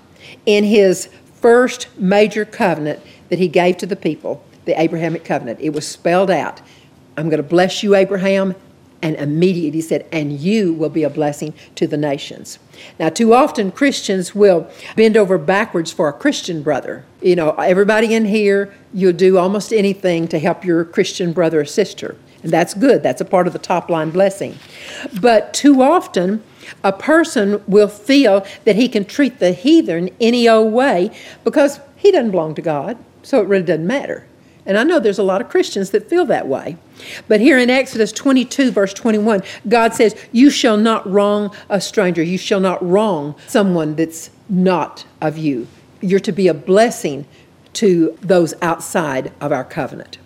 in 0.46 0.64
his 0.64 1.08
first 1.34 1.88
major 1.98 2.44
covenant 2.44 3.00
that 3.28 3.38
he 3.38 3.48
gave 3.48 3.76
to 3.78 3.86
the 3.86 3.96
people, 3.96 4.44
the 4.64 4.80
Abrahamic 4.80 5.24
covenant. 5.24 5.60
It 5.60 5.70
was 5.70 5.86
spelled 5.86 6.30
out. 6.30 6.60
I'm 7.16 7.28
going 7.28 7.42
to 7.42 7.48
bless 7.48 7.82
you, 7.82 7.94
Abraham. 7.94 8.54
And 9.02 9.16
immediately 9.16 9.78
he 9.78 9.82
said, 9.82 10.06
and 10.10 10.32
you 10.32 10.72
will 10.72 10.88
be 10.88 11.02
a 11.02 11.10
blessing 11.10 11.52
to 11.74 11.86
the 11.86 11.98
nations. 11.98 12.58
Now, 12.98 13.10
too 13.10 13.34
often 13.34 13.70
Christians 13.70 14.34
will 14.34 14.66
bend 14.96 15.18
over 15.18 15.36
backwards 15.36 15.92
for 15.92 16.08
a 16.08 16.12
Christian 16.14 16.62
brother. 16.62 17.04
You 17.20 17.36
know, 17.36 17.50
everybody 17.50 18.14
in 18.14 18.24
here, 18.24 18.74
you'll 18.94 19.12
do 19.12 19.36
almost 19.36 19.74
anything 19.74 20.26
to 20.28 20.38
help 20.38 20.64
your 20.64 20.86
Christian 20.86 21.34
brother 21.34 21.60
or 21.60 21.64
sister. 21.66 22.16
And 22.44 22.52
that's 22.52 22.74
good. 22.74 23.02
That's 23.02 23.22
a 23.22 23.24
part 23.24 23.46
of 23.46 23.54
the 23.54 23.58
top 23.58 23.88
line 23.88 24.10
blessing. 24.10 24.58
But 25.18 25.54
too 25.54 25.82
often, 25.82 26.42
a 26.84 26.92
person 26.92 27.62
will 27.66 27.88
feel 27.88 28.46
that 28.64 28.76
he 28.76 28.86
can 28.86 29.06
treat 29.06 29.38
the 29.38 29.52
heathen 29.52 30.10
any 30.20 30.46
old 30.46 30.72
way 30.72 31.10
because 31.42 31.80
he 31.96 32.12
doesn't 32.12 32.32
belong 32.32 32.54
to 32.56 32.62
God. 32.62 32.98
So 33.22 33.40
it 33.40 33.48
really 33.48 33.64
doesn't 33.64 33.86
matter. 33.86 34.26
And 34.66 34.78
I 34.78 34.82
know 34.82 35.00
there's 35.00 35.18
a 35.18 35.22
lot 35.22 35.40
of 35.40 35.48
Christians 35.48 35.90
that 35.90 36.08
feel 36.08 36.26
that 36.26 36.46
way. 36.46 36.76
But 37.28 37.40
here 37.40 37.58
in 37.58 37.70
Exodus 37.70 38.12
22, 38.12 38.70
verse 38.70 38.92
21, 38.92 39.42
God 39.66 39.94
says, 39.94 40.14
You 40.30 40.50
shall 40.50 40.76
not 40.76 41.10
wrong 41.10 41.50
a 41.70 41.80
stranger. 41.80 42.22
You 42.22 42.36
shall 42.36 42.60
not 42.60 42.86
wrong 42.86 43.34
someone 43.46 43.94
that's 43.94 44.30
not 44.50 45.06
of 45.22 45.38
you. 45.38 45.66
You're 46.02 46.20
to 46.20 46.32
be 46.32 46.48
a 46.48 46.54
blessing 46.54 47.26
to 47.74 48.18
those 48.20 48.52
outside 48.60 49.32
of 49.40 49.50
our 49.50 49.64
covenant. 49.64 50.18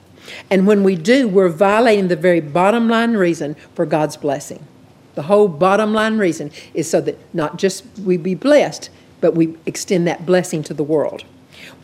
And 0.50 0.66
when 0.66 0.82
we 0.82 0.96
do, 0.96 1.28
we're 1.28 1.48
violating 1.48 2.08
the 2.08 2.16
very 2.16 2.40
bottom 2.40 2.88
line 2.88 3.14
reason 3.14 3.54
for 3.74 3.86
God's 3.86 4.16
blessing. 4.16 4.66
The 5.14 5.22
whole 5.22 5.48
bottom 5.48 5.92
line 5.92 6.18
reason 6.18 6.50
is 6.74 6.88
so 6.88 7.00
that 7.00 7.18
not 7.34 7.58
just 7.58 7.84
we 8.04 8.16
be 8.16 8.34
blessed, 8.34 8.90
but 9.20 9.34
we 9.34 9.56
extend 9.66 10.06
that 10.06 10.24
blessing 10.24 10.62
to 10.64 10.74
the 10.74 10.84
world. 10.84 11.24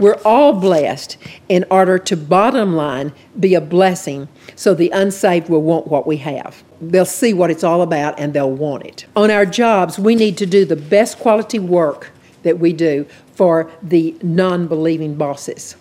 We're 0.01 0.21
all 0.25 0.53
blessed 0.53 1.17
in 1.49 1.65
order 1.71 1.99
to, 1.99 2.17
bottom 2.17 2.75
line, 2.75 3.13
be 3.39 3.55
a 3.55 3.61
blessing 3.61 4.29
so 4.57 4.75
the 4.75 4.91
unsaved 4.91 5.49
will 5.49 5.63
want 5.63 5.87
what 5.87 6.07
we 6.07 6.17
have. 6.19 6.63
They'll 6.81 7.05
see 7.05 7.33
what 7.33 7.51
it's 7.51 7.65
all 7.65 7.83
about 7.83 8.19
and 8.19 8.33
they'll 8.33 8.51
want 8.51 8.85
it. 8.85 9.07
On 9.15 9.31
our 9.31 9.47
jobs, 9.47 9.99
we 9.99 10.15
need 10.15 10.37
to 10.39 10.47
do 10.47 10.65
the 10.65 10.77
best 10.77 11.19
quality 11.19 11.59
work 11.59 12.11
that 12.43 12.59
we 12.59 12.73
do 12.73 13.07
for 13.35 13.71
the 13.83 14.17
non 14.23 14.67
believing 14.67 15.15
bosses. 15.15 15.77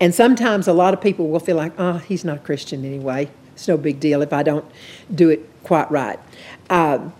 And 0.00 0.14
sometimes 0.14 0.68
a 0.68 0.72
lot 0.72 0.94
of 0.94 1.00
people 1.00 1.28
will 1.28 1.40
feel 1.40 1.56
like, 1.56 1.72
oh, 1.78 1.98
he's 1.98 2.24
not 2.24 2.44
Christian 2.44 2.84
anyway. 2.84 3.30
It's 3.54 3.66
no 3.66 3.76
big 3.76 3.98
deal 3.98 4.22
if 4.22 4.32
I 4.32 4.42
don't 4.42 4.64
do 5.12 5.30
it 5.30 5.48
quite 5.64 5.90
right. 5.90 6.18
Uh, 6.70 7.10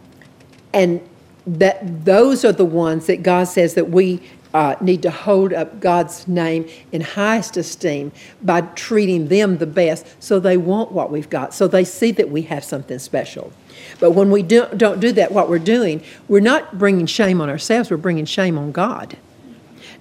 and 0.73 1.01
that 1.47 2.05
those 2.05 2.45
are 2.45 2.53
the 2.53 2.65
ones 2.65 3.07
that 3.07 3.23
God 3.23 3.45
says 3.45 3.75
that 3.75 3.91
we 3.91 4.21
uh, 4.55 4.77
need 4.81 5.03
to 5.03 5.11
hold 5.11 5.53
up 5.53 5.81
God's 5.81 6.27
name 6.27 6.69
in 6.93 7.01
highest 7.01 7.57
esteem 7.57 8.13
by 8.43 8.63
treating 8.63 9.29
them 9.29 9.59
the 9.59 9.67
best 9.67 10.07
so 10.23 10.41
they 10.41 10.57
want 10.57 10.93
what 10.93 11.11
we've 11.11 11.29
got, 11.29 11.53
so 11.53 11.69
they 11.69 11.85
see 11.85 12.13
that 12.13 12.31
we 12.31 12.43
have 12.43 12.65
something 12.65 12.99
special. 12.99 13.53
But 14.01 14.13
when 14.13 14.31
we 14.31 14.43
do, 14.43 14.67
don't 14.77 15.01
do 15.01 15.13
that, 15.13 15.33
what 15.33 15.49
we're 15.49 15.59
doing, 15.59 16.03
we're 16.29 16.41
not 16.41 16.79
bringing 16.79 17.07
shame 17.07 17.41
on 17.41 17.51
ourselves, 17.51 17.91
we're 17.91 17.99
bringing 17.99 18.25
shame 18.25 18.59
on 18.59 18.73
God. 18.73 19.17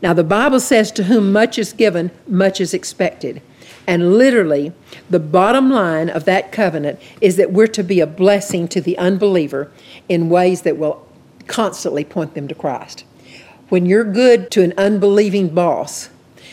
Now, 0.02 0.14
the 0.14 0.24
Bible 0.24 0.60
says, 0.60 0.92
To 0.92 1.04
whom 1.04 1.32
much 1.32 1.58
is 1.58 1.74
given, 1.74 2.12
much 2.28 2.62
is 2.62 2.74
expected. 2.74 3.42
And 3.88 4.18
literally, 4.18 4.74
the 5.10 5.20
bottom 5.20 5.72
line 5.72 6.10
of 6.10 6.26
that 6.26 6.52
covenant 6.52 7.00
is 7.22 7.38
that 7.38 7.54
we're 7.54 7.68
to 7.68 7.84
be 7.84 8.02
a 8.02 8.08
blessing 8.08 8.68
to 8.70 8.82
the 8.82 8.98
unbeliever 8.98 9.72
in 10.10 10.30
ways 10.30 10.64
that 10.64 10.78
will 10.78 11.08
constantly 11.48 12.04
point 12.04 12.34
them 12.34 12.48
to 12.50 12.56
Christ. 12.56 13.06
When 13.70 13.86
you're 13.86 14.04
good 14.04 14.52
to 14.52 14.64
an 14.64 14.74
unbelieving 14.78 15.50
boss, 15.50 16.10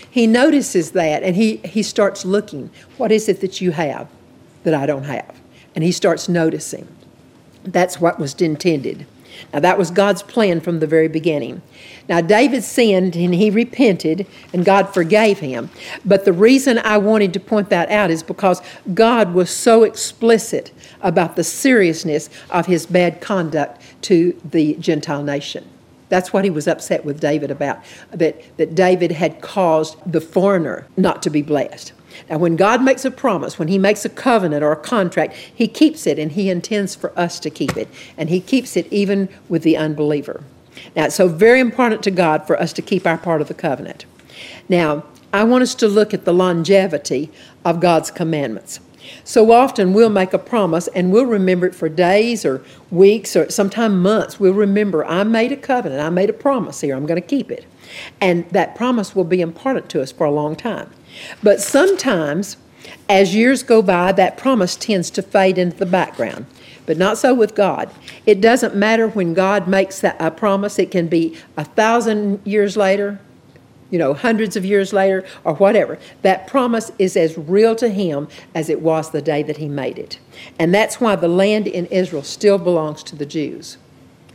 he 0.09 0.28
notices 0.28 0.92
that 0.92 1.24
and 1.24 1.35
he, 1.35 1.57
he 1.59 1.83
starts 1.83 2.24
looking. 2.24 2.70
What 2.98 3.11
is 3.11 3.28
it 3.28 3.40
that 3.40 3.61
you 3.61 3.72
have 3.72 4.09
that 4.62 4.74
I 4.74 4.87
don't 4.87 5.04
have? 5.04 5.40
And 5.74 5.83
he 5.83 5.90
starts 5.90 6.28
noticing. 6.28 6.87
That's 7.64 8.00
what 8.00 8.20
was 8.20 8.40
intended. 8.40 9.07
Now, 9.53 9.61
that 9.61 9.79
was 9.79 9.90
God's 9.90 10.23
plan 10.23 10.61
from 10.61 10.81
the 10.81 10.87
very 10.87 11.09
beginning. 11.09 11.62
Now, 12.09 12.20
David 12.20 12.64
sinned 12.64 13.16
and 13.16 13.35
he 13.35 13.51
repented, 13.51 14.27
and 14.53 14.64
God 14.64 14.92
forgave 14.92 15.38
him. 15.38 15.70
But 16.05 16.25
the 16.25 16.33
reason 16.33 16.79
I 16.79 16.99
wanted 16.99 17.33
to 17.33 17.40
point 17.40 17.70
that 17.70 17.90
out 17.90 18.11
is 18.11 18.23
because 18.23 18.61
God 18.92 19.33
was 19.33 19.51
so 19.51 19.85
explicit 19.85 20.73
about 21.01 21.37
the 21.37 21.44
seriousness 21.44 22.29
of 22.51 22.66
his 22.66 22.87
bad 22.87 23.20
conduct 23.20 23.81
to 24.03 24.38
the 24.44 24.75
Gentile 24.75 25.23
nation. 25.23 25.68
That's 26.11 26.33
what 26.33 26.44
he 26.44 26.51
was 26.51 26.68
upset 26.68 27.05
with 27.05 27.20
David 27.20 27.51
about, 27.51 27.79
that, 28.11 28.42
that 28.59 28.75
David 28.75 29.12
had 29.12 29.40
caused 29.40 29.97
the 30.11 30.20
foreigner 30.20 30.87
not 30.97 31.23
to 31.23 31.31
be 31.31 31.42
blessed. 31.42 31.92
Now, 32.29 32.38
when 32.38 32.57
God 32.57 32.83
makes 32.83 33.05
a 33.05 33.11
promise, 33.11 33.59
when 33.59 33.68
He 33.68 33.79
makes 33.79 34.05
a 34.05 34.09
covenant 34.09 34.62
or 34.62 34.72
a 34.72 34.77
contract, 34.77 35.35
He 35.35 35.68
keeps 35.68 36.07
it 36.07 36.18
and 36.18 36.33
He 36.33 36.50
intends 36.50 36.94
for 36.94 37.18
us 37.18 37.38
to 37.40 37.50
keep 37.50 37.77
it. 37.77 37.88
And 38.16 38.29
He 38.29 38.40
keeps 38.40 38.77
it 38.77 38.87
even 38.92 39.29
with 39.48 39.62
the 39.62 39.77
unbeliever. 39.77 40.42
Now, 40.96 41.07
it's 41.07 41.14
so 41.14 41.29
very 41.29 41.61
important 41.61 42.03
to 42.05 42.11
God 42.11 42.46
for 42.46 42.59
us 42.61 42.72
to 42.74 42.83
keep 42.83 43.07
our 43.07 43.18
part 43.18 43.40
of 43.40 43.48
the 43.48 43.55
covenant. 43.55 44.05
Now, 44.68 45.05
I 45.33 45.44
want 45.44 45.62
us 45.62 45.74
to 45.77 45.88
look 45.88 46.14
at 46.14 46.24
the 46.24 46.35
longevity 46.35 47.31
of 47.64 47.81
God's 47.81 48.11
commandments. 48.11 48.81
So 49.22 49.53
often 49.53 49.92
we'll 49.92 50.11
make 50.11 50.33
a 50.33 50.38
promise 50.38 50.88
and 50.88 51.12
we'll 51.12 51.27
remember 51.27 51.66
it 51.66 51.74
for 51.74 51.88
days 51.88 52.44
or 52.44 52.64
weeks 52.90 53.37
or 53.37 53.50
sometimes 53.50 53.94
months. 53.94 54.40
We'll 54.40 54.55
remember, 54.55 55.05
I 55.05 55.24
made 55.24 55.53
a 55.53 55.57
covenant, 55.57 56.00
I 56.00 56.11
made 56.11 56.31
a 56.31 56.35
promise 56.35 56.81
here, 56.81 56.96
I'm 56.96 57.07
going 57.07 57.20
to 57.20 57.27
keep 57.27 57.50
it. 57.50 57.66
And 58.20 58.48
that 58.50 58.74
promise 58.74 59.14
will 59.14 59.24
be 59.24 59.40
important 59.40 59.88
to 59.90 60.03
us 60.03 60.12
for 60.12 60.24
a 60.24 60.31
long 60.31 60.57
time. 60.57 60.90
But 61.42 61.61
sometimes, 61.61 62.57
as 63.09 63.35
years 63.35 63.62
go 63.62 63.83
by, 63.83 64.12
that 64.12 64.37
promise 64.37 64.77
tends 64.77 65.11
to 65.11 65.22
fade 65.22 65.59
into 65.59 65.77
the 65.77 65.87
background. 65.87 66.46
But 66.87 66.98
not 66.98 67.16
so 67.16 67.33
with 67.33 67.55
God. 67.55 67.90
It 68.27 68.40
doesn't 68.40 68.74
matter 68.74 69.09
when 69.09 69.33
God 69.35 69.66
makes 69.66 70.00
that 70.00 70.16
a 70.20 70.31
promise, 70.31 70.79
it 70.79 70.90
can 70.90 71.07
be 71.09 71.37
a 71.57 71.64
thousand 71.64 72.40
years 72.44 72.77
later, 72.77 73.18
you 73.90 73.98
know, 73.98 74.12
hundreds 74.12 74.57
of 74.57 74.64
years 74.64 74.92
later, 74.92 75.24
or 75.44 75.55
whatever. 75.55 75.98
That 76.22 76.46
promise 76.46 76.90
is 76.98 77.16
as 77.16 77.38
real 77.38 77.74
to 77.77 77.88
him 77.88 78.29
as 78.55 78.68
it 78.68 78.81
was 78.81 79.11
the 79.11 79.22
day 79.22 79.42
that 79.44 79.57
he 79.57 79.68
made 79.68 79.98
it. 79.98 80.18
And 80.59 80.74
that's 80.74 81.00
why 81.00 81.16
the 81.16 81.29
land 81.29 81.66
in 81.66 81.87
Israel 81.87 82.22
still 82.22 82.59
belongs 82.59 83.03
to 83.05 83.16
the 83.16 83.27
Jews. 83.27 83.79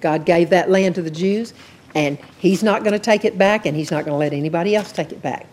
God 0.01 0.25
gave 0.25 0.49
that 0.49 0.69
land 0.69 0.95
to 0.95 1.01
the 1.01 1.11
Jews, 1.11 1.53
and 1.93 2.17
he's 2.39 2.63
not 2.63 2.83
going 2.83 2.93
to 2.93 2.99
take 2.99 3.25
it 3.25 3.37
back, 3.37 3.65
and 3.65 3.75
he's 3.75 3.91
not 3.91 4.05
going 4.05 4.13
to 4.13 4.19
let 4.19 4.33
anybody 4.33 4.75
else 4.75 4.91
take 4.91 5.11
it 5.11 5.21
back. 5.21 5.45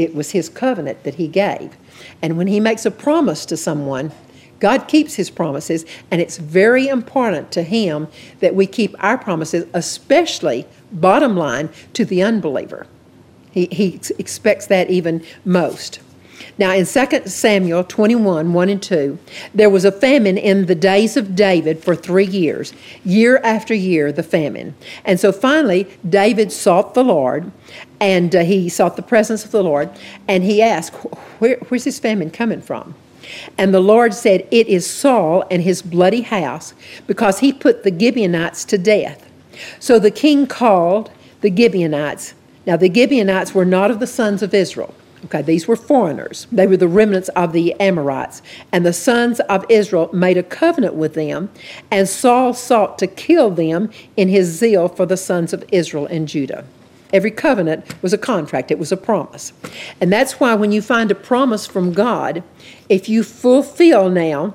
It 0.00 0.14
was 0.14 0.30
his 0.30 0.48
covenant 0.48 1.04
that 1.04 1.16
he 1.16 1.28
gave. 1.28 1.76
And 2.22 2.38
when 2.38 2.46
he 2.46 2.58
makes 2.58 2.86
a 2.86 2.90
promise 2.90 3.44
to 3.44 3.56
someone, 3.56 4.12
God 4.58 4.88
keeps 4.88 5.14
his 5.14 5.28
promises, 5.28 5.84
and 6.10 6.22
it's 6.22 6.38
very 6.38 6.88
important 6.88 7.52
to 7.52 7.62
him 7.62 8.08
that 8.40 8.54
we 8.54 8.66
keep 8.66 8.94
our 8.98 9.18
promises, 9.18 9.66
especially, 9.74 10.66
bottom 10.90 11.36
line, 11.36 11.68
to 11.92 12.06
the 12.06 12.22
unbeliever. 12.22 12.86
He, 13.50 13.68
he 13.70 14.00
expects 14.18 14.66
that 14.68 14.88
even 14.88 15.22
most. 15.44 16.00
Now, 16.58 16.72
in 16.72 16.86
2 16.86 17.22
Samuel 17.26 17.84
21 17.84 18.52
1 18.52 18.68
and 18.68 18.82
2, 18.82 19.18
there 19.54 19.70
was 19.70 19.84
a 19.84 19.92
famine 19.92 20.38
in 20.38 20.66
the 20.66 20.74
days 20.74 21.16
of 21.16 21.34
David 21.34 21.82
for 21.82 21.94
three 21.94 22.26
years, 22.26 22.72
year 23.04 23.38
after 23.44 23.74
year, 23.74 24.12
the 24.12 24.22
famine. 24.22 24.74
And 25.04 25.18
so 25.18 25.32
finally, 25.32 25.86
David 26.08 26.52
sought 26.52 26.94
the 26.94 27.04
Lord, 27.04 27.50
and 28.00 28.34
uh, 28.34 28.44
he 28.44 28.68
sought 28.68 28.96
the 28.96 29.02
presence 29.02 29.44
of 29.44 29.50
the 29.50 29.62
Lord, 29.62 29.90
and 30.28 30.44
he 30.44 30.62
asked, 30.62 30.94
Where, 31.40 31.56
Where's 31.68 31.84
this 31.84 31.98
famine 31.98 32.30
coming 32.30 32.60
from? 32.60 32.94
And 33.58 33.72
the 33.72 33.80
Lord 33.80 34.14
said, 34.14 34.46
It 34.50 34.66
is 34.66 34.88
Saul 34.88 35.44
and 35.50 35.62
his 35.62 35.82
bloody 35.82 36.22
house, 36.22 36.74
because 37.06 37.40
he 37.40 37.52
put 37.52 37.84
the 37.84 37.96
Gibeonites 37.96 38.64
to 38.66 38.78
death. 38.78 39.28
So 39.78 39.98
the 39.98 40.10
king 40.10 40.46
called 40.46 41.10
the 41.40 41.54
Gibeonites. 41.54 42.34
Now, 42.66 42.76
the 42.76 42.92
Gibeonites 42.92 43.54
were 43.54 43.64
not 43.64 43.90
of 43.90 44.00
the 44.00 44.06
sons 44.06 44.42
of 44.42 44.54
Israel. 44.54 44.94
Okay, 45.26 45.42
these 45.42 45.68
were 45.68 45.76
foreigners. 45.76 46.46
They 46.50 46.66
were 46.66 46.76
the 46.76 46.88
remnants 46.88 47.28
of 47.30 47.52
the 47.52 47.78
Amorites. 47.78 48.40
And 48.72 48.86
the 48.86 48.92
sons 48.92 49.40
of 49.40 49.66
Israel 49.68 50.08
made 50.12 50.38
a 50.38 50.42
covenant 50.42 50.94
with 50.94 51.14
them, 51.14 51.50
and 51.90 52.08
Saul 52.08 52.54
sought 52.54 52.98
to 53.00 53.06
kill 53.06 53.50
them 53.50 53.90
in 54.16 54.28
his 54.28 54.46
zeal 54.46 54.88
for 54.88 55.04
the 55.04 55.18
sons 55.18 55.52
of 55.52 55.64
Israel 55.70 56.06
and 56.06 56.26
Judah. 56.26 56.64
Every 57.12 57.30
covenant 57.30 57.84
was 58.02 58.12
a 58.12 58.18
contract, 58.18 58.70
it 58.70 58.78
was 58.78 58.92
a 58.92 58.96
promise. 58.96 59.52
And 60.00 60.12
that's 60.12 60.38
why 60.38 60.54
when 60.54 60.72
you 60.72 60.80
find 60.80 61.10
a 61.10 61.16
promise 61.16 61.66
from 61.66 61.92
God, 61.92 62.42
if 62.88 63.08
you 63.08 63.22
fulfill 63.22 64.08
now 64.08 64.54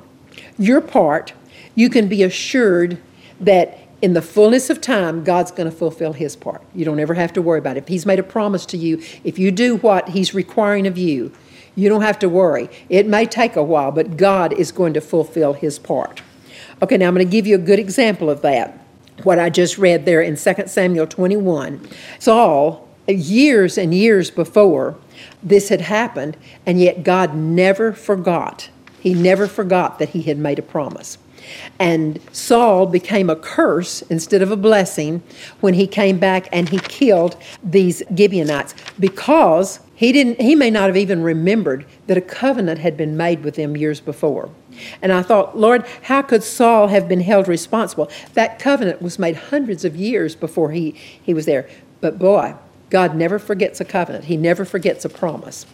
your 0.57 0.81
part, 0.81 1.33
you 1.75 1.89
can 1.89 2.07
be 2.07 2.23
assured 2.23 2.97
that 3.39 3.77
in 4.01 4.13
the 4.13 4.21
fullness 4.21 4.69
of 4.69 4.81
time, 4.81 5.23
God's 5.23 5.51
going 5.51 5.69
to 5.69 5.75
fulfill 5.75 6.13
his 6.13 6.35
part. 6.35 6.61
You 6.73 6.85
don't 6.85 6.99
ever 6.99 7.13
have 7.13 7.33
to 7.33 7.41
worry 7.41 7.59
about 7.59 7.77
it. 7.77 7.83
If 7.83 7.87
he's 7.87 8.05
made 8.05 8.19
a 8.19 8.23
promise 8.23 8.65
to 8.67 8.77
you, 8.77 9.01
if 9.23 9.39
you 9.39 9.51
do 9.51 9.77
what 9.77 10.09
he's 10.09 10.33
requiring 10.33 10.85
of 10.85 10.97
you, 10.97 11.31
you 11.75 11.89
don't 11.89 12.01
have 12.01 12.19
to 12.19 12.29
worry. 12.29 12.69
It 12.89 13.07
may 13.07 13.25
take 13.25 13.55
a 13.55 13.63
while, 13.63 13.91
but 13.91 14.17
God 14.17 14.53
is 14.53 14.71
going 14.71 14.93
to 14.93 15.01
fulfill 15.01 15.53
his 15.53 15.79
part. 15.79 16.21
Okay, 16.81 16.97
now 16.97 17.07
I'm 17.07 17.13
going 17.13 17.25
to 17.25 17.31
give 17.31 17.47
you 17.47 17.55
a 17.55 17.59
good 17.59 17.79
example 17.79 18.29
of 18.29 18.41
that. 18.41 18.79
What 19.23 19.39
I 19.39 19.49
just 19.49 19.77
read 19.77 20.05
there 20.05 20.21
in 20.21 20.35
2 20.35 20.53
Samuel 20.67 21.07
21. 21.07 21.87
Saul, 22.19 22.87
years 23.07 23.77
and 23.77 23.93
years 23.93 24.31
before 24.31 24.97
this 25.41 25.69
had 25.69 25.81
happened, 25.81 26.37
and 26.65 26.79
yet 26.79 27.03
God 27.03 27.35
never 27.35 27.93
forgot. 27.93 28.69
He 28.99 29.13
never 29.13 29.47
forgot 29.47 29.99
that 29.99 30.09
he 30.09 30.23
had 30.23 30.37
made 30.37 30.59
a 30.59 30.63
promise. 30.63 31.17
And 31.79 32.19
Saul 32.31 32.85
became 32.85 33.29
a 33.29 33.35
curse 33.35 34.01
instead 34.03 34.41
of 34.41 34.51
a 34.51 34.57
blessing 34.57 35.21
when 35.59 35.73
he 35.73 35.87
came 35.87 36.19
back 36.19 36.47
and 36.51 36.69
he 36.69 36.79
killed 36.79 37.37
these 37.63 38.03
Gibeonites 38.15 38.75
because 38.99 39.79
he 39.95 40.11
didn't 40.11 40.41
he 40.41 40.55
may 40.55 40.69
not 40.69 40.87
have 40.87 40.97
even 40.97 41.23
remembered 41.23 41.85
that 42.07 42.17
a 42.17 42.21
covenant 42.21 42.79
had 42.79 42.97
been 42.97 43.15
made 43.15 43.43
with 43.43 43.55
them 43.55 43.77
years 43.77 44.01
before. 44.01 44.49
And 45.01 45.13
I 45.13 45.21
thought, 45.21 45.57
Lord, 45.57 45.85
how 46.03 46.21
could 46.21 46.43
Saul 46.43 46.87
have 46.87 47.07
been 47.07 47.21
held 47.21 47.47
responsible? 47.47 48.09
That 48.33 48.59
covenant 48.59 49.01
was 49.01 49.17
made 49.17 49.35
hundreds 49.35 49.85
of 49.85 49.95
years 49.95 50.35
before 50.35 50.71
he, 50.71 50.91
he 50.91 51.33
was 51.33 51.45
there. 51.45 51.69
But 52.01 52.19
boy, 52.19 52.55
God 52.89 53.15
never 53.15 53.39
forgets 53.39 53.81
a 53.81 53.85
covenant, 53.85 54.25
He 54.25 54.37
never 54.37 54.65
forgets 54.65 55.05
a 55.05 55.09
promise. 55.09 55.65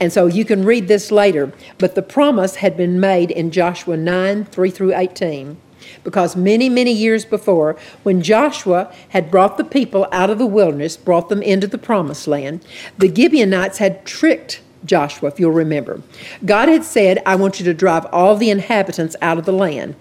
And 0.00 0.12
so 0.12 0.26
you 0.26 0.44
can 0.44 0.64
read 0.64 0.88
this 0.88 1.10
later, 1.10 1.52
but 1.78 1.94
the 1.94 2.02
promise 2.02 2.56
had 2.56 2.76
been 2.76 3.00
made 3.00 3.30
in 3.30 3.50
Joshua 3.50 3.96
9 3.96 4.44
3 4.44 4.70
through 4.70 4.94
18. 4.94 5.56
Because 6.04 6.36
many, 6.36 6.68
many 6.68 6.92
years 6.92 7.24
before, 7.24 7.76
when 8.02 8.22
Joshua 8.22 8.92
had 9.10 9.30
brought 9.30 9.56
the 9.56 9.64
people 9.64 10.06
out 10.12 10.30
of 10.30 10.38
the 10.38 10.46
wilderness, 10.46 10.96
brought 10.96 11.28
them 11.28 11.42
into 11.42 11.66
the 11.66 11.78
promised 11.78 12.26
land, 12.26 12.64
the 12.98 13.14
Gibeonites 13.14 13.78
had 13.78 14.04
tricked 14.04 14.60
Joshua, 14.84 15.28
if 15.28 15.40
you'll 15.40 15.50
remember. 15.50 16.02
God 16.44 16.68
had 16.68 16.84
said, 16.84 17.22
I 17.26 17.36
want 17.36 17.58
you 17.58 17.64
to 17.64 17.74
drive 17.74 18.06
all 18.12 18.36
the 18.36 18.50
inhabitants 18.50 19.16
out 19.20 19.38
of 19.38 19.44
the 19.44 19.52
land. 19.52 19.96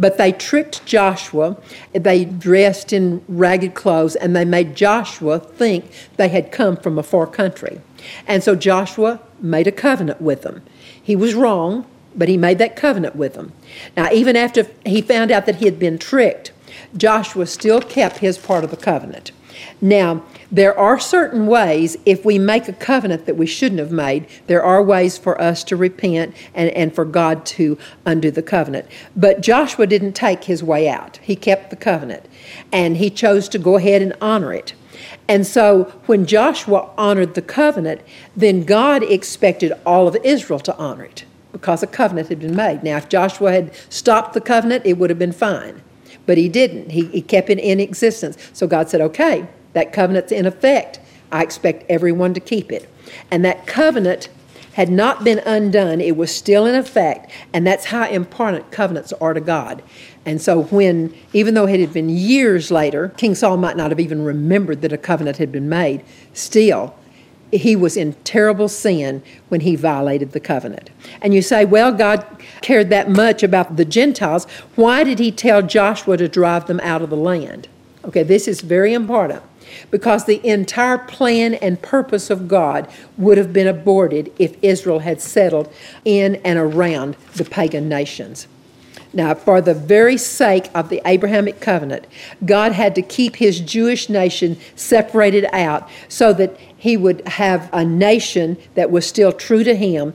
But 0.00 0.16
they 0.16 0.32
tricked 0.32 0.84
Joshua. 0.86 1.58
They 1.92 2.24
dressed 2.24 2.92
in 2.92 3.22
ragged 3.28 3.74
clothes 3.74 4.16
and 4.16 4.34
they 4.34 4.46
made 4.46 4.74
Joshua 4.74 5.38
think 5.38 5.92
they 6.16 6.28
had 6.28 6.50
come 6.50 6.76
from 6.76 6.98
a 6.98 7.02
far 7.02 7.26
country. 7.26 7.80
And 8.26 8.42
so 8.42 8.56
Joshua 8.56 9.20
made 9.40 9.66
a 9.66 9.72
covenant 9.72 10.22
with 10.22 10.40
them. 10.42 10.62
He 11.00 11.14
was 11.14 11.34
wrong, 11.34 11.84
but 12.16 12.28
he 12.28 12.38
made 12.38 12.56
that 12.58 12.76
covenant 12.76 13.14
with 13.14 13.34
them. 13.34 13.52
Now, 13.94 14.10
even 14.10 14.36
after 14.36 14.66
he 14.86 15.02
found 15.02 15.30
out 15.30 15.44
that 15.44 15.56
he 15.56 15.66
had 15.66 15.78
been 15.78 15.98
tricked, 15.98 16.52
Joshua 16.96 17.46
still 17.46 17.82
kept 17.82 18.18
his 18.18 18.38
part 18.38 18.64
of 18.64 18.70
the 18.70 18.76
covenant. 18.76 19.32
Now, 19.82 20.24
there 20.52 20.76
are 20.76 20.98
certain 20.98 21.46
ways, 21.46 21.96
if 22.04 22.24
we 22.24 22.38
make 22.38 22.66
a 22.68 22.72
covenant 22.72 23.26
that 23.26 23.36
we 23.36 23.46
shouldn't 23.46 23.78
have 23.78 23.92
made, 23.92 24.26
there 24.46 24.62
are 24.62 24.82
ways 24.82 25.16
for 25.16 25.40
us 25.40 25.62
to 25.64 25.76
repent 25.76 26.34
and, 26.54 26.70
and 26.70 26.94
for 26.94 27.04
God 27.04 27.46
to 27.46 27.78
undo 28.04 28.30
the 28.30 28.42
covenant. 28.42 28.86
But 29.14 29.40
Joshua 29.40 29.86
didn't 29.86 30.14
take 30.14 30.44
his 30.44 30.62
way 30.62 30.88
out, 30.88 31.18
he 31.18 31.36
kept 31.36 31.70
the 31.70 31.76
covenant, 31.76 32.26
and 32.72 32.96
he 32.96 33.10
chose 33.10 33.48
to 33.50 33.58
go 33.58 33.76
ahead 33.76 34.02
and 34.02 34.14
honor 34.20 34.52
it. 34.52 34.74
And 35.28 35.46
so 35.46 35.84
when 36.06 36.26
Joshua 36.26 36.90
honored 36.98 37.34
the 37.34 37.42
covenant, 37.42 38.00
then 38.36 38.64
God 38.64 39.04
expected 39.04 39.72
all 39.86 40.08
of 40.08 40.16
Israel 40.24 40.58
to 40.60 40.76
honor 40.76 41.04
it 41.04 41.24
because 41.52 41.82
a 41.82 41.86
covenant 41.86 42.28
had 42.28 42.40
been 42.40 42.56
made. 42.56 42.82
Now, 42.82 42.96
if 42.96 43.08
Joshua 43.08 43.52
had 43.52 43.72
stopped 43.88 44.34
the 44.34 44.40
covenant, 44.40 44.84
it 44.86 44.98
would 44.98 45.10
have 45.10 45.18
been 45.18 45.32
fine. 45.32 45.82
But 46.26 46.38
he 46.38 46.48
didn't. 46.48 46.90
He, 46.90 47.06
he 47.06 47.22
kept 47.22 47.50
it 47.50 47.58
in 47.58 47.80
existence. 47.80 48.36
So 48.52 48.66
God 48.66 48.88
said, 48.88 49.00
okay, 49.00 49.48
that 49.72 49.92
covenant's 49.92 50.32
in 50.32 50.46
effect. 50.46 51.00
I 51.32 51.42
expect 51.42 51.84
everyone 51.88 52.34
to 52.34 52.40
keep 52.40 52.72
it. 52.72 52.88
And 53.30 53.44
that 53.44 53.66
covenant 53.66 54.28
had 54.74 54.88
not 54.88 55.24
been 55.24 55.40
undone, 55.40 56.00
it 56.00 56.16
was 56.16 56.34
still 56.34 56.64
in 56.64 56.74
effect. 56.74 57.30
And 57.52 57.66
that's 57.66 57.86
how 57.86 58.08
important 58.08 58.70
covenants 58.70 59.12
are 59.14 59.34
to 59.34 59.40
God. 59.40 59.82
And 60.24 60.40
so, 60.40 60.64
when, 60.64 61.14
even 61.32 61.54
though 61.54 61.66
it 61.66 61.80
had 61.80 61.92
been 61.92 62.08
years 62.08 62.70
later, 62.70 63.12
King 63.16 63.34
Saul 63.34 63.56
might 63.56 63.76
not 63.76 63.90
have 63.90 64.00
even 64.00 64.22
remembered 64.22 64.82
that 64.82 64.92
a 64.92 64.98
covenant 64.98 65.38
had 65.38 65.50
been 65.50 65.68
made, 65.68 66.04
still, 66.34 66.94
he 67.50 67.74
was 67.74 67.96
in 67.96 68.12
terrible 68.22 68.68
sin 68.68 69.22
when 69.48 69.62
he 69.62 69.74
violated 69.74 70.32
the 70.32 70.40
covenant. 70.40 70.90
And 71.20 71.34
you 71.34 71.42
say, 71.42 71.64
well, 71.64 71.92
God 71.92 72.24
cared 72.60 72.90
that 72.90 73.10
much 73.10 73.42
about 73.42 73.76
the 73.76 73.84
Gentiles. 73.84 74.44
Why 74.76 75.02
did 75.02 75.18
he 75.18 75.32
tell 75.32 75.62
Joshua 75.62 76.16
to 76.18 76.28
drive 76.28 76.66
them 76.66 76.80
out 76.80 77.02
of 77.02 77.10
the 77.10 77.16
land? 77.16 77.66
Okay, 78.04 78.22
this 78.22 78.46
is 78.46 78.60
very 78.60 78.94
important 78.94 79.42
because 79.90 80.24
the 80.24 80.46
entire 80.46 80.98
plan 80.98 81.54
and 81.54 81.80
purpose 81.80 82.30
of 82.30 82.48
God 82.48 82.88
would 83.16 83.38
have 83.38 83.52
been 83.52 83.66
aborted 83.66 84.32
if 84.38 84.56
Israel 84.62 85.00
had 85.00 85.20
settled 85.20 85.72
in 86.04 86.36
and 86.36 86.58
around 86.58 87.16
the 87.34 87.44
pagan 87.44 87.88
nations. 87.88 88.46
Now, 89.12 89.34
for 89.34 89.60
the 89.60 89.74
very 89.74 90.16
sake 90.16 90.70
of 90.72 90.88
the 90.88 91.02
Abrahamic 91.04 91.60
covenant, 91.60 92.06
God 92.44 92.72
had 92.72 92.94
to 92.94 93.02
keep 93.02 93.36
his 93.36 93.60
Jewish 93.60 94.08
nation 94.08 94.56
separated 94.76 95.46
out 95.52 95.88
so 96.08 96.32
that 96.34 96.56
he 96.76 96.96
would 96.96 97.26
have 97.26 97.68
a 97.72 97.84
nation 97.84 98.56
that 98.74 98.90
was 98.90 99.06
still 99.06 99.32
true 99.32 99.64
to 99.64 99.74
him 99.74 100.14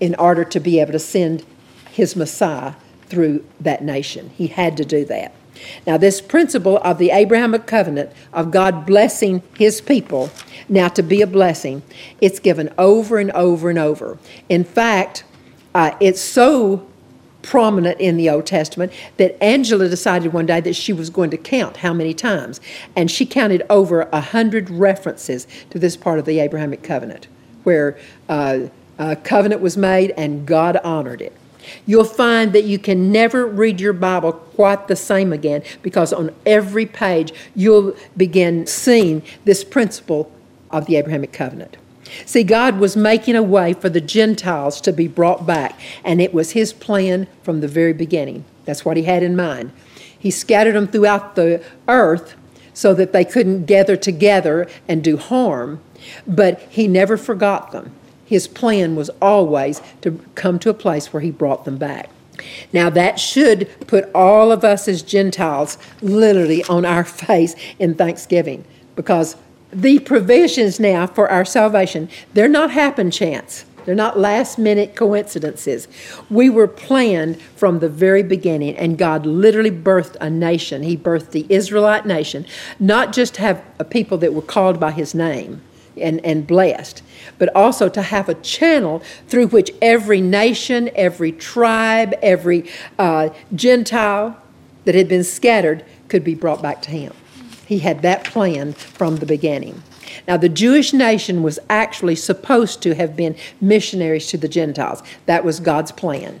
in 0.00 0.14
order 0.16 0.44
to 0.44 0.60
be 0.60 0.78
able 0.78 0.92
to 0.92 0.98
send 0.98 1.44
his 1.90 2.14
Messiah 2.14 2.74
through 3.06 3.44
that 3.60 3.82
nation. 3.82 4.30
He 4.36 4.48
had 4.48 4.76
to 4.76 4.84
do 4.84 5.04
that. 5.06 5.32
Now, 5.86 5.96
this 5.96 6.20
principle 6.20 6.78
of 6.78 6.98
the 6.98 7.10
Abrahamic 7.10 7.66
covenant 7.66 8.10
of 8.32 8.50
God 8.50 8.86
blessing 8.86 9.42
his 9.56 9.80
people, 9.80 10.30
now 10.68 10.88
to 10.88 11.02
be 11.02 11.22
a 11.22 11.26
blessing, 11.26 11.82
it's 12.20 12.38
given 12.38 12.72
over 12.78 13.18
and 13.18 13.30
over 13.32 13.70
and 13.70 13.78
over. 13.78 14.18
In 14.48 14.64
fact, 14.64 15.24
uh, 15.74 15.92
it's 16.00 16.20
so 16.20 16.86
prominent 17.42 17.98
in 18.00 18.16
the 18.16 18.28
Old 18.28 18.46
Testament 18.46 18.92
that 19.16 19.42
Angela 19.42 19.88
decided 19.88 20.32
one 20.32 20.46
day 20.46 20.60
that 20.60 20.74
she 20.74 20.92
was 20.92 21.08
going 21.08 21.30
to 21.30 21.36
count 21.36 21.78
how 21.78 21.94
many 21.94 22.12
times. 22.12 22.60
And 22.96 23.10
she 23.10 23.24
counted 23.24 23.62
over 23.70 24.02
a 24.12 24.20
hundred 24.20 24.68
references 24.68 25.46
to 25.70 25.78
this 25.78 25.96
part 25.96 26.18
of 26.18 26.24
the 26.24 26.40
Abrahamic 26.40 26.82
covenant, 26.82 27.28
where 27.62 27.98
uh, 28.28 28.66
a 28.98 29.16
covenant 29.16 29.60
was 29.60 29.76
made 29.76 30.10
and 30.16 30.46
God 30.46 30.76
honored 30.78 31.22
it. 31.22 31.32
You'll 31.86 32.04
find 32.04 32.52
that 32.52 32.64
you 32.64 32.78
can 32.78 33.12
never 33.12 33.46
read 33.46 33.80
your 33.80 33.92
Bible 33.92 34.32
quite 34.32 34.88
the 34.88 34.96
same 34.96 35.32
again 35.32 35.62
because 35.82 36.12
on 36.12 36.34
every 36.44 36.86
page 36.86 37.32
you'll 37.54 37.94
begin 38.16 38.66
seeing 38.66 39.22
this 39.44 39.64
principle 39.64 40.32
of 40.70 40.86
the 40.86 40.96
Abrahamic 40.96 41.32
covenant. 41.32 41.76
See, 42.24 42.42
God 42.42 42.78
was 42.78 42.96
making 42.96 43.36
a 43.36 43.42
way 43.42 43.72
for 43.72 43.88
the 43.88 44.00
Gentiles 44.00 44.80
to 44.82 44.92
be 44.92 45.08
brought 45.08 45.46
back, 45.46 45.78
and 46.04 46.20
it 46.20 46.32
was 46.32 46.52
His 46.52 46.72
plan 46.72 47.26
from 47.42 47.60
the 47.60 47.68
very 47.68 47.92
beginning. 47.92 48.44
That's 48.64 48.84
what 48.84 48.96
He 48.96 49.04
had 49.04 49.22
in 49.22 49.36
mind. 49.36 49.72
He 50.18 50.30
scattered 50.30 50.74
them 50.74 50.88
throughout 50.88 51.36
the 51.36 51.62
earth 51.86 52.34
so 52.72 52.94
that 52.94 53.12
they 53.12 53.24
couldn't 53.24 53.66
gather 53.66 53.96
together 53.96 54.68
and 54.86 55.02
do 55.02 55.16
harm, 55.16 55.80
but 56.26 56.60
He 56.70 56.88
never 56.88 57.16
forgot 57.16 57.72
them. 57.72 57.92
His 58.28 58.46
plan 58.46 58.94
was 58.94 59.08
always 59.22 59.80
to 60.02 60.20
come 60.34 60.58
to 60.58 60.68
a 60.68 60.74
place 60.74 61.14
where 61.14 61.22
He 61.22 61.30
brought 61.30 61.64
them 61.64 61.78
back. 61.78 62.10
Now, 62.74 62.90
that 62.90 63.18
should 63.18 63.68
put 63.86 64.10
all 64.14 64.52
of 64.52 64.64
us 64.64 64.86
as 64.86 65.00
Gentiles 65.00 65.78
literally 66.02 66.62
on 66.64 66.84
our 66.84 67.04
face 67.26 67.54
in 67.78 67.94
thanksgiving 67.94 68.66
because 68.96 69.36
the 69.72 69.98
provisions 70.00 70.78
now 70.78 71.06
for 71.06 71.30
our 71.30 71.46
salvation, 71.46 72.10
they're 72.34 72.48
not 72.48 72.70
happen 72.70 73.10
chance. 73.10 73.64
They're 73.86 73.94
not 73.94 74.18
last 74.18 74.58
minute 74.58 74.94
coincidences. 74.94 75.88
We 76.28 76.50
were 76.50 76.68
planned 76.68 77.40
from 77.40 77.78
the 77.78 77.88
very 77.88 78.22
beginning, 78.22 78.76
and 78.76 78.98
God 78.98 79.24
literally 79.24 79.70
birthed 79.70 80.16
a 80.20 80.28
nation. 80.28 80.82
He 80.82 80.98
birthed 80.98 81.30
the 81.30 81.46
Israelite 81.48 82.04
nation, 82.04 82.44
not 82.78 83.14
just 83.14 83.38
have 83.38 83.64
a 83.78 83.84
people 83.84 84.18
that 84.18 84.34
were 84.34 84.42
called 84.42 84.78
by 84.78 84.90
His 84.90 85.14
name 85.14 85.62
and, 86.00 86.24
and 86.24 86.46
blessed, 86.46 87.02
but 87.38 87.54
also 87.54 87.88
to 87.88 88.02
have 88.02 88.28
a 88.28 88.34
channel 88.34 89.02
through 89.28 89.48
which 89.48 89.70
every 89.82 90.20
nation, 90.20 90.90
every 90.94 91.32
tribe, 91.32 92.14
every 92.22 92.68
uh, 92.98 93.30
Gentile 93.54 94.36
that 94.84 94.94
had 94.94 95.08
been 95.08 95.24
scattered 95.24 95.84
could 96.08 96.24
be 96.24 96.34
brought 96.34 96.62
back 96.62 96.82
to 96.82 96.90
Him. 96.90 97.12
He 97.66 97.80
had 97.80 98.02
that 98.02 98.24
plan 98.24 98.72
from 98.72 99.16
the 99.16 99.26
beginning. 99.26 99.82
Now, 100.26 100.36
the 100.36 100.48
Jewish 100.48 100.92
nation 100.92 101.42
was 101.42 101.58
actually 101.68 102.16
supposed 102.16 102.82
to 102.82 102.94
have 102.94 103.14
been 103.14 103.36
missionaries 103.60 104.26
to 104.28 104.38
the 104.38 104.48
Gentiles. 104.48 105.02
That 105.26 105.44
was 105.44 105.60
God's 105.60 105.92
plan. 105.92 106.40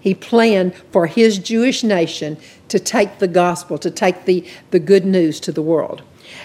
He 0.00 0.14
planned 0.14 0.74
for 0.90 1.06
his 1.06 1.38
Jewish 1.38 1.84
nation 1.84 2.36
to 2.68 2.80
take 2.80 3.18
the 3.18 3.28
gospel, 3.28 3.78
to 3.78 3.90
take 3.90 4.24
the, 4.24 4.44
the 4.70 4.80
good 4.80 5.04
news 5.04 5.38
to 5.40 5.52
the 5.52 5.62
world. 5.62 6.02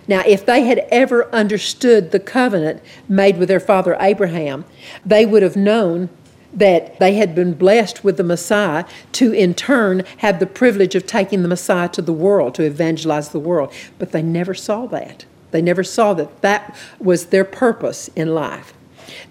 Now, 0.08 0.24
if 0.26 0.46
they 0.46 0.64
had 0.64 0.86
ever 0.90 1.34
understood 1.34 2.12
the 2.12 2.20
covenant 2.20 2.82
made 3.08 3.38
with 3.38 3.50
their 3.50 3.60
father 3.60 3.98
Abraham, 4.00 4.66
they 5.06 5.26
would 5.26 5.44
have 5.44 5.56
known 5.56 6.10
that 6.54 7.00
they 7.00 7.16
had 7.16 7.36
been 7.36 7.54
blessed 7.54 8.04
with 8.04 8.18
the 8.18 8.24
Messiah 8.24 8.86
to 9.12 9.32
in 9.32 9.54
turn 9.54 10.04
have 10.18 10.40
the 10.40 10.48
privilege 10.48 10.96
of 10.96 11.06
taking 11.06 11.42
the 11.42 11.48
Messiah 11.48 11.90
to 11.90 12.02
the 12.02 12.14
world, 12.14 12.56
to 12.56 12.64
evangelize 12.64 13.30
the 13.30 13.40
world. 13.40 13.72
But 14.00 14.12
they 14.12 14.24
never 14.24 14.54
saw 14.54 14.88
that. 14.88 15.26
They 15.52 15.62
never 15.62 15.84
saw 15.84 16.14
that 16.16 16.42
that 16.42 16.76
was 17.00 17.28
their 17.28 17.46
purpose 17.46 18.10
in 18.16 18.34
life. 18.34 18.74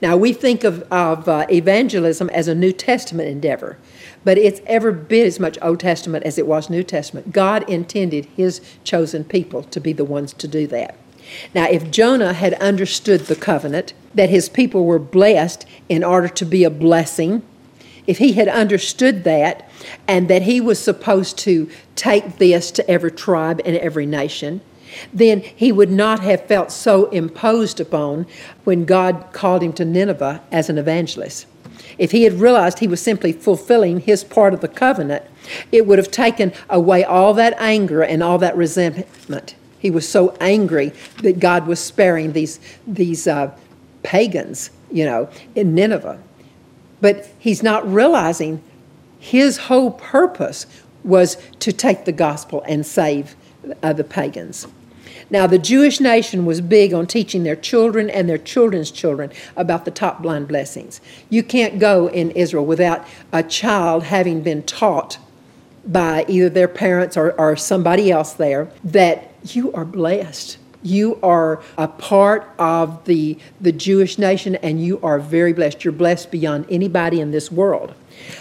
Now, 0.01 0.17
we 0.17 0.33
think 0.33 0.65
of, 0.65 0.83
of 0.93 1.29
uh, 1.29 1.47
evangelism 1.51 2.31
as 2.31 2.49
a 2.49 2.55
New 2.55 2.73
Testament 2.73 3.29
endeavor, 3.29 3.77
but 4.27 4.37
it's 4.37 4.61
ever 4.67 4.91
been 4.91 5.25
as 5.25 5.39
much 5.39 5.57
Old 5.63 5.79
Testament 5.79 6.25
as 6.25 6.37
it 6.37 6.49
was 6.49 6.69
New 6.69 6.83
Testament. 6.83 7.31
God 7.31 7.63
intended 7.71 8.25
His 8.37 8.61
chosen 8.83 9.23
people 9.23 9.63
to 9.63 9.81
be 9.81 9.93
the 9.93 10.05
ones 10.05 10.33
to 10.33 10.49
do 10.49 10.67
that. 10.67 10.97
Now, 11.55 11.69
if 11.69 11.93
Jonah 11.93 12.33
had 12.33 12.55
understood 12.55 13.21
the 13.21 13.37
covenant, 13.37 13.93
that 14.17 14.29
his 14.29 14.49
people 14.49 14.85
were 14.85 14.99
blessed 14.99 15.65
in 15.89 16.03
order 16.03 16.27
to 16.27 16.45
be 16.45 16.65
a 16.65 16.71
blessing, 16.71 17.43
if 18.09 18.19
he 18.19 18.33
had 18.33 18.49
understood 18.49 19.23
that 19.23 19.71
and 20.09 20.27
that 20.27 20.43
he 20.43 20.61
was 20.61 20.81
supposed 20.81 21.39
to 21.39 21.71
take 21.95 22.39
this 22.39 22.73
to 22.73 22.91
every 22.91 23.13
tribe 23.13 23.61
and 23.65 23.77
every 23.77 24.07
nation, 24.07 24.61
then 25.13 25.41
he 25.41 25.71
would 25.71 25.91
not 25.91 26.19
have 26.21 26.47
felt 26.47 26.73
so 26.73 27.09
imposed 27.11 27.79
upon 27.79 28.27
when 28.65 28.87
God 28.87 29.27
called 29.33 29.63
him 29.63 29.73
to 29.75 29.85
Nineveh 29.85 30.43
as 30.51 30.69
an 30.69 30.79
evangelist. 30.79 31.47
If 31.99 32.13
he 32.13 32.25
had 32.25 32.35
realized 32.35 32.79
he 32.79 32.89
was 32.89 33.01
simply 33.01 33.33
fulfilling 33.33 34.01
his 34.01 34.25
part 34.25 34.55
of 34.55 34.61
the 34.61 34.69
covenant, 34.69 35.25
it 35.73 35.87
would 35.87 35.99
have 35.99 36.11
taken 36.11 36.53
away 36.69 37.05
all 37.05 37.35
that 37.35 37.55
anger 37.59 38.03
and 38.03 38.23
all 38.23 38.39
that 38.39 38.57
resentment 38.57 39.55
He 39.79 39.91
was 39.91 40.09
so 40.09 40.37
angry 40.41 40.93
that 41.23 41.39
God 41.39 41.67
was 41.67 41.79
sparing 41.79 42.33
these, 42.33 42.59
these 42.87 43.27
uh, 43.27 43.57
pagans, 44.03 44.71
you 44.91 45.05
know, 45.05 45.29
in 45.55 45.75
Nineveh. 45.75 46.21
But 47.01 47.29
he's 47.39 47.63
not 47.63 47.91
realizing 47.91 48.63
his 49.19 49.59
whole 49.59 49.93
purpose 49.93 50.67
was 51.05 51.37
to 51.61 51.73
take 51.73 52.05
the 52.05 52.13
gospel 52.13 52.63
and 52.67 52.85
save 52.85 53.37
uh, 53.83 53.93
the 53.93 54.05
pagans. 54.05 54.67
Now, 55.29 55.47
the 55.47 55.59
Jewish 55.59 56.01
nation 56.01 56.45
was 56.45 56.61
big 56.61 56.95
on 56.95 57.07
teaching 57.07 57.43
their 57.43 57.57
children 57.57 58.09
and 58.09 58.29
their 58.29 58.39
children's 58.39 58.91
children 58.91 59.33
about 59.57 59.85
the 59.85 59.91
top 59.91 60.25
line 60.25 60.45
blessings. 60.45 61.01
You 61.29 61.43
can't 61.43 61.79
go 61.79 62.09
in 62.09 62.31
Israel 62.33 62.65
without 62.65 63.07
a 63.33 63.43
child 63.43 64.05
having 64.05 64.43
been 64.43 64.63
taught 64.63 65.19
by 65.85 66.25
either 66.29 66.49
their 66.49 66.69
parents 66.69 67.17
or, 67.17 67.33
or 67.41 67.57
somebody 67.57 68.11
else 68.11 68.33
there 68.33 68.71
that 68.85 69.33
you 69.45 69.73
are 69.73 69.85
blessed. 69.85 70.59
You 70.83 71.19
are 71.23 71.61
a 71.77 71.89
part 71.89 72.49
of 72.59 73.05
the, 73.07 73.39
the 73.61 73.73
Jewish 73.73 74.19
nation 74.19 74.55
and 74.57 74.81
you 74.85 75.01
are 75.03 75.19
very 75.19 75.53
blessed. 75.53 75.85
You're 75.85 75.93
blessed 75.93 76.31
beyond 76.31 76.67
anybody 76.71 77.21
in 77.21 77.33
this 77.33 77.51
world. 77.51 77.95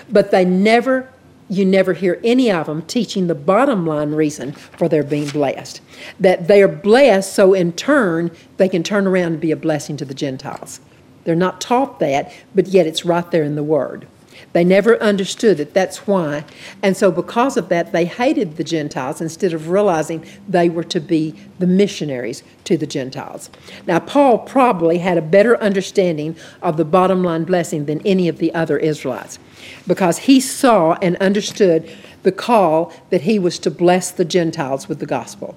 But 0.10 0.32
they 0.32 0.46
never 0.46 1.12
you 1.50 1.66
never 1.66 1.94
hear 1.94 2.20
any 2.24 2.52
of 2.52 2.66
them 2.66 2.82
teaching 2.84 3.28
the 3.28 3.36
bottom 3.36 3.86
line 3.86 4.12
reason 4.12 4.52
for 4.52 4.90
their 4.90 5.04
being 5.04 5.30
blessed. 5.30 5.82
That 6.20 6.48
they 6.48 6.62
are 6.64 6.68
blessed 6.68 7.34
so 7.34 7.54
in 7.54 7.74
turn 7.74 8.32
they 8.58 8.70
can 8.70 8.84
turn 8.84 9.06
around 9.06 9.34
and 9.34 9.42
be 9.42 9.52
a 9.52 9.58
blessing 9.58 9.98
to 9.98 10.06
the 10.06 10.14
Gentiles. 10.14 10.80
They're 11.24 11.36
not 11.36 11.62
taught 11.62 12.00
that, 12.00 12.32
but 12.54 12.68
yet 12.68 12.88
it's 12.88 13.06
right 13.06 13.30
there 13.32 13.44
in 13.44 13.56
the 13.56 13.64
Word. 13.64 14.08
They 14.54 14.64
never 14.64 15.02
understood 15.02 15.60
it. 15.60 15.74
That's 15.74 16.08
why. 16.08 16.46
And 16.82 16.96
so, 16.96 17.12
because 17.12 17.58
of 17.58 17.70
that, 17.70 17.92
they 17.92 18.06
hated 18.06 18.58
the 18.58 18.64
Gentiles 18.64 19.22
instead 19.22 19.54
of 19.54 19.70
realizing 19.70 20.26
they 20.48 20.70
were 20.70 20.84
to 20.86 21.00
be 21.00 21.36
the 21.60 21.68
missionaries 21.68 22.44
to 22.66 22.78
the 22.78 22.88
Gentiles. 22.88 23.50
Now, 23.88 24.00
Paul 24.00 24.40
probably 24.40 25.00
had 25.00 25.18
a 25.18 25.22
better 25.22 25.62
understanding 25.62 26.36
of 26.62 26.78
the 26.78 26.86
bottom 26.86 27.24
line 27.24 27.44
blessing 27.44 27.86
than 27.86 28.06
any 28.06 28.28
of 28.28 28.38
the 28.38 28.54
other 28.54 28.78
Israelites 28.78 29.40
because 29.88 30.20
he 30.20 30.40
saw 30.40 30.94
and 31.02 31.16
understood 31.18 31.90
the 32.24 32.32
call 32.32 32.92
that 33.10 33.22
he 33.22 33.40
was 33.40 33.60
to 33.60 33.72
bless 33.72 34.12
the 34.12 34.26
Gentiles 34.26 34.90
with 34.90 35.00
the 35.00 35.06
gospel. 35.06 35.56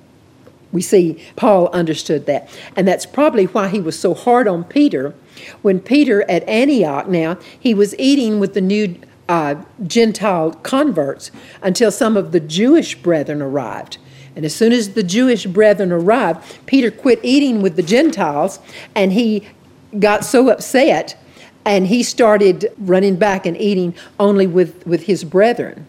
We 0.73 0.83
see 0.83 1.23
Paul 1.37 1.69
understood 1.69 2.27
that. 2.27 2.49
And 2.77 2.87
that's 2.87 3.07
probably 3.07 3.47
why 3.47 3.69
he 3.69 3.81
was 3.81 3.99
so 3.99 4.15
hard 4.15 4.47
on 4.47 4.65
Peter. 4.65 5.15
When 5.63 5.81
Peter 5.81 6.29
at 6.31 6.47
Antioch 6.49 7.09
now, 7.09 7.39
he 7.59 7.75
was 7.75 7.99
eating 7.99 8.39
with 8.39 8.55
the 8.55 8.61
new 8.61 8.97
uh, 9.29 9.57
Gentile 9.87 10.53
converts 10.63 11.31
until 11.63 11.91
some 11.91 12.17
of 12.17 12.33
the 12.33 12.41
Jewish 12.41 12.97
brethren 12.97 13.41
arrived. 13.43 13.99
And 14.37 14.45
as 14.45 14.55
soon 14.55 14.73
as 14.73 14.95
the 14.95 15.03
Jewish 15.03 15.47
brethren 15.47 15.91
arrived, 15.91 16.67
Peter 16.67 16.91
quit 16.91 17.21
eating 17.23 17.61
with 17.61 17.77
the 17.77 17.83
Gentiles 17.83 18.61
and 18.95 19.13
he 19.13 19.49
got 19.99 20.25
so 20.25 20.51
upset 20.51 21.19
and 21.65 21.87
he 21.87 22.03
started 22.03 22.73
running 22.79 23.17
back 23.17 23.47
and 23.47 23.57
eating 23.57 23.95
only 24.19 24.47
with, 24.47 24.87
with 24.87 25.05
his 25.05 25.25
brethren. 25.25 25.87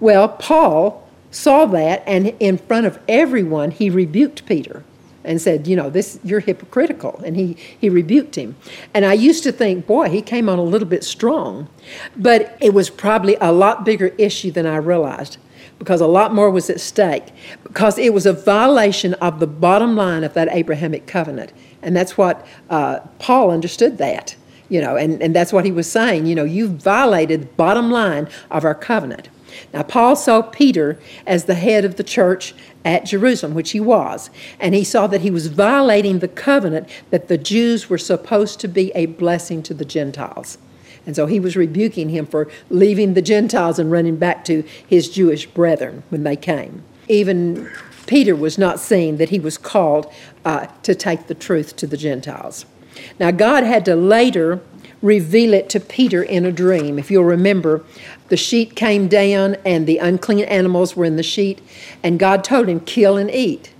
Well, 0.00 0.28
Paul 0.28 1.03
saw 1.34 1.66
that, 1.66 2.02
and 2.06 2.28
in 2.40 2.58
front 2.58 2.86
of 2.86 2.98
everyone, 3.08 3.70
he 3.70 3.90
rebuked 3.90 4.46
Peter 4.46 4.84
and 5.24 5.40
said, 5.40 5.66
You 5.66 5.76
know, 5.76 5.90
this 5.90 6.20
you're 6.22 6.40
hypocritical. 6.40 7.20
And 7.24 7.36
he, 7.36 7.56
he 7.78 7.88
rebuked 7.88 8.36
him. 8.36 8.56
And 8.92 9.04
I 9.04 9.14
used 9.14 9.42
to 9.44 9.52
think, 9.52 9.86
boy, 9.86 10.10
he 10.10 10.22
came 10.22 10.48
on 10.48 10.58
a 10.58 10.62
little 10.62 10.88
bit 10.88 11.02
strong. 11.02 11.68
But 12.16 12.56
it 12.60 12.74
was 12.74 12.90
probably 12.90 13.36
a 13.40 13.52
lot 13.52 13.84
bigger 13.84 14.08
issue 14.18 14.50
than 14.50 14.66
I 14.66 14.76
realized 14.76 15.38
because 15.78 16.00
a 16.00 16.06
lot 16.06 16.32
more 16.32 16.50
was 16.50 16.70
at 16.70 16.80
stake. 16.80 17.24
Because 17.62 17.98
it 17.98 18.14
was 18.14 18.26
a 18.26 18.32
violation 18.32 19.14
of 19.14 19.40
the 19.40 19.46
bottom 19.46 19.96
line 19.96 20.24
of 20.24 20.34
that 20.34 20.48
Abrahamic 20.52 21.06
covenant. 21.06 21.52
And 21.82 21.96
that's 21.96 22.16
what 22.16 22.46
uh, 22.70 23.00
Paul 23.18 23.50
understood 23.50 23.98
that 23.98 24.36
you 24.70 24.80
know, 24.80 24.96
and, 24.96 25.22
and 25.22 25.36
that's 25.36 25.52
what 25.52 25.64
he 25.64 25.70
was 25.70 25.90
saying. 25.90 26.24
You 26.24 26.34
know, 26.34 26.44
you've 26.44 26.82
violated 26.82 27.42
the 27.42 27.46
bottom 27.46 27.90
line 27.90 28.28
of 28.50 28.64
our 28.64 28.74
covenant. 28.74 29.28
Now, 29.72 29.82
Paul 29.82 30.16
saw 30.16 30.42
Peter 30.42 30.98
as 31.26 31.44
the 31.44 31.54
head 31.54 31.84
of 31.84 31.96
the 31.96 32.04
church 32.04 32.54
at 32.84 33.06
Jerusalem, 33.06 33.54
which 33.54 33.70
he 33.72 33.80
was, 33.80 34.30
and 34.60 34.74
he 34.74 34.84
saw 34.84 35.06
that 35.06 35.22
he 35.22 35.30
was 35.30 35.46
violating 35.46 36.18
the 36.18 36.28
covenant 36.28 36.88
that 37.10 37.28
the 37.28 37.38
Jews 37.38 37.88
were 37.88 37.98
supposed 37.98 38.60
to 38.60 38.68
be 38.68 38.92
a 38.94 39.06
blessing 39.06 39.62
to 39.64 39.74
the 39.74 39.84
Gentiles. 39.84 40.58
And 41.06 41.14
so 41.14 41.26
he 41.26 41.40
was 41.40 41.56
rebuking 41.56 42.10
him 42.10 42.26
for 42.26 42.48
leaving 42.70 43.14
the 43.14 43.22
Gentiles 43.22 43.78
and 43.78 43.90
running 43.90 44.16
back 44.16 44.44
to 44.46 44.62
his 44.86 45.08
Jewish 45.08 45.46
brethren 45.46 46.02
when 46.08 46.24
they 46.24 46.36
came. 46.36 46.82
Even 47.08 47.70
Peter 48.06 48.34
was 48.34 48.58
not 48.58 48.80
seeing 48.80 49.16
that 49.18 49.30
he 49.30 49.38
was 49.38 49.58
called 49.58 50.12
uh, 50.44 50.66
to 50.82 50.94
take 50.94 51.26
the 51.26 51.34
truth 51.34 51.76
to 51.76 51.86
the 51.86 51.96
Gentiles. 51.96 52.66
Now, 53.18 53.30
God 53.30 53.64
had 53.64 53.84
to 53.86 53.96
later 53.96 54.60
reveal 55.04 55.52
it 55.52 55.68
to 55.68 55.78
Peter 55.78 56.22
in 56.22 56.46
a 56.46 56.50
dream. 56.50 56.98
If 56.98 57.10
you'll 57.10 57.24
remember, 57.24 57.84
the 58.28 58.38
sheet 58.38 58.74
came 58.74 59.06
down 59.06 59.56
and 59.64 59.86
the 59.86 59.98
unclean 59.98 60.46
animals 60.46 60.96
were 60.96 61.04
in 61.04 61.16
the 61.16 61.22
sheet, 61.22 61.60
and 62.02 62.18
God 62.18 62.42
told 62.42 62.68
him, 62.68 62.80
Kill 62.80 63.18
and 63.18 63.30
eat. 63.30 63.72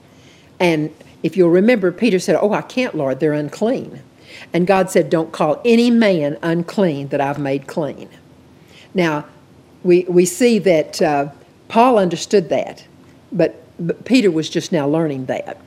And 0.60 0.94
if 1.22 1.36
you'll 1.36 1.50
remember, 1.50 1.90
Peter 1.90 2.18
said, 2.18 2.36
Oh, 2.40 2.52
I 2.52 2.60
can't, 2.60 2.94
Lord, 2.94 3.20
they're 3.20 3.32
unclean. 3.32 4.02
And 4.52 4.66
God 4.66 4.90
said, 4.90 5.08
Don't 5.08 5.32
call 5.32 5.62
any 5.64 5.90
man 5.90 6.38
unclean 6.42 7.08
that 7.08 7.22
I've 7.22 7.38
made 7.38 7.66
clean. 7.66 8.10
Now, 8.92 9.24
we, 9.82 10.04
we 10.04 10.26
see 10.26 10.58
that 10.60 11.00
uh, 11.00 11.30
Paul 11.68 11.98
understood 11.98 12.50
that, 12.50 12.86
but, 13.32 13.62
but 13.80 14.04
Peter 14.04 14.30
was 14.30 14.50
just 14.50 14.72
now 14.72 14.86
learning 14.86 15.24
that. 15.26 15.58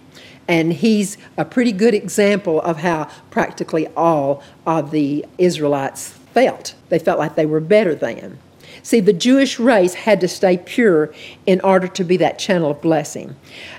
And 0.48 0.72
he's 0.74 1.18
a 1.38 1.46
pretty 1.46 1.72
good 1.72 1.94
example 1.94 2.62
of 2.62 2.78
how 2.78 3.10
practically 3.32 3.88
all 3.96 4.44
of 4.66 4.92
the 4.92 5.26
Israelites 5.38 6.10
felt. 6.10 6.74
They 6.90 7.00
felt 7.00 7.20
like 7.20 7.36
they 7.36 7.46
were 7.46 7.60
better 7.60 7.94
than. 7.94 8.40
See, 8.84 9.00
the 9.02 9.14
Jewish 9.14 9.60
race 9.60 9.94
had 9.94 10.22
to 10.22 10.28
stay 10.28 10.58
pure 10.58 11.14
in 11.46 11.60
order 11.62 11.88
to 11.90 12.04
be 12.04 12.16
that 12.18 12.40
channel 12.40 12.72
of 12.72 12.82
blessing. 12.82 13.36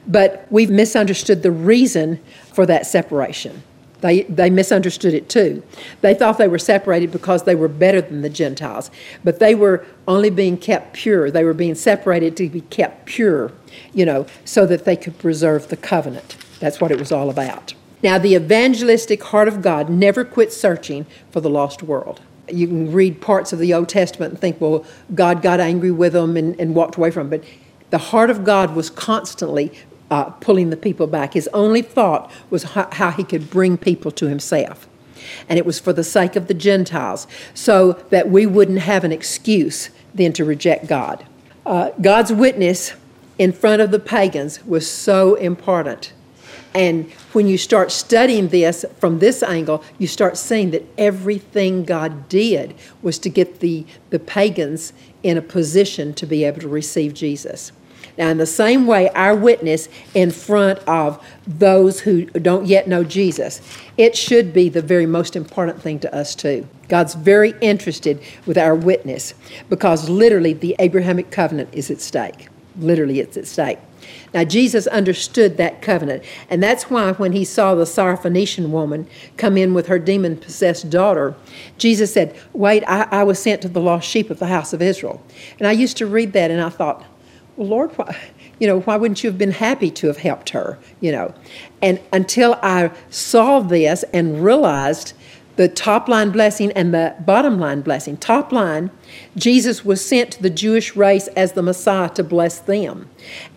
But 0.06 0.46
we've 0.50 0.68
misunderstood 0.70 1.42
the 1.42 1.50
reason 1.50 2.20
for 2.52 2.66
that 2.66 2.86
separation. 2.86 3.62
They, 4.00 4.22
they 4.24 4.50
misunderstood 4.50 5.14
it 5.14 5.28
too. 5.28 5.62
They 6.02 6.14
thought 6.14 6.38
they 6.38 6.46
were 6.46 6.58
separated 6.58 7.10
because 7.10 7.44
they 7.44 7.54
were 7.54 7.68
better 7.68 8.00
than 8.00 8.22
the 8.22 8.30
Gentiles, 8.30 8.90
but 9.24 9.38
they 9.38 9.54
were 9.54 9.84
only 10.06 10.30
being 10.30 10.56
kept 10.56 10.92
pure. 10.92 11.30
They 11.30 11.42
were 11.42 11.54
being 11.54 11.74
separated 11.74 12.36
to 12.36 12.48
be 12.48 12.60
kept 12.60 13.06
pure, 13.06 13.50
you 13.92 14.04
know, 14.04 14.26
so 14.44 14.66
that 14.66 14.84
they 14.84 14.96
could 14.96 15.18
preserve 15.18 15.68
the 15.68 15.76
covenant. 15.76 16.36
That's 16.61 16.80
what 16.80 16.90
it 16.90 16.98
was 16.98 17.12
all 17.12 17.30
about. 17.30 17.74
Now, 18.02 18.18
the 18.18 18.34
evangelistic 18.34 19.22
heart 19.24 19.48
of 19.48 19.61
God 19.61 19.88
never 19.88 20.24
quit 20.24 20.52
searching 20.52 21.06
for 21.30 21.40
the 21.40 21.50
lost 21.50 21.82
world. 21.82 22.20
You 22.48 22.66
can 22.66 22.92
read 22.92 23.20
parts 23.20 23.52
of 23.52 23.59
the 23.59 23.74
Old 23.74 23.88
Testament 23.88 24.32
and 24.32 24.40
think, 24.40 24.61
well, 24.61 24.84
God 25.14 25.42
got 25.42 25.61
angry 25.61 25.90
with 25.90 26.12
them 26.12 26.36
and, 26.36 26.59
and 26.61 26.74
walked 26.74 26.96
away 26.96 27.11
from 27.11 27.28
them. 27.28 27.40
But 27.40 27.48
the 27.90 27.98
heart 27.98 28.30
of 28.30 28.44
God 28.44 28.74
was 28.74 28.88
constantly 28.88 29.72
uh, 30.11 30.24
pulling 30.24 30.70
the 30.70 30.76
people 30.76 31.06
back. 31.06 31.34
His 31.34 31.48
only 31.52 31.82
thought 31.82 32.30
was 32.50 32.62
how, 32.62 32.88
how 32.92 33.11
he 33.11 33.24
could 33.24 33.50
bring 33.50 33.76
people 33.76 34.11
to 34.12 34.28
himself. 34.28 34.88
And 35.48 35.59
it 35.59 35.66
was 35.66 35.80
for 35.80 35.92
the 35.92 36.04
sake 36.04 36.36
of 36.36 36.46
the 36.46 36.54
Gentiles, 36.54 37.26
so 37.52 37.94
that 38.11 38.30
we 38.30 38.46
wouldn't 38.46 38.78
have 38.78 39.04
an 39.04 39.12
excuse 39.12 39.90
then 40.14 40.32
to 40.34 40.44
reject 40.44 40.86
God. 40.86 41.26
Uh, 41.66 41.90
God's 42.00 42.32
witness 42.32 42.94
in 43.36 43.52
front 43.52 43.82
of 43.82 43.90
the 43.90 43.98
pagans 43.98 44.64
was 44.64 44.88
so 44.88 45.34
important 45.34 46.12
and 46.74 47.10
when 47.32 47.46
you 47.46 47.58
start 47.58 47.90
studying 47.90 48.48
this 48.48 48.84
from 48.98 49.18
this 49.18 49.42
angle, 49.42 49.82
you 49.98 50.06
start 50.06 50.36
seeing 50.36 50.70
that 50.72 50.84
everything 50.98 51.84
God 51.84 52.28
did 52.28 52.74
was 53.02 53.18
to 53.20 53.30
get 53.30 53.60
the, 53.60 53.86
the 54.10 54.18
pagans 54.18 54.92
in 55.22 55.36
a 55.36 55.42
position 55.42 56.14
to 56.14 56.26
be 56.26 56.44
able 56.44 56.60
to 56.60 56.68
receive 56.68 57.14
Jesus. 57.14 57.72
Now, 58.18 58.28
in 58.28 58.38
the 58.38 58.46
same 58.46 58.86
way, 58.86 59.10
our 59.10 59.34
witness 59.34 59.88
in 60.12 60.32
front 60.32 60.80
of 60.80 61.24
those 61.46 62.00
who 62.00 62.24
don't 62.26 62.66
yet 62.66 62.88
know 62.88 63.04
Jesus, 63.04 63.60
it 63.96 64.16
should 64.16 64.52
be 64.52 64.68
the 64.68 64.82
very 64.82 65.06
most 65.06 65.36
important 65.36 65.80
thing 65.80 66.00
to 66.00 66.12
us, 66.14 66.34
too. 66.34 66.66
God's 66.88 67.14
very 67.14 67.54
interested 67.60 68.20
with 68.44 68.58
our 68.58 68.74
witness 68.74 69.34
because 69.68 70.08
literally 70.08 70.52
the 70.52 70.74
Abrahamic 70.80 71.30
covenant 71.30 71.68
is 71.72 71.92
at 71.92 72.00
stake. 72.00 72.48
Literally, 72.76 73.20
it's 73.20 73.36
at 73.36 73.46
stake. 73.46 73.78
Now, 74.34 74.44
Jesus 74.44 74.86
understood 74.86 75.56
that 75.56 75.82
covenant, 75.82 76.22
and 76.50 76.62
that's 76.62 76.90
why 76.90 77.12
when 77.12 77.32
he 77.32 77.44
saw 77.44 77.74
the 77.74 77.84
Syrophoenician 77.84 78.70
woman 78.70 79.09
come 79.36 79.56
in 79.56 79.74
with 79.74 79.86
her 79.86 79.98
demon 79.98 80.36
possessed 80.36 80.90
daughter, 80.90 81.34
Jesus 81.78 82.12
said, 82.12 82.36
Wait, 82.52 82.84
I, 82.86 83.09
I, 83.11 83.24
was 83.24 83.38
sent 83.38 83.62
to 83.62 83.68
the 83.68 83.80
lost 83.80 84.09
sheep 84.09 84.30
of 84.30 84.38
the 84.38 84.46
house 84.46 84.72
of 84.72 84.82
Israel. 84.82 85.22
And 85.59 85.66
I 85.66 85.72
used 85.72 85.96
to 85.98 86.06
read 86.06 86.32
that 86.32 86.50
and 86.50 86.61
I 86.61 86.68
thought, 86.68 87.04
Well, 87.56 87.68
Lord, 87.68 87.92
why, 87.92 88.16
you 88.59 88.66
know, 88.66 88.80
why 88.80 88.96
wouldn't 88.96 89.22
you 89.24 89.30
have 89.30 89.38
been 89.38 89.52
happy 89.52 89.90
to 89.92 90.06
have 90.09 90.18
helped 90.18 90.50
her? 90.50 90.78
You 91.00 91.12
know, 91.12 91.34
and 91.80 92.00
until 92.12 92.59
I 92.62 92.90
saw 93.11 93.61
this 93.61 94.04
and 94.12 94.44
realized 94.44 95.14
the 95.59 95.68
top 95.68 96.09
line 96.09 96.30
blessing 96.30 96.70
and 96.72 96.94
the 96.94 97.16
bottom 97.18 97.59
line 97.59 97.80
blessing. 97.80 98.16
Top 98.16 98.52
line, 98.52 98.92
Jesus 99.36 99.84
was 99.84 100.04
sent 100.04 100.32
to 100.32 100.42
the 100.42 100.50
Jewish 100.50 100.96
race 100.96 101.28
as 101.28 101.52
the 101.52 101.62
Messiah 101.62 102.08
to 102.10 102.24
bless 102.24 102.58
them. 102.58 103.08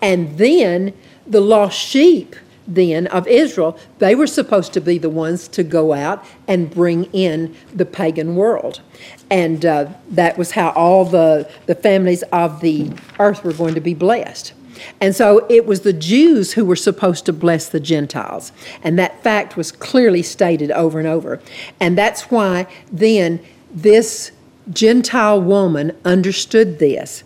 And 0.02 0.38
then 0.38 0.94
the 1.26 1.42
lost 1.42 1.80
sheep 1.80 2.36
then 2.68 3.08
of 3.08 3.28
Israel, 3.28 3.78
they 4.00 4.16
were 4.16 4.28
supposed 4.28 4.74
to 4.74 4.82
be 4.82 4.98
the 4.98 5.10
ones 5.10 5.48
to 5.50 5.64
go 5.64 5.94
out 5.94 6.24
and 6.48 6.70
bring 6.70 7.06
in 7.06 7.56
the 7.74 7.86
pagan 7.86 8.36
world. 8.36 8.82
And 9.30 9.66
uh, 9.66 9.90
that 10.12 10.38
was 10.38 10.52
how 10.52 10.70
all 10.72 11.06
the, 11.06 11.50
the 11.66 11.76
families 11.76 12.24
of 12.32 12.62
the 12.62 12.92
earth 13.20 13.44
were 13.44 13.54
going 13.54 13.74
to 13.76 13.82
be 13.82 13.94
blessed. 13.94 14.54
And 15.00 15.16
so 15.16 15.46
it 15.50 15.66
was 15.66 15.82
the 15.82 15.94
Jews 15.94 16.54
who 16.54 16.66
were 16.66 16.76
supposed 16.76 17.26
to 17.26 17.34
bless 17.34 17.70
the 17.70 17.80
Gentiles. 17.80 18.52
And 18.84 18.98
that 18.98 19.22
fact 19.24 19.58
was 19.58 19.72
clearly 19.72 20.24
stated 20.24 20.72
over 20.72 21.00
and 21.00 21.08
over. 21.08 21.40
And 21.80 21.98
that's 21.98 22.32
why 22.32 22.68
then 22.92 23.40
this 23.72 24.32
Gentile 24.70 25.42
woman 25.42 25.96
understood 26.06 26.80
this. 26.80 27.24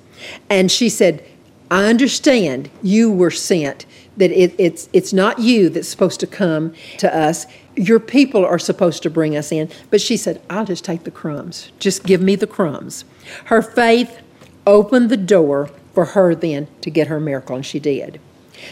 And 0.49 0.71
she 0.71 0.89
said, 0.89 1.23
I 1.69 1.85
understand 1.85 2.69
you 2.81 3.11
were 3.11 3.31
sent, 3.31 3.85
that 4.17 4.31
it, 4.31 4.55
it's, 4.57 4.87
it's 4.93 5.11
not 5.11 5.39
you 5.39 5.69
that's 5.69 5.89
supposed 5.89 6.19
to 6.21 6.27
come 6.27 6.73
to 6.99 7.13
us. 7.13 7.45
Your 7.75 7.99
people 7.99 8.45
are 8.45 8.59
supposed 8.59 9.03
to 9.03 9.09
bring 9.09 9.35
us 9.35 9.51
in. 9.51 9.69
But 9.89 9.99
she 9.99 10.15
said, 10.15 10.41
I'll 10.49 10.65
just 10.65 10.85
take 10.85 11.03
the 11.03 11.11
crumbs. 11.11 11.71
Just 11.79 12.03
give 12.03 12.21
me 12.21 12.35
the 12.35 12.47
crumbs. 12.47 13.03
Her 13.45 13.61
faith 13.61 14.21
opened 14.65 15.09
the 15.09 15.17
door 15.17 15.69
for 15.93 16.05
her 16.05 16.35
then 16.35 16.67
to 16.81 16.89
get 16.89 17.07
her 17.07 17.19
miracle, 17.19 17.55
and 17.55 17.65
she 17.65 17.79
did. 17.79 18.19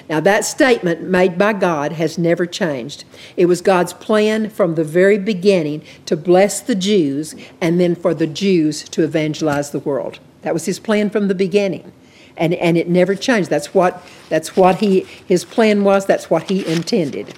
Now, 0.09 0.19
that 0.19 0.45
statement 0.45 1.01
made 1.01 1.37
by 1.37 1.53
God 1.53 1.93
has 1.93 2.17
never 2.17 2.45
changed. 2.45 3.05
It 3.37 3.45
was 3.45 3.61
God's 3.61 3.93
plan 3.93 4.49
from 4.49 4.75
the 4.75 4.83
very 4.83 5.17
beginning 5.17 5.83
to 6.05 6.17
bless 6.17 6.59
the 6.59 6.75
Jews 6.75 7.35
and 7.61 7.79
then 7.79 7.95
for 7.95 8.13
the 8.13 8.27
Jews 8.27 8.83
to 8.89 9.03
evangelize 9.03 9.71
the 9.71 9.79
world. 9.79 10.19
That 10.41 10.53
was 10.53 10.65
his 10.65 10.79
plan 10.79 11.09
from 11.09 11.27
the 11.27 11.35
beginning. 11.35 11.91
And, 12.35 12.53
and 12.55 12.77
it 12.77 12.89
never 12.89 13.15
changed. 13.15 13.49
That's 13.49 13.73
what, 13.73 14.03
that's 14.29 14.57
what 14.57 14.77
he, 14.79 15.01
his 15.27 15.45
plan 15.45 15.83
was, 15.83 16.05
that's 16.05 16.29
what 16.29 16.49
he 16.49 16.65
intended. 16.65 17.35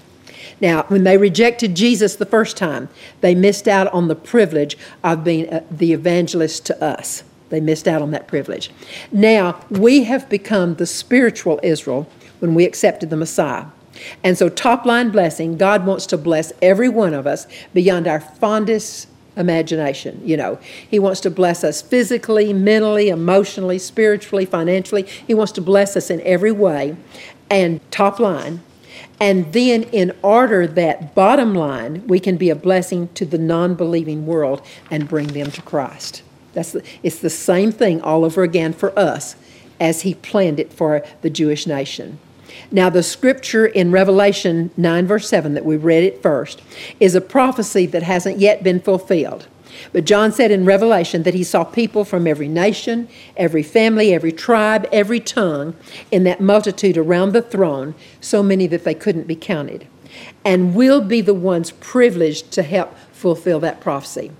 Now, 0.61 0.83
when 0.83 1.03
they 1.03 1.17
rejected 1.17 1.75
Jesus 1.75 2.15
the 2.15 2.25
first 2.25 2.55
time, 2.55 2.87
they 3.21 3.35
missed 3.35 3.67
out 3.67 3.87
on 3.87 4.07
the 4.07 4.15
privilege 4.15 4.77
of 5.03 5.23
being 5.23 5.49
uh, 5.49 5.63
the 5.69 5.91
evangelist 5.91 6.65
to 6.67 6.83
us. 6.83 7.23
They 7.49 7.59
missed 7.59 7.87
out 7.87 8.01
on 8.01 8.11
that 8.11 8.27
privilege. 8.27 8.71
Now, 9.11 9.59
we 9.69 10.05
have 10.05 10.29
become 10.29 10.75
the 10.75 10.85
spiritual 10.85 11.59
Israel 11.61 12.09
when 12.39 12.53
we 12.53 12.65
accepted 12.65 13.09
the 13.09 13.17
Messiah. 13.17 13.65
And 14.23 14.37
so, 14.37 14.49
top 14.49 14.85
line 14.85 15.09
blessing, 15.09 15.57
God 15.57 15.85
wants 15.85 16.05
to 16.07 16.17
bless 16.17 16.51
every 16.61 16.89
one 16.89 17.13
of 17.13 17.25
us 17.25 17.47
beyond 17.73 18.07
our 18.07 18.19
fondest 18.19 19.07
imagination. 19.37 20.21
You 20.23 20.37
know, 20.37 20.59
He 20.89 20.99
wants 20.99 21.21
to 21.21 21.31
bless 21.31 21.63
us 21.63 21.81
physically, 21.81 22.53
mentally, 22.53 23.09
emotionally, 23.09 23.79
spiritually, 23.79 24.45
financially. 24.45 25.03
He 25.03 25.33
wants 25.33 25.53
to 25.53 25.61
bless 25.61 25.95
us 25.95 26.09
in 26.09 26.21
every 26.21 26.51
way. 26.51 26.97
And 27.49 27.79
top 27.91 28.19
line, 28.19 28.61
and 29.19 29.53
then, 29.53 29.83
in 29.83 30.13
order 30.21 30.67
that 30.67 31.15
bottom 31.15 31.53
line, 31.53 32.05
we 32.07 32.19
can 32.19 32.37
be 32.37 32.49
a 32.49 32.55
blessing 32.55 33.09
to 33.13 33.25
the 33.25 33.37
non 33.37 33.75
believing 33.75 34.25
world 34.25 34.61
and 34.91 35.07
bring 35.07 35.27
them 35.27 35.51
to 35.51 35.61
Christ. 35.61 36.21
That's 36.53 36.71
the, 36.71 36.83
it's 37.03 37.19
the 37.19 37.29
same 37.29 37.71
thing 37.71 38.01
all 38.01 38.25
over 38.25 38.43
again 38.43 38.73
for 38.73 38.97
us 38.97 39.35
as 39.79 40.01
he 40.01 40.13
planned 40.13 40.59
it 40.59 40.71
for 40.71 41.05
the 41.21 41.29
Jewish 41.29 41.67
nation. 41.67 42.19
Now, 42.71 42.89
the 42.89 43.03
scripture 43.03 43.65
in 43.65 43.91
Revelation 43.91 44.71
9, 44.77 45.07
verse 45.07 45.27
7, 45.29 45.53
that 45.53 45.65
we 45.65 45.77
read 45.77 46.03
it 46.03 46.21
first, 46.21 46.61
is 46.99 47.15
a 47.15 47.21
prophecy 47.21 47.85
that 47.87 48.03
hasn't 48.03 48.39
yet 48.39 48.63
been 48.63 48.79
fulfilled. 48.79 49.47
But 49.91 50.05
John 50.05 50.31
said 50.31 50.51
in 50.51 50.65
Revelation 50.65 51.23
that 51.23 51.33
he 51.33 51.43
saw 51.43 51.63
people 51.63 52.05
from 52.05 52.27
every 52.27 52.47
nation, 52.47 53.07
every 53.35 53.63
family, 53.63 54.13
every 54.13 54.31
tribe, 54.31 54.87
every 54.91 55.19
tongue 55.19 55.75
in 56.11 56.23
that 56.23 56.41
multitude 56.41 56.97
around 56.97 57.33
the 57.33 57.41
throne, 57.41 57.95
so 58.21 58.41
many 58.41 58.67
that 58.67 58.83
they 58.83 58.93
couldn't 58.93 59.27
be 59.27 59.35
counted. 59.35 59.87
And 60.43 60.75
we'll 60.75 61.01
be 61.01 61.21
the 61.21 61.33
ones 61.33 61.71
privileged 61.71 62.51
to 62.51 62.63
help 62.63 62.97
fulfill 63.11 63.59
that 63.61 63.81
prophecy. 63.81 64.31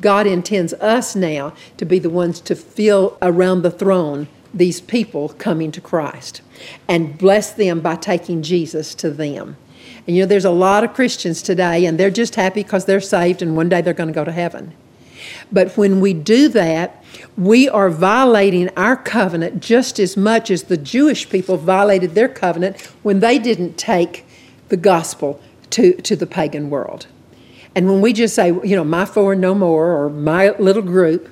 God 0.00 0.26
intends 0.26 0.72
us 0.74 1.16
now 1.16 1.54
to 1.76 1.84
be 1.84 1.98
the 1.98 2.10
ones 2.10 2.40
to 2.42 2.54
fill 2.54 3.18
around 3.20 3.62
the 3.62 3.70
throne 3.70 4.28
these 4.52 4.80
people 4.80 5.30
coming 5.30 5.70
to 5.72 5.80
Christ 5.80 6.42
and 6.88 7.18
bless 7.18 7.52
them 7.52 7.80
by 7.80 7.96
taking 7.96 8.42
Jesus 8.42 8.94
to 8.96 9.10
them. 9.10 9.56
And 10.06 10.16
you 10.16 10.22
know, 10.22 10.26
there's 10.26 10.44
a 10.44 10.50
lot 10.50 10.84
of 10.84 10.94
Christians 10.94 11.42
today, 11.42 11.84
and 11.84 11.98
they're 11.98 12.10
just 12.10 12.34
happy 12.34 12.62
because 12.62 12.86
they're 12.86 13.00
saved 13.00 13.42
and 13.42 13.56
one 13.56 13.68
day 13.68 13.82
they're 13.82 13.94
going 13.94 14.08
to 14.08 14.14
go 14.14 14.24
to 14.24 14.32
heaven. 14.32 14.74
But 15.52 15.76
when 15.76 16.00
we 16.00 16.14
do 16.14 16.48
that, 16.48 17.04
we 17.36 17.68
are 17.68 17.90
violating 17.90 18.70
our 18.76 18.96
covenant 18.96 19.60
just 19.60 19.98
as 19.98 20.16
much 20.16 20.50
as 20.50 20.64
the 20.64 20.76
Jewish 20.76 21.28
people 21.28 21.56
violated 21.56 22.14
their 22.14 22.28
covenant 22.28 22.80
when 23.02 23.20
they 23.20 23.38
didn't 23.38 23.76
take 23.76 24.24
the 24.68 24.76
gospel 24.76 25.40
to, 25.70 25.94
to 25.94 26.16
the 26.16 26.26
pagan 26.26 26.70
world. 26.70 27.06
And 27.74 27.86
when 27.86 28.00
we 28.00 28.12
just 28.12 28.34
say, 28.34 28.48
you 28.48 28.76
know, 28.76 28.84
my 28.84 29.04
four 29.04 29.34
no 29.34 29.54
more 29.54 29.96
or 29.96 30.10
my 30.10 30.50
little 30.56 30.82
group, 30.82 31.28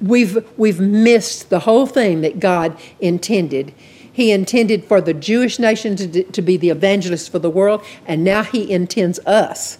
we've, 0.00 0.46
we've 0.56 0.80
missed 0.80 1.50
the 1.50 1.60
whole 1.60 1.86
thing 1.86 2.20
that 2.22 2.40
God 2.40 2.78
intended. 3.00 3.74
He 4.12 4.30
intended 4.30 4.84
for 4.84 5.00
the 5.00 5.14
Jewish 5.14 5.58
nation 5.58 5.96
to, 5.96 6.22
to 6.22 6.42
be 6.42 6.56
the 6.56 6.70
evangelists 6.70 7.28
for 7.28 7.38
the 7.38 7.50
world, 7.50 7.84
and 8.06 8.22
now 8.22 8.42
He 8.42 8.70
intends 8.70 9.18
us, 9.20 9.78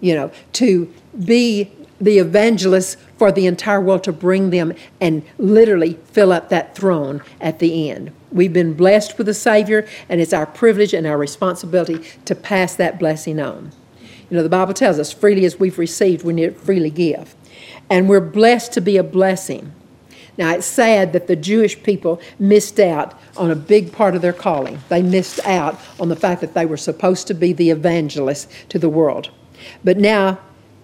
you 0.00 0.14
know, 0.14 0.30
to 0.54 0.92
be 1.24 1.72
the 2.00 2.18
evangelists 2.18 2.96
for 3.16 3.30
the 3.30 3.46
entire 3.46 3.80
world 3.80 4.02
to 4.04 4.12
bring 4.12 4.50
them 4.50 4.74
and 5.00 5.22
literally 5.38 5.98
fill 6.06 6.32
up 6.32 6.48
that 6.48 6.74
throne 6.74 7.22
at 7.40 7.60
the 7.60 7.90
end. 7.90 8.10
We've 8.32 8.52
been 8.52 8.74
blessed 8.74 9.18
with 9.18 9.28
a 9.28 9.34
Savior, 9.34 9.86
and 10.08 10.20
it's 10.20 10.32
our 10.32 10.46
privilege 10.46 10.92
and 10.92 11.06
our 11.06 11.16
responsibility 11.16 12.04
to 12.24 12.34
pass 12.34 12.74
that 12.76 12.98
blessing 12.98 13.38
on. 13.38 13.70
You 14.30 14.36
know, 14.36 14.42
the 14.42 14.48
Bible 14.48 14.74
tells 14.74 14.98
us 14.98 15.12
freely 15.12 15.44
as 15.44 15.60
we've 15.60 15.78
received, 15.78 16.24
we 16.24 16.32
need 16.32 16.56
freely 16.56 16.90
give. 16.90 17.34
And 17.90 18.08
we're 18.08 18.20
blessed 18.20 18.72
to 18.74 18.80
be 18.80 18.96
a 18.96 19.02
blessing. 19.02 19.72
Now, 20.38 20.54
it's 20.54 20.66
sad 20.66 21.12
that 21.12 21.26
the 21.26 21.36
Jewish 21.36 21.82
people 21.82 22.20
missed 22.38 22.80
out 22.80 23.18
on 23.36 23.50
a 23.50 23.56
big 23.56 23.92
part 23.92 24.14
of 24.14 24.22
their 24.22 24.32
calling. 24.32 24.78
They 24.88 25.02
missed 25.02 25.40
out 25.44 25.78
on 26.00 26.08
the 26.08 26.16
fact 26.16 26.40
that 26.40 26.54
they 26.54 26.64
were 26.64 26.78
supposed 26.78 27.26
to 27.26 27.34
be 27.34 27.52
the 27.52 27.70
evangelists 27.70 28.48
to 28.70 28.78
the 28.78 28.88
world. 28.88 29.30
But 29.84 29.98
now 29.98 30.38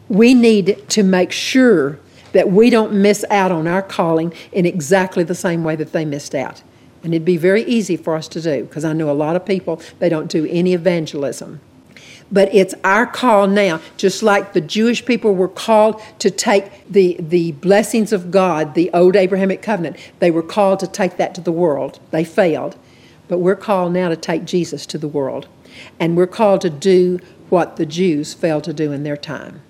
we 0.09 0.35
need 0.35 0.85
to 0.91 1.03
make 1.03 1.33
sure 1.33 1.99
that 2.33 2.51
we 2.51 2.69
don't 2.69 2.93
miss 2.93 3.25
out 3.31 3.51
on 3.51 3.67
our 3.67 3.83
calling 3.83 4.35
in 4.53 4.67
exactly 4.67 5.25
the 5.25 5.35
same 5.35 5.65
way 5.65 5.77
that 5.77 5.93
they 5.93 6.05
missed 6.05 6.35
out. 6.35 6.63
And 7.03 7.15
it'd 7.15 7.25
be 7.25 7.37
very 7.37 7.63
easy 7.65 7.97
for 7.97 8.17
us 8.17 8.29
to 8.29 8.41
do 8.41 8.65
because 8.65 8.85
I 8.85 8.93
know 8.93 9.11
a 9.11 9.13
lot 9.13 9.37
of 9.37 9.47
people, 9.47 9.81
they 9.99 10.09
don't 10.09 10.31
do 10.31 10.47
any 10.47 10.75
evangelism. 10.75 11.61
But 12.31 12.55
it's 12.55 12.75
our 12.85 13.07
call 13.07 13.47
now, 13.47 13.81
just 13.97 14.23
like 14.23 14.53
the 14.53 14.61
Jewish 14.61 15.05
people 15.05 15.35
were 15.35 15.49
called 15.49 16.03
to 16.19 16.31
take 16.31 16.87
the, 16.89 17.17
the 17.19 17.53
blessings 17.53 18.13
of 18.13 18.31
God, 18.31 18.75
the 18.75 18.91
old 18.93 19.17
Abrahamic 19.17 19.63
covenant, 19.63 19.97
they 20.19 20.31
were 20.31 20.43
called 20.43 20.81
to 20.81 20.87
take 20.87 21.17
that 21.17 21.35
to 21.37 21.41
the 21.41 21.53
world. 21.53 22.01
They 22.11 22.25
failed. 22.25 22.77
But 23.29 23.39
we're 23.39 23.57
called 23.57 23.93
now 23.93 24.09
to 24.09 24.17
take 24.17 24.45
Jesus 24.45 24.85
to 24.87 24.99
the 24.99 25.09
world. 25.09 25.49
And 25.99 26.17
we're 26.17 26.27
called 26.27 26.61
to 26.63 26.71
do 26.71 27.21
what 27.49 27.77
the 27.77 27.87
Jews 27.87 28.35
failed 28.35 28.65
to 28.65 28.73
do 28.73 28.93
in 28.93 29.05
their 29.05 29.17
time. 29.17 29.63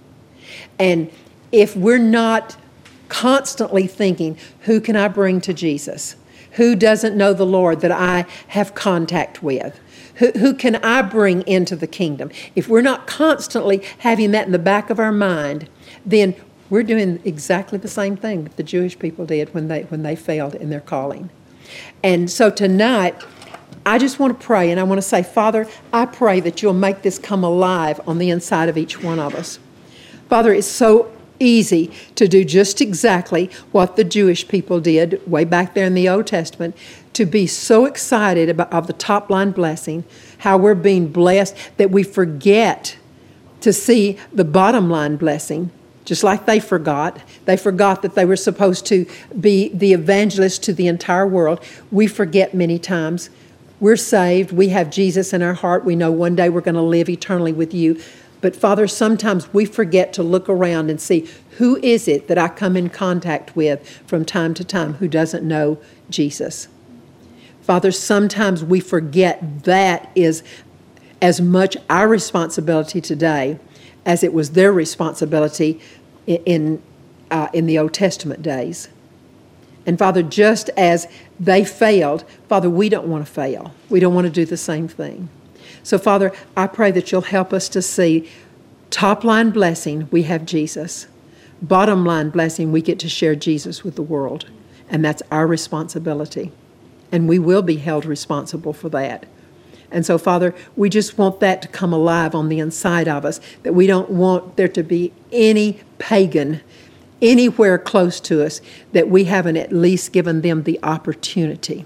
And 0.78 1.11
if 1.52 1.76
we're 1.76 1.98
not 1.98 2.56
constantly 3.09 3.86
thinking, 3.86 4.36
who 4.61 4.80
can 4.80 4.96
I 4.96 5.09
bring 5.09 5.40
to 5.42 5.54
Jesus? 5.54 6.16
Who 6.52 6.74
doesn't 6.74 7.16
know 7.16 7.32
the 7.32 7.46
Lord 7.46 7.80
that 7.80 7.92
I 7.92 8.26
have 8.48 8.74
contact 8.74 9.42
with? 9.42 9.78
Who, 10.19 10.33
who 10.33 10.55
can 10.55 10.77
I 10.77 11.03
bring 11.03 11.43
into 11.43 11.77
the 11.77 11.87
kingdom? 11.87 12.31
If 12.55 12.69
we're 12.69 12.83
not 12.83 13.07
constantly 13.07 13.83
having 13.99 14.33
that 14.33 14.47
in 14.47 14.53
the 14.53 14.59
back 14.59 14.91
of 14.91 14.99
our 14.99 15.12
mind, 15.12 15.69
then 16.05 16.35
we're 16.71 16.83
doing 16.83 17.21
exactly 17.25 17.79
the 17.79 17.89
same 17.89 18.16
thing 18.16 18.45
that 18.45 18.57
the 18.57 18.62
Jewish 18.62 18.99
people 18.99 19.27
did 19.27 19.55
when 19.55 19.69
they, 19.69 19.83
when 19.85 20.03
they 20.03 20.16
failed 20.16 20.55
in 20.55 20.71
their 20.71 20.81
calling. 20.81 21.31
And 22.03 22.31
so 22.31 22.51
tonight, 22.51 23.23
I 23.87 23.99
just 23.99 24.19
want 24.19 24.39
to 24.39 24.47
pray 24.47 24.71
and 24.71 24.79
I 24.79 24.83
want 24.83 24.99
to 24.99 25.07
say, 25.07 25.23
Father, 25.23 25.66
I 25.93 26.07
pray 26.07 26.41
that 26.41 26.62
you'll 26.62 26.75
make 26.75 27.03
this 27.03 27.19
come 27.19 27.45
alive 27.45 28.01
on 28.07 28.19
the 28.19 28.31
inside 28.31 28.69
of 28.69 28.77
each 28.77 29.03
one 29.03 29.19
of 29.19 29.35
us. 29.35 29.59
Father, 30.29 30.53
it's 30.53 30.66
so 30.66 31.11
easy 31.41 31.93
to 32.16 32.27
do 32.29 32.45
just 32.45 32.81
exactly 32.81 33.51
what 33.73 33.97
the 33.97 34.05
Jewish 34.05 34.47
people 34.49 34.81
did 34.81 35.27
way 35.31 35.45
back 35.45 35.75
there 35.75 35.87
in 35.87 35.95
the 35.95 36.09
Old 36.09 36.27
Testament 36.27 36.77
to 37.19 37.27
be 37.27 37.49
so 37.49 37.85
excited 37.85 38.49
about 38.49 38.73
of 38.73 38.87
the 38.87 38.93
top 38.93 39.29
line 39.29 39.51
blessing, 39.51 40.05
how 40.39 40.57
we're 40.57 40.73
being 40.73 41.11
blessed 41.11 41.53
that 41.77 41.91
we 41.91 42.05
forget 42.05 42.97
to 43.61 43.73
see 43.73 44.16
the 44.33 44.45
bottom 44.45 44.89
line 44.89 45.16
blessing. 45.16 45.69
Just 46.05 46.23
like 46.23 46.47
they 46.47 46.61
forgot. 46.61 47.21
They 47.45 47.57
forgot 47.57 48.03
that 48.03 48.14
they 48.14 48.25
were 48.25 48.37
supposed 48.37 48.87
to 48.87 49.05
be 49.39 49.69
the 49.71 49.95
evangelist 49.95 50.62
to 50.62 50.73
the 50.73 50.87
entire 50.87 51.27
world. 51.27 51.61
We 51.91 52.07
forget 52.07 52.55
many 52.55 52.79
times. 52.79 53.31
We're 53.81 53.97
saved. 53.97 54.53
We 54.53 54.69
have 54.69 54.89
Jesus 54.89 55.33
in 55.33 55.43
our 55.43 55.55
heart. 55.55 55.85
We 55.85 55.97
know 55.97 56.12
one 56.12 56.37
day 56.37 56.49
we're 56.49 56.61
going 56.61 56.77
to 56.77 56.83
live 56.83 57.09
eternally 57.09 57.53
with 57.53 57.75
you. 57.75 58.01
But 58.41 58.55
Father, 58.55 58.87
sometimes 58.87 59.53
we 59.53 59.64
forget 59.64 60.12
to 60.12 60.23
look 60.23 60.49
around 60.49 60.89
and 60.89 61.01
see 61.01 61.29
who 61.57 61.79
is 61.83 62.07
it 62.07 62.29
that 62.29 62.39
I 62.39 62.47
come 62.47 62.77
in 62.77 62.91
contact 62.91 63.57
with 63.57 63.87
from 64.07 64.25
time 64.25 64.55
to 64.55 64.62
time 64.62 64.95
who 64.95 65.09
doesn't 65.09 65.43
know 65.43 65.79
Jesus. 66.09 66.69
Father, 67.69 67.93
sometimes 67.93 68.64
we 68.64 68.81
forget 68.81 69.64
that 69.64 70.11
is 70.14 70.43
as 71.21 71.39
much 71.39 71.77
our 71.91 72.09
responsibility 72.09 72.99
today 72.99 73.59
as 74.07 74.25
it 74.25 74.33
was 74.33 74.53
their 74.53 74.73
responsibility 74.73 75.79
in, 76.27 76.43
in, 76.47 76.83
uh, 77.31 77.49
in 77.53 77.66
the 77.66 77.79
Old 77.79 77.93
Testament 77.93 78.41
days. 78.41 78.89
And 79.85 79.99
Father, 79.99 80.23
just 80.23 80.71
as 80.79 81.09
they 81.39 81.62
failed, 81.62 82.25
Father, 82.49 82.71
we 82.71 82.89
don't 82.89 83.07
want 83.07 83.27
to 83.27 83.31
fail. 83.31 83.75
We 83.91 84.01
don't 84.01 84.14
want 84.14 84.25
to 84.25 84.33
do 84.33 84.47
the 84.47 84.57
same 84.57 84.89
thing. 84.89 85.29
So, 85.83 85.99
Father, 85.99 86.33
I 86.57 86.69
pray 86.69 86.91
that 86.93 87.12
you'll 87.12 87.21
help 87.21 87.53
us 87.53 87.69
to 87.69 87.83
see 87.83 88.31
top 88.89 89.25
line 89.25 89.51
blessing, 89.51 90.09
we 90.11 90.23
have 90.23 90.47
Jesus. 90.47 91.07
Bottom 91.61 92.07
line 92.07 92.31
blessing, 92.31 92.73
we 92.73 92.81
get 92.81 92.99
to 93.01 93.11
share 93.11 93.35
Jesus 93.35 93.85
with 93.85 93.95
the 93.95 94.03
world. 94.03 94.47
And 94.89 95.05
that's 95.05 95.23
our 95.31 95.47
responsibility. 95.47 96.51
And 97.11 97.28
we 97.28 97.38
will 97.38 97.62
be 97.62 97.76
held 97.76 98.04
responsible 98.04 98.72
for 98.72 98.88
that. 98.90 99.26
And 99.90 100.04
so, 100.04 100.18
Father, 100.18 100.54
we 100.76 100.90
just 100.90 101.16
want 101.16 101.40
that 101.40 101.62
to 101.62 101.68
come 101.68 101.92
alive 101.92 102.34
on 102.34 102.48
the 102.48 102.59
inside 102.59 103.09
of 103.09 103.24
us, 103.24 103.40
that 103.62 103.72
we 103.72 103.86
don't 103.86 104.11
want 104.11 104.56
there 104.56 104.68
to 104.68 104.82
be 104.82 105.12
any 105.32 105.80
pagan 105.98 106.61
anywhere 107.20 107.78
close 107.78 108.20
to 108.20 108.44
us 108.44 108.61
that 108.92 109.09
we 109.09 109.24
haven't 109.24 109.56
at 109.56 109.72
least 109.72 110.12
given 110.12 110.42
them 110.42 110.62
the 110.62 110.78
opportunity 110.82 111.84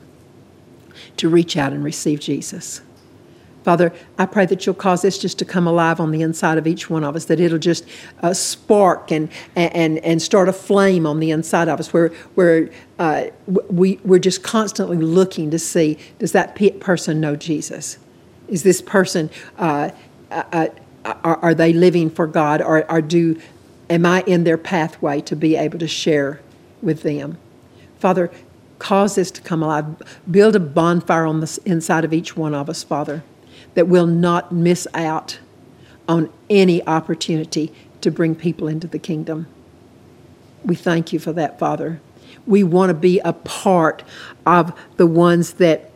to 1.17 1.29
reach 1.29 1.57
out 1.57 1.73
and 1.73 1.83
receive 1.83 2.21
Jesus. 2.21 2.83
Father, 3.65 3.93
I 4.19 4.27
pray 4.27 4.47
that 4.47 4.67
you'll 4.67 4.75
cause 4.75 5.03
this 5.03 5.19
just 5.19 5.39
to 5.39 5.45
come 5.45 5.67
alive 5.67 6.01
on 6.01 6.11
the 6.11 6.23
inside 6.23 6.59
of 6.59 6.67
each 6.67 6.91
one 6.91 7.05
of 7.05 7.15
us, 7.15 7.27
that 7.27 7.39
it'll 7.39 7.59
just 7.59 7.85
uh, 8.21 8.35
spark 8.35 9.13
and, 9.13 9.29
and, 9.55 9.99
and 9.99 10.21
start 10.21 10.49
a 10.49 10.53
flame 10.53 11.07
on 11.07 11.21
the 11.21 11.31
inside 11.31 11.69
of 11.69 11.79
us 11.79 11.93
where, 11.93 12.09
where 12.35 12.71
uh, 12.99 13.25
we, 13.47 14.01
we're 14.05 14.19
just 14.19 14.43
constantly 14.43 14.97
looking 14.97 15.51
to 15.51 15.59
see 15.59 15.97
does 16.19 16.33
that 16.33 16.59
person 16.81 17.21
know 17.21 17.37
Jesus? 17.37 17.99
Is 18.49 18.65
this 18.65 18.83
person, 18.83 19.31
uh, 19.59 19.91
uh, 20.31 20.43
uh, 20.53 20.67
are, 21.05 21.37
are, 21.37 21.55
they 21.55 21.73
living 21.73 22.11
for 22.11 22.27
God 22.27 22.61
or, 22.61 22.91
or 22.91 23.01
do, 23.01 23.41
am 23.89 24.05
I 24.05 24.23
in 24.27 24.45
their 24.45 24.59
pathway 24.59 25.21
to 25.23 25.37
be 25.37 25.57
able 25.57 25.79
to 25.79 25.89
share 25.89 26.41
with 26.83 27.03
them? 27.03 27.39
Father, 28.01 28.31
cause 28.81 29.15
this 29.15 29.31
to 29.31 29.41
come 29.41 29.63
alive. 29.63 29.87
Build 30.29 30.57
a 30.57 30.61
bonfire 30.61 31.27
on 31.27 31.41
the 31.41 31.59
inside 31.65 32.05
of 32.05 32.13
each 32.13 32.37
one 32.37 32.55
of 32.55 32.69
us, 32.69 32.83
Father 32.83 33.23
that 33.75 33.89
we'll 33.89 34.07
not 34.07 34.53
miss 34.53 34.87
out 34.95 35.39
on 36.09 36.31
any 36.51 36.85
opportunity 36.87 37.73
to 38.01 38.11
bring 38.11 38.35
people 38.35 38.69
into 38.69 38.87
the 38.87 38.99
kingdom. 38.99 39.47
We 40.65 40.75
thank 40.75 41.13
you 41.13 41.19
for 41.19 41.33
that, 41.33 41.59
Father. 41.59 42.01
We 42.47 42.63
want 42.65 42.91
to 42.91 42.95
be 42.95 43.21
a 43.21 43.33
part 43.33 44.03
of 44.45 44.73
the 44.97 45.07
ones 45.07 45.55
that 45.55 45.91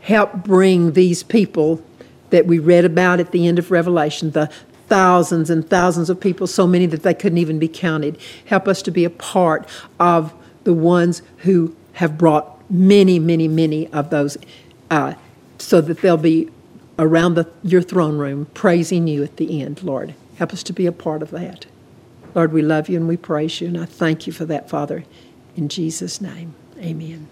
help 0.00 0.44
bring 0.44 0.92
these 0.92 1.22
people 1.22 1.82
that 2.30 2.46
we 2.46 2.58
read 2.58 2.84
about 2.84 3.20
at 3.20 3.30
the 3.30 3.46
end 3.46 3.58
of 3.58 3.70
Revelation, 3.70 4.32
the 4.32 4.50
thousands 4.88 5.50
and 5.50 5.68
thousands 5.68 6.10
of 6.10 6.20
people, 6.20 6.46
so 6.46 6.66
many 6.66 6.86
that 6.86 7.02
they 7.02 7.14
couldn't 7.14 7.38
even 7.38 7.58
be 7.58 7.68
counted. 7.68 8.18
Help 8.44 8.68
us 8.68 8.82
to 8.82 8.90
be 8.90 9.04
a 9.04 9.10
part 9.10 9.68
of 9.98 10.34
the 10.64 10.74
ones 10.74 11.22
who 11.38 11.74
have 11.94 12.18
brought 12.18 12.58
many, 12.70 13.18
many, 13.18 13.48
many 13.48 13.86
of 13.92 14.10
those 14.10 14.36
uh, 14.90 15.14
so 15.58 15.80
that 15.80 16.00
they'll 16.00 16.16
be 16.16 16.50
around 16.98 17.34
the, 17.34 17.48
your 17.62 17.82
throne 17.82 18.18
room 18.18 18.46
praising 18.54 19.06
you 19.06 19.22
at 19.22 19.36
the 19.36 19.62
end, 19.62 19.82
Lord. 19.82 20.14
Help 20.36 20.52
us 20.52 20.62
to 20.64 20.72
be 20.72 20.86
a 20.86 20.92
part 20.92 21.22
of 21.22 21.30
that. 21.30 21.66
Lord, 22.34 22.52
we 22.52 22.62
love 22.62 22.88
you 22.88 22.96
and 22.96 23.06
we 23.06 23.16
praise 23.16 23.60
you, 23.60 23.68
and 23.68 23.78
I 23.78 23.84
thank 23.84 24.26
you 24.26 24.32
for 24.32 24.44
that, 24.46 24.68
Father. 24.68 25.04
In 25.56 25.68
Jesus' 25.68 26.20
name, 26.20 26.54
amen. 26.78 27.28